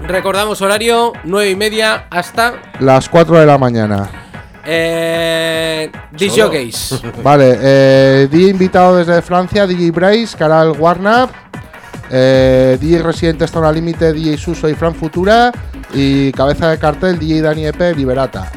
[0.03, 4.28] Recordamos horario 9 y media hasta Las 4 de la mañana.
[4.71, 7.01] Eh, Disc Jockeys.
[7.23, 9.93] Vale, eh, DJ invitado desde Francia, DJ
[10.41, 11.31] hará el warm-up.
[12.11, 15.51] Eh, DJ Residentes Zona Límite, DJ Suso y Fran Futura.
[15.95, 18.51] Y cabeza de cartel, DJ Dani Epe, Liberata.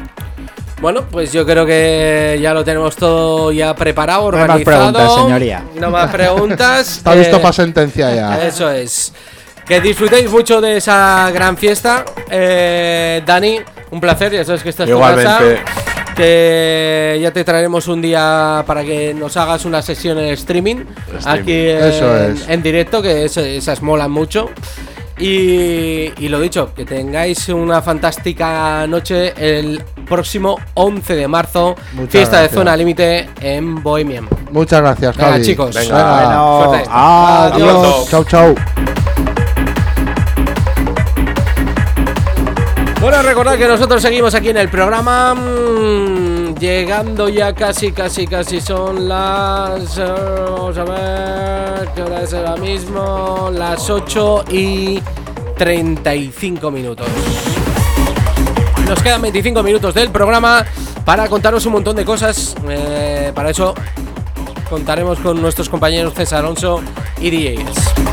[0.82, 4.92] Bueno, pues yo creo que ya lo tenemos todo ya preparado, No hay más organizado.
[4.92, 5.64] preguntas, señoría.
[5.80, 6.88] No más preguntas.
[6.98, 8.46] Está listo Eh, para sentencia ya.
[8.46, 9.12] Eso es.
[9.66, 12.04] Que disfrutéis mucho de esa gran fiesta.
[12.28, 13.60] Eh, Dani,
[13.92, 15.30] un placer, ya sabes que estás en tu Igualmente.
[15.64, 16.01] casa.
[16.16, 20.84] Que ya te traeremos un día para que nos hagas una sesión en streaming.
[21.24, 22.48] Aquí en, Eso es.
[22.48, 24.50] en directo, que es- esas molan mucho.
[25.18, 31.76] Y, y lo dicho, que tengáis una fantástica noche el próximo 11 de marzo.
[31.92, 32.50] Muchas fiesta gracias.
[32.50, 34.28] de zona límite en Bohemian.
[34.50, 35.44] Muchas gracias, Venga, Javi.
[35.44, 35.74] chicos.
[35.74, 36.24] Venga.
[36.24, 36.88] Bueno, Suerte.
[36.90, 37.70] adiós.
[37.70, 38.08] Adiós.
[38.10, 38.54] Chau, chau.
[43.02, 45.34] Bueno, recordad que nosotros seguimos aquí en el programa.
[45.34, 49.98] mm, llegando ya casi, casi, casi son las.
[49.98, 50.04] eh,
[50.48, 51.88] vamos a ver.
[51.96, 53.50] ¿Qué hora es ahora mismo?
[53.52, 55.02] Las 8 y
[55.58, 57.08] 35 minutos.
[58.88, 60.64] Nos quedan 25 minutos del programa
[61.04, 62.54] para contaros un montón de cosas.
[62.68, 63.74] eh, para eso
[64.70, 66.80] contaremos con nuestros compañeros César Alonso
[67.20, 68.11] y DJs.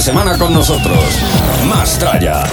[0.00, 1.02] Semana con nosotros.
[1.68, 2.44] Más tralla.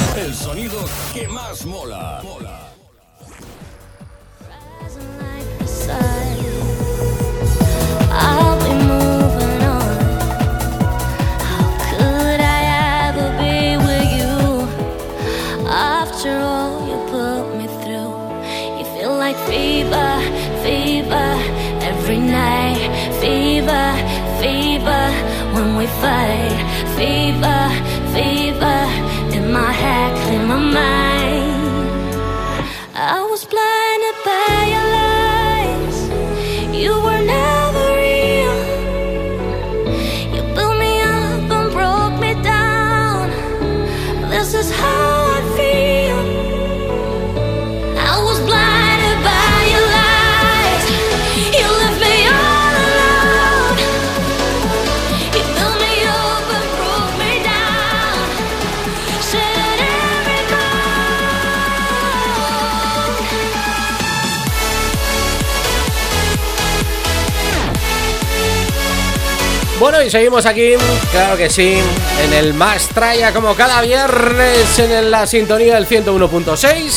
[69.85, 70.71] Bueno, y seguimos aquí,
[71.11, 71.77] claro que sí,
[72.23, 76.91] en el Más Traya como cada viernes en la sintonía del 101.6.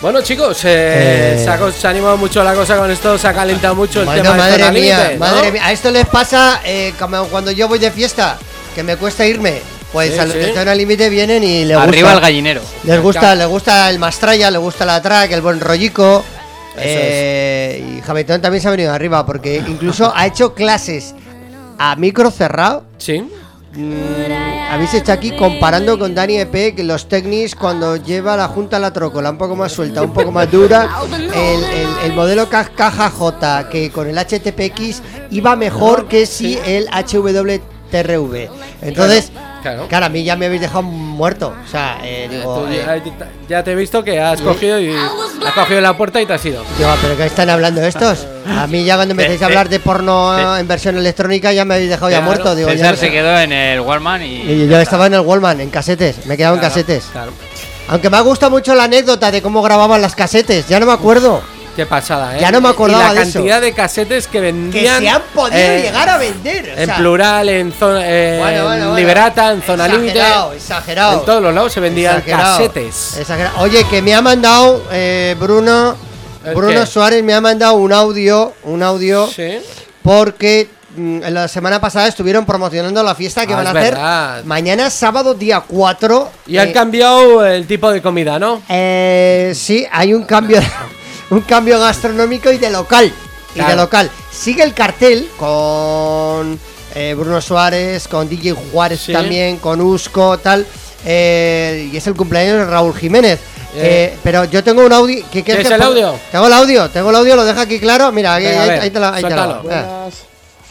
[0.00, 1.40] Bueno chicos, eh, Eh.
[1.44, 4.06] Se, ha, se ha animado mucho la cosa con esto, se ha calentado mucho el
[4.06, 5.18] Bueno, tema de madre mía, Límite, ¿no?
[5.18, 5.66] madre mía.
[5.66, 8.38] A esto les pasa eh, como cuando yo voy de fiesta,
[8.74, 9.60] que me cuesta irme.
[9.92, 10.38] Pues Sí, a los sí.
[10.38, 12.14] de Zona Límite vienen y les Arriba gusta.
[12.14, 12.62] el gallinero.
[12.84, 16.24] Les gusta, les gusta el mastralla, les gusta la track, el buen rollico.
[16.78, 21.14] Eh, Y Javetón también se ha venido arriba porque incluso ha hecho clases
[21.78, 22.84] a micro cerrado.
[22.98, 23.28] Sí.
[24.70, 28.90] Habéis hecho aquí comparando con Dani EP que los technics cuando lleva la junta la
[28.92, 30.88] trócola un poco más suelta, un poco más dura,
[31.34, 36.58] el, el- el modelo ca- caja J que con el HTPX iba mejor que si
[36.64, 38.48] el HWTRV.
[38.82, 39.55] Entonces, Claro.
[39.88, 41.54] Claro, a mí ya me habéis dejado muerto.
[41.64, 44.90] O sea, eh, digo, Tú eh, ya, ya te he visto que has cogido y
[44.94, 46.62] has cogido la puerta y te has ido.
[46.78, 48.26] digo, ¿pero qué están hablando estos?
[48.48, 51.90] A mí ya cuando empecéis a hablar de porno en versión electrónica ya me habéis
[51.90, 52.54] dejado ya Claro, muerto.
[52.54, 54.42] Digo, César se quedó en el Walmart y.
[54.42, 57.04] Y yo estaba en el Wallman, en casetes, me he quedado en casetes.
[57.12, 57.32] claro.
[57.88, 60.92] Aunque me ha gustado mucho la anécdota de cómo grababan las casetes, ya no me
[60.92, 61.40] acuerdo.
[61.76, 62.40] Qué pasada, ¿eh?
[62.40, 63.32] Ya no me acordaba y la de eso.
[63.34, 65.00] cantidad de casetes que Que vendían.
[65.02, 66.74] se han podido eh, llegar a vender.
[66.74, 68.96] o En sea, plural, en zona eh, Bueno, bueno, en bueno.
[68.96, 70.12] Liberata, en zona límite.
[70.18, 71.18] Exagerado, exagerado.
[71.20, 73.16] En todos los lados se vendían exagerado, casetes.
[73.18, 73.60] exagerado.
[73.60, 75.96] Oye, que me ha mandado eh, Bruno.
[76.44, 76.86] ¿El Bruno qué?
[76.86, 78.54] Suárez me ha mandado un audio.
[78.62, 79.26] Un audio.
[79.28, 79.58] Sí.
[80.02, 84.44] Porque mm, la semana pasada estuvieron promocionando la fiesta que Ah, van a hacer verdad.
[84.44, 86.30] mañana sábado día 4.
[86.46, 88.62] Y han eh, cambiado el tipo de comida, ¿no?
[88.68, 90.60] Eh, sí, hay un cambio,
[91.30, 93.12] un cambio gastronómico y de local.
[93.54, 94.10] Y de local.
[94.30, 96.58] Sigue el cartel con
[96.94, 99.12] eh, Bruno Suárez, con DJ Juárez Sí.
[99.12, 100.66] también, con Usco, tal.
[101.04, 103.38] eh, y es el cumpleaños de Raúl Jiménez.
[103.74, 104.12] Eh.
[104.14, 105.22] Eh, pero yo tengo un audio.
[105.30, 106.18] ¿Qué quieres ¿Tienes que el audio?
[106.32, 108.10] Tengo el audio, tengo el audio, lo deja aquí claro.
[108.12, 109.62] Mira, aquí, Venga, ahí, ver, ahí te lo, ahí te lo- suéltalo.
[109.70, 110.08] ah.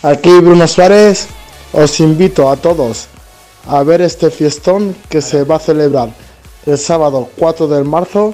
[0.03, 1.27] Aquí Bruno Suárez,
[1.73, 3.07] os invito a todos
[3.67, 6.09] a ver este fiestón que se va a celebrar
[6.65, 8.33] el sábado 4 de marzo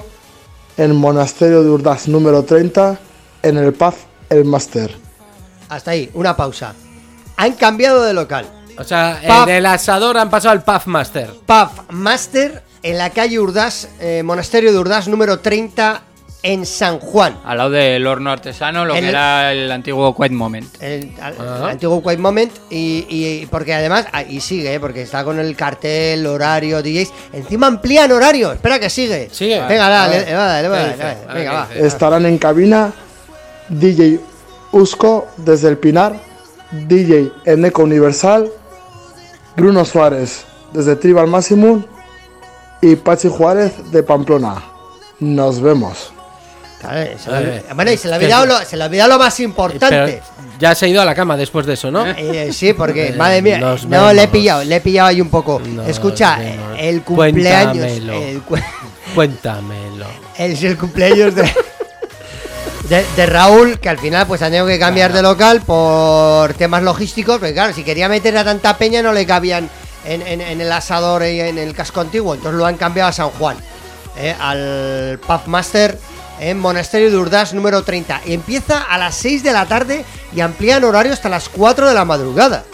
[0.76, 2.98] el Monasterio de Urdas número 30
[3.42, 3.94] en el Paz
[4.30, 4.94] El Master.
[5.68, 6.74] Hasta ahí, una pausa.
[7.36, 8.46] Han cambiado de local.
[8.78, 11.30] O sea, Pub- del asador han pasado al Puff Master.
[11.46, 16.02] Pub Master en la calle Urdas, eh, Monasterio de Urdas número 30
[16.42, 17.38] en San Juan.
[17.44, 20.66] Al lado del horno artesano, lo El- que era el antiguo Quiet Moment.
[20.82, 25.02] El, al- el antiguo Quiet Moment y, y- porque además ah, y sigue eh, porque
[25.02, 29.60] está con el cartel horario DJs encima amplían horario espera que sigue Sigue.
[29.68, 31.68] venga dale, dale, dale, ¿Qué dale, venga va.
[31.74, 32.92] Estarán en cabina
[33.68, 34.18] DJ
[34.72, 36.14] Usco desde el Pinar,
[36.72, 38.50] DJ Eneco Universal,
[39.56, 41.84] Bruno Suárez desde Tribal Maximum
[42.80, 44.62] y Pachi Juárez de Pamplona.
[45.20, 46.12] Nos vemos.
[46.82, 47.64] Se le- Vale.
[47.74, 50.20] bueno y se le ha ¿Qué- olvidado lo, se le ha olvidado lo más importante
[50.36, 52.04] Pero ya se ha ido a la cama después de eso, ¿no?
[52.06, 55.20] Eh, sí, porque, Eh, madre mía, nos no, le he pillado, le he pillado ahí
[55.20, 55.60] un poco.
[55.86, 57.76] Escucha, eh, el cumpleaños.
[57.86, 58.12] Cuéntamelo.
[58.12, 58.56] El, cu-
[59.14, 60.06] Cuéntamelo.
[60.36, 61.42] es el cumpleaños de,
[62.88, 66.82] de, de Raúl, que al final pues han tenido que cambiar de local por temas
[66.82, 69.68] logísticos, porque claro, si quería meter a tanta peña no le cabían
[70.04, 73.12] en, en- en el asador y en el casco antiguo, entonces lo han cambiado a
[73.12, 73.56] San Juan,
[74.16, 75.98] eh, al Pub Master
[76.40, 78.22] en Monasterio de Urdas número 30.
[78.26, 80.04] Y empieza a las 6 de la tarde
[80.34, 82.64] y amplían horario hasta las 4 de la madrugada.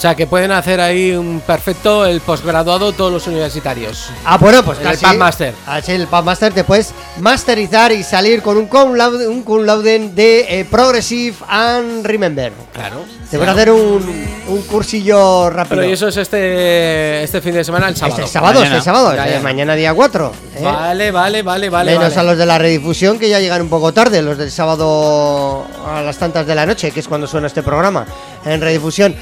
[0.00, 4.08] sea que pueden hacer ahí un perfecto el posgraduado todos los universitarios.
[4.24, 5.04] Ah, bueno, pues El casi.
[5.04, 5.52] Pubmaster.
[5.66, 9.98] Así el Pubmaster te puedes masterizar y salir con un cum laude, un cum laude
[10.14, 12.50] de eh, Progressive and Remember.
[12.72, 13.04] Claro.
[13.30, 15.76] Te a hacer un, un cursillo rápido.
[15.76, 18.20] Pero y eso es este este fin de semana, el sábado.
[18.20, 18.76] Este sábado, Mañana.
[18.78, 19.40] este sábado, Ya, ya.
[19.40, 20.32] mañana día 4.
[20.60, 20.64] ¿Eh?
[20.64, 21.92] Vale, vale, vale, vale.
[21.92, 22.20] Menos vale.
[22.20, 26.02] a los de la redifusión que ya llegan un poco tarde, los del sábado a
[26.02, 28.06] las tantas de la noche, que es cuando suena este programa
[28.44, 29.14] en redifusión.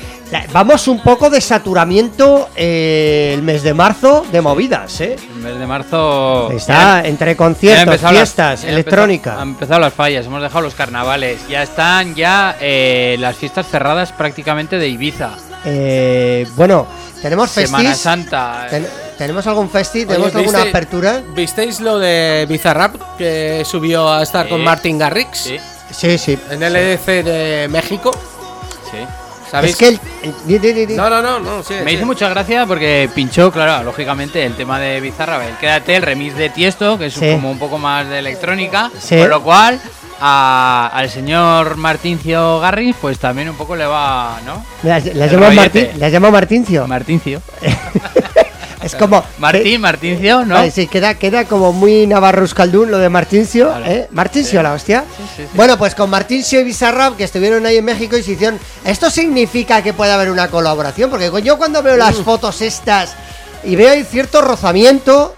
[0.52, 5.16] Vamos un poco de saturamiento eh, el mes de marzo de movidas, ¿eh?
[5.36, 6.50] El mes de marzo.
[6.50, 9.30] Está ya- entre conciertos, las- fiestas, han electrónica.
[9.30, 11.40] empezado- Han empezado las fallas, hemos dejado los carnavales.
[11.48, 15.30] Ya están ya eh, las fiestas cerradas prácticamente de Ibiza.
[15.64, 16.86] Eh, bueno,
[17.22, 18.02] tenemos Semana festis.
[18.02, 18.66] Santa.
[18.70, 18.86] Ten-
[19.18, 19.98] ¿Tenemos algún festi?
[20.00, 21.22] Oye, ¿Tenemos alguna ¿viste- apertura?
[21.34, 24.64] ¿Visteis lo de Bizarrap que subió a estar con Sí.
[24.64, 25.38] Martin Garrix?
[25.38, 25.58] Sí.
[25.90, 26.38] Sí, sí.
[26.50, 28.12] En el EDC de México.
[28.90, 28.98] Sí.
[29.50, 29.72] ¿Sabéis?
[29.72, 30.96] Es que el.
[30.96, 31.96] No, no, no, no, sí, Me sí.
[31.96, 36.36] hizo mucha gracia porque pinchó, claro, lógicamente, el tema de Bizarra, el Quédate, el remix
[36.36, 37.30] de Tiesto, que es Sí.
[37.32, 39.16] como un poco más de electrónica, Sí.
[39.18, 39.80] con lo cual
[40.20, 44.64] a- al señor Martincio Garris, pues también un poco le va, ¿no?
[44.82, 45.84] El llamado rollete.
[45.86, 46.86] Martín, llamado Martincio.
[46.86, 47.42] Martincio.
[48.82, 49.24] es como.
[49.38, 50.54] Martín, Martincio, ¿no?
[50.54, 53.72] Vale, sí, queda, queda como muy Navarro Euskaldun lo de Martincio.
[53.84, 54.08] ¿eh?
[54.10, 55.04] Martincio, la hostia.
[55.54, 58.58] Bueno, pues con Martincio y Bizarrap que estuvieron ahí en México y se hicieron.
[58.84, 61.10] ¿Esto significa que puede haber una colaboración?
[61.10, 63.14] Porque yo cuando veo las fotos estas
[63.64, 65.34] y veo cierto rozamiento.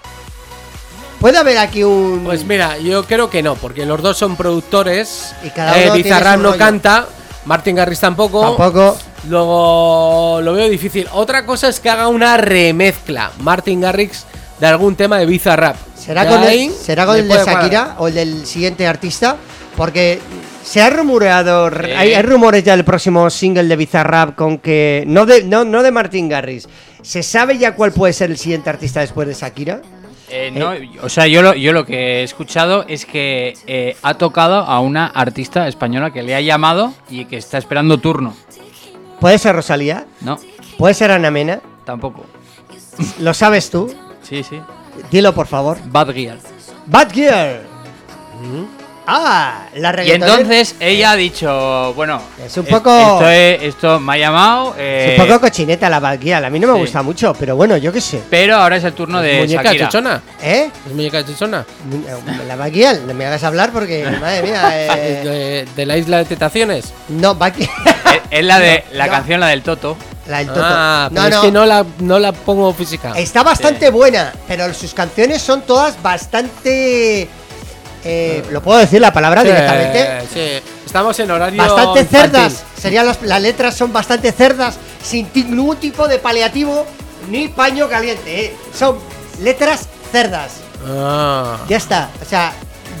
[1.21, 2.23] Puede haber aquí un.
[2.25, 5.33] Pues mira, yo creo que no, porque los dos son productores.
[5.45, 6.57] Y cada Eh, uno tiene Bizarrap no rollo.
[6.57, 7.07] canta,
[7.45, 8.41] Martin Garrix tampoco.
[8.41, 8.97] Tampoco.
[9.29, 11.07] Luego lo veo difícil.
[11.13, 14.25] Otra cosa es que haga una remezcla Martin Garrix
[14.59, 15.75] de algún tema de Bizarrap.
[15.95, 17.63] ¿Será con el, ¿será con el de puede cuadrar.
[17.63, 19.37] Shakira o el del siguiente artista?
[19.77, 20.19] Porque
[20.63, 21.91] se ha rumoreado, Sí.
[21.91, 25.83] hay, hay rumores ya del próximo single de Bizarrap con que no de no no
[25.83, 26.67] de Martin Garrix.
[27.03, 29.81] ¿Se sabe ya cuál puede ser el siguiente artista después de Shakira?
[30.33, 30.71] Eh, no,
[31.03, 34.79] o sea, yo lo, yo lo que he escuchado es que eh, ha tocado a
[34.79, 38.33] una artista española que le ha llamado y que está esperando turno.
[39.19, 40.05] ¿Puede ser Rosalía?
[40.21, 40.39] No,
[40.77, 41.61] ¿Puede ser Ana Mena?
[41.85, 42.25] tampoco.
[43.19, 43.93] ¿Lo sabes tú?
[44.21, 44.59] Sí, sí.
[45.11, 45.77] Dilo por favor.
[45.85, 46.37] Bad Gear.
[46.85, 47.61] Bad Gear.
[49.07, 50.33] Ah, la Y reggaetonera.
[50.41, 54.75] entonces ella ha dicho, bueno, Es un es- poco- esto, es- esto me ha llamado,
[54.77, 56.45] eh, Es un poco cochineta la Gear.
[56.45, 56.79] A mí no me sí.
[56.81, 58.21] gusta mucho, pero bueno, yo qué sé.
[58.29, 59.87] pero ahora es el turno de Muñeca Shakira.
[59.87, 60.21] chichona.
[60.41, 60.69] ¿Eh?
[60.87, 61.65] ¿Es muñeca chichona?
[62.47, 64.61] La Bad Gear, no me hagas hablar porque, madre mía.
[64.97, 66.93] eh, De, de la isla de tentaciones.
[67.09, 67.53] No, Gear.
[67.59, 69.11] Es, es la de la No.
[69.11, 69.97] canción, la del Toto.
[70.27, 70.61] La del Toto.
[70.63, 71.41] Ah, no, pero es no.
[71.41, 73.13] que no la, no la pongo física.
[73.17, 77.27] Está bastante buena, pero sus canciones son todas bastante.
[78.03, 80.21] Eh, ¿Lo puedo decir la palabra Sí, directamente?
[80.33, 80.63] sí.
[80.85, 81.61] Estamos en horario.
[81.61, 82.31] Bastante infantil.
[82.31, 82.63] cerdas.
[82.79, 86.85] Serían las, las letras son bastante cerdas, sin ningún tipo de paliativo
[87.29, 88.45] ni paño caliente.
[88.45, 88.55] eh.
[88.77, 88.97] Son
[89.39, 90.53] letras cerdas.
[90.87, 91.57] Ah.
[91.69, 92.09] Ya está.
[92.21, 92.51] O sea,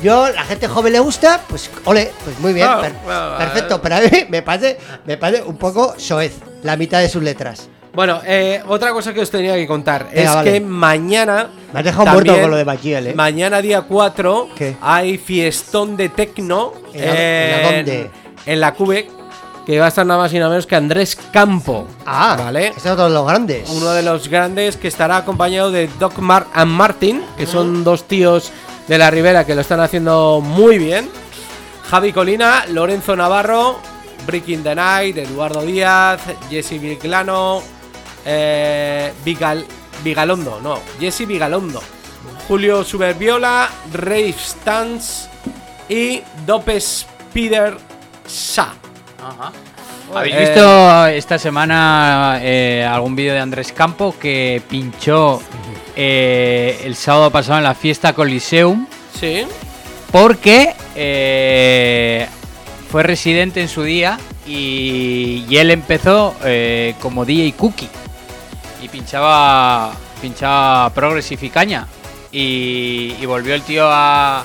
[0.03, 2.67] yo, la gente joven le gusta, pues ole, pues muy bien.
[2.69, 3.81] Ah, per- ah, perfecto.
[3.81, 6.33] Pero a mí me parece, me parece un poco soez
[6.63, 7.67] la mitad de sus letras.
[7.93, 10.51] Bueno, eh, otra cosa que os tenía que contar Venga, es vale.
[10.53, 11.49] que mañana.
[11.73, 13.13] Me has dejado también, muerto con lo de Bachiel, eh.
[13.13, 14.77] Mañana, día 4, ¿Qué?
[14.81, 18.09] hay fiestón de tecno ¿En dónde?
[18.45, 19.09] en la Cube,
[19.65, 21.85] que va a estar nada más y nada menos que Andrés Campo.
[22.05, 22.67] Ah, ¿vale?
[22.67, 23.69] Este es otro de los grandes.
[23.69, 28.05] Uno de los grandes que estará acompañado de Doc Mar and Martin, que son dos
[28.07, 28.51] tíos
[28.87, 31.09] de la Ribera que lo están haciendo muy bien.
[31.89, 33.79] Javi Colina, Lorenzo Navarro,
[34.25, 37.61] Breaking the Night, Eduardo Díaz, Jesse Viclano,
[38.25, 39.65] eh, Vigal,
[40.03, 41.81] Vigalondo, no, Jesse Vigalondo,
[42.47, 45.29] Julio Superviola, Rave Stans
[45.89, 47.77] y Dope Spider
[48.27, 48.73] Sa.
[50.13, 55.41] ¿Habéis Eh, visto esta semana eh, algún vídeo de Andrés Campo que pinchó
[55.95, 58.87] eh, el sábado pasado en la fiesta Coliseum?
[59.17, 59.43] Sí.
[60.11, 62.27] Porque eh,
[62.91, 67.87] fue residente en su día y, y él empezó eh, como DJ Cookie
[68.81, 71.87] y pinchaba, pinchaba Progressive y Caña.
[72.31, 74.43] Y, y volvió el tío a,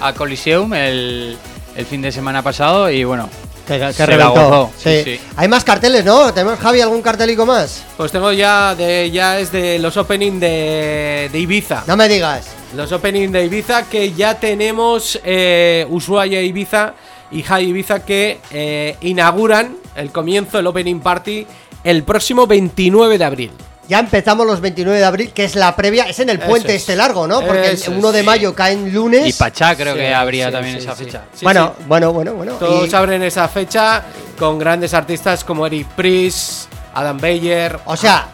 [0.00, 1.36] a Coliseum el,
[1.76, 3.28] el fin de semana pasado y bueno,
[3.66, 4.32] Que, que se la reventó.
[4.48, 4.70] gozó.
[4.76, 5.02] Sí.
[5.04, 5.20] Sí, sí.
[5.36, 6.32] Hay más carteles, ¿no?
[6.34, 7.84] ¿Tenemos, Javi, algún cartelico más?
[7.96, 11.84] Pues tengo ya de ya es de los opening de, de Ibiza.
[11.86, 12.48] No me digas.
[12.74, 16.94] Los opening de Ibiza que ya tenemos eh, Ushuaia Ibiza
[17.30, 21.46] y High Ibiza que eh, inauguran el comienzo del opening party
[21.84, 23.50] el próximo 29 de abril.
[23.88, 26.04] Ya empezamos los 29 de abril, que es la previa.
[26.04, 26.82] Es en el Eso puente es.
[26.82, 27.40] este largo, ¿no?
[27.40, 28.26] Porque Eso el es, 1 de sí.
[28.26, 29.26] mayo cae en lunes.
[29.26, 31.04] Y Pachá creo Sí, que habría sí, también sí, esa sí.
[31.04, 31.22] fecha.
[31.32, 31.84] Sí, bueno, sí.
[31.88, 32.52] bueno, bueno, bueno.
[32.54, 34.02] Todos Y- abren esa fecha
[34.38, 37.78] con grandes artistas como Eric Priest, Adam Beyer.
[37.86, 38.28] O sea,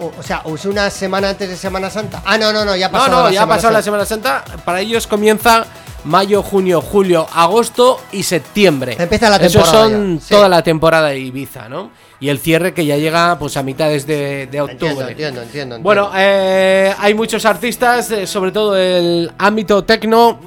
[0.00, 2.22] o, o sea, es una semana antes de Semana Santa.
[2.24, 3.08] Ah, no, no, no, ya No, pasó.
[3.10, 3.84] no, la ya ha Semana pasado la Santa.
[3.84, 4.64] Semana Santa.
[4.64, 5.66] Para ellos comienza
[6.02, 8.96] mayo, junio, julio, agosto y septiembre.
[8.98, 10.30] Empieza la Esos temporada son ya, sí.
[10.30, 11.90] toda la temporada de Ibiza, ¿no?
[12.18, 14.88] Y el cierre que ya llega pues a mitades de, de octubre.
[14.88, 15.78] Entiendo, entiendo, entiendo.
[15.80, 20.40] Bueno, eh, hay muchos artistas, eh, sobre todo del ámbito tecno,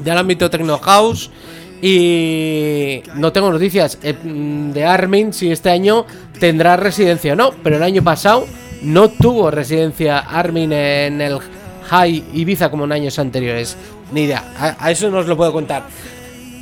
[0.00, 1.30] del ámbito techno house.
[1.82, 6.06] Y no tengo noticias eh, de Armin si este año
[6.40, 8.46] tendrá residencia o no, pero el año pasado
[8.80, 11.38] no tuvo residencia Armin en el
[11.90, 13.76] High Ibiza como en años anteriores.
[14.12, 15.82] Ni idea, a, a eso nos lo puedo contar.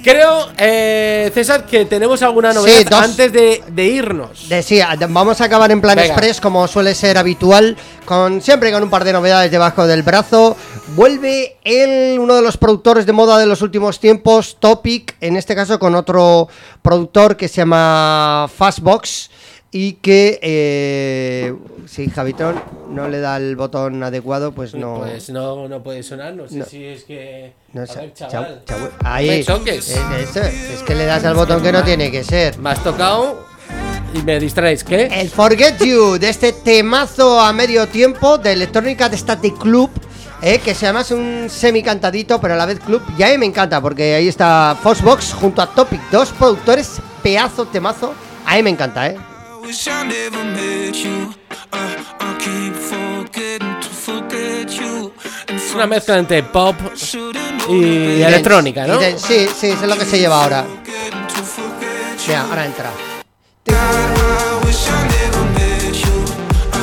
[0.03, 4.49] Creo, eh, César, que tenemos alguna novedad Sí, antes de, de irnos.
[4.49, 6.09] De- sí, vamos a acabar en plan Venga.
[6.09, 10.57] express como suele ser habitual, con siempre con un par de novedades debajo del brazo.
[10.97, 15.55] Vuelve el uno de los productores de moda de los últimos tiempos, Topic, en este
[15.55, 16.49] caso con otro
[16.83, 19.31] productor que se llama Fastbox
[19.75, 21.55] y que eh,
[21.87, 24.99] si Javitron no le da el botón adecuado, pues no.
[24.99, 26.65] Pues no, no puede sonar, no sé No.
[26.67, 27.55] si es que.
[27.73, 28.63] no a ver, chaval.
[29.03, 29.29] ahí.
[29.29, 29.89] me choques.
[29.89, 32.59] Es, eso, es que le das al botón que no tiene que ser.
[32.59, 33.47] Me has tocado
[34.15, 34.85] y me distraes.
[34.85, 35.07] ¿Qué?
[35.07, 39.91] El Forget You, de este temazo a medio tiempo de electrónica de Static Club,
[40.43, 43.01] eh, que se llama es un semi cantadito, pero a la vez club.
[43.17, 47.65] Y a mí me encanta, porque ahí está Foxbox junto a Topic, dos productores, pedazo
[47.65, 48.13] temazo.
[48.45, 49.17] A mí me encanta, ¿eh?
[49.73, 51.33] Wish I never met you.
[51.73, 55.11] I keep forgetting to forget you.
[55.49, 56.77] And Es una mezcla entre pop
[57.71, 59.01] y electrónica, ¿no?
[59.01, 60.67] Y sí, sí, eso es lo que se lleva ahora.
[62.27, 62.91] Mira, ahora entra.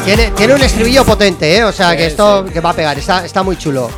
[0.04, 1.64] Tiene, tiene un estribillo potente, ¿eh?
[1.66, 3.92] O sea, que esto que va a pegar, está, está muy chulo.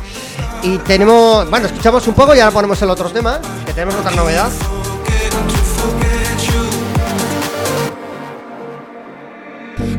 [0.62, 4.10] Y tenemos, bueno, escuchamos un poco y ahora ponemos el otro tema, que tenemos otra
[4.10, 4.50] novedad.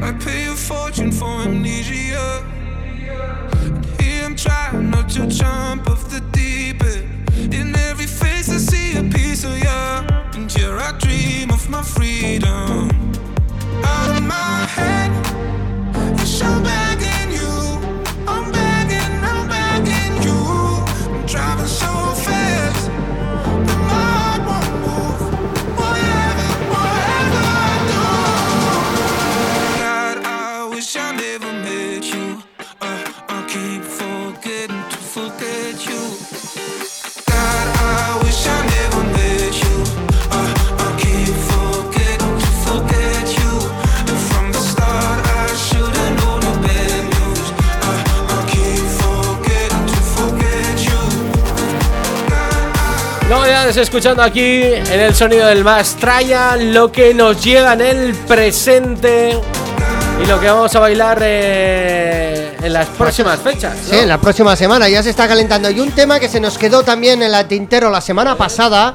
[0.03, 2.43] I pay a fortune for amnesia.
[3.63, 7.53] And here I'm trying not to jump off the deep end.
[7.53, 9.69] In every face I see a piece of you.
[10.35, 12.89] And here I dream of my freedom.
[13.85, 15.11] Out of my head,
[16.19, 16.92] wish I'm
[53.75, 59.35] Escuchando aquí en el sonido del Mastraya, lo que nos llega en el presente
[60.21, 63.75] y lo que vamos a bailar eh, en las próximas fechas.
[63.75, 63.89] ¿no?
[63.89, 65.71] Sí, en la próxima semana ya se está calentando.
[65.71, 68.93] Y un tema que se nos quedó también en la tintero la semana pasada.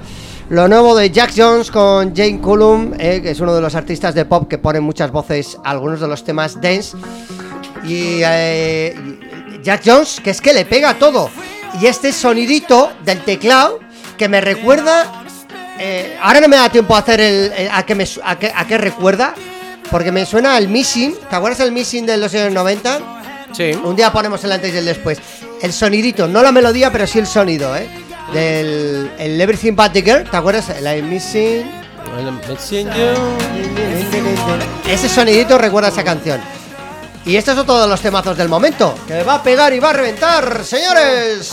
[0.48, 4.14] Lo nuevo de Jack Jones con Jane Cullum, eh, que es uno de los artistas
[4.14, 6.96] de pop que ponen muchas voces a algunos de los temas dance.
[7.84, 8.94] Y eh,
[9.60, 11.30] Jack Jones, que es que le pega todo.
[11.80, 13.87] Y este sonidito del teclado
[14.18, 15.22] que me recuerda.
[15.78, 17.52] eh, ahora no me da tiempo a hacer el.
[17.56, 19.34] el- a, que me, a, que, a qué recuerda.
[19.90, 21.16] Porque me suena al Missing.
[21.30, 22.98] ¿Te acuerdas del Missing de los años 90?
[23.52, 23.72] Sí.
[23.82, 25.18] Un día ponemos el antes y el después.
[25.62, 27.88] El sonidito, no la melodía, pero sí el sonido, ¿eh?
[28.34, 30.68] Del el Everything But the Girl, ¿te acuerdas?
[30.68, 31.70] El I'm Missing.
[34.86, 36.40] Ese sonidito recuerda esa canción.
[37.24, 38.94] Y este es otro de los temazos del momento.
[39.06, 41.52] Que va a pegar y va a reventar, señores.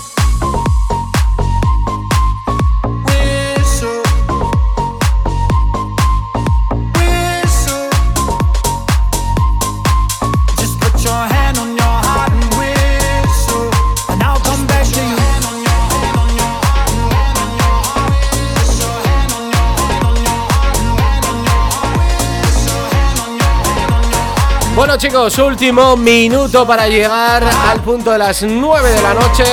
[24.81, 29.43] Bueno chicos, último minuto para llegar al punto de las 9 de la noche.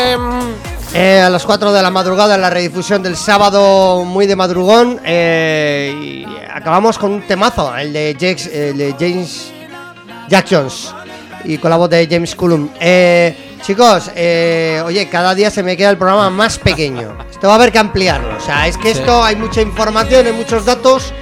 [0.94, 4.98] Eh, a las 4 de la madrugada en la redifusión del sábado muy de madrugón
[5.04, 9.52] eh, y acabamos con un temazo, el de James, el de James
[10.30, 10.94] Jack Jones
[11.44, 12.70] y con la voz de James Cullum.
[12.80, 17.18] Eh, chicos, eh, oye, cada día se me queda el programa más pequeño.
[17.30, 18.34] Esto va a haber que ampliarlo.
[18.34, 21.12] O sea, es que esto hay mucha información, hay muchos datos.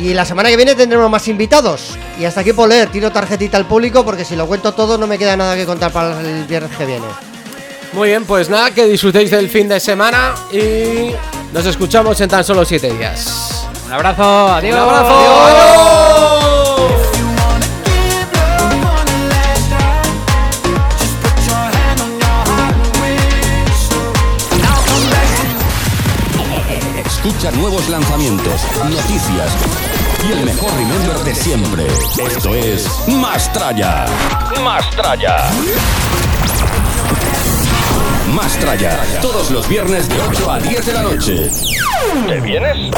[0.00, 1.98] Y la semana que viene tendremos más invitados.
[2.18, 5.06] Y hasta aquí por leer, tiro tarjetita al público porque si lo cuento todo no
[5.06, 7.04] me queda nada que contar para el viernes que viene.
[7.92, 11.10] Muy bien, pues nada, que disfrutéis del fin de semana y
[11.52, 13.66] nos escuchamos en tan solo 7 días.
[13.86, 14.74] Un abrazo, adiós.
[14.74, 15.70] Un abrazo.
[27.04, 29.89] Escucha nuevos lanzamientos, noticias
[30.28, 31.86] y el mejor remember de siempre.
[32.26, 34.06] Esto es Mastraya.
[34.62, 35.36] Mastraya.
[38.32, 39.00] Mastraya.
[39.22, 41.50] Todos los viernes de 8 a 10 de la noche.
[42.28, 42.90] ¿Te vienes?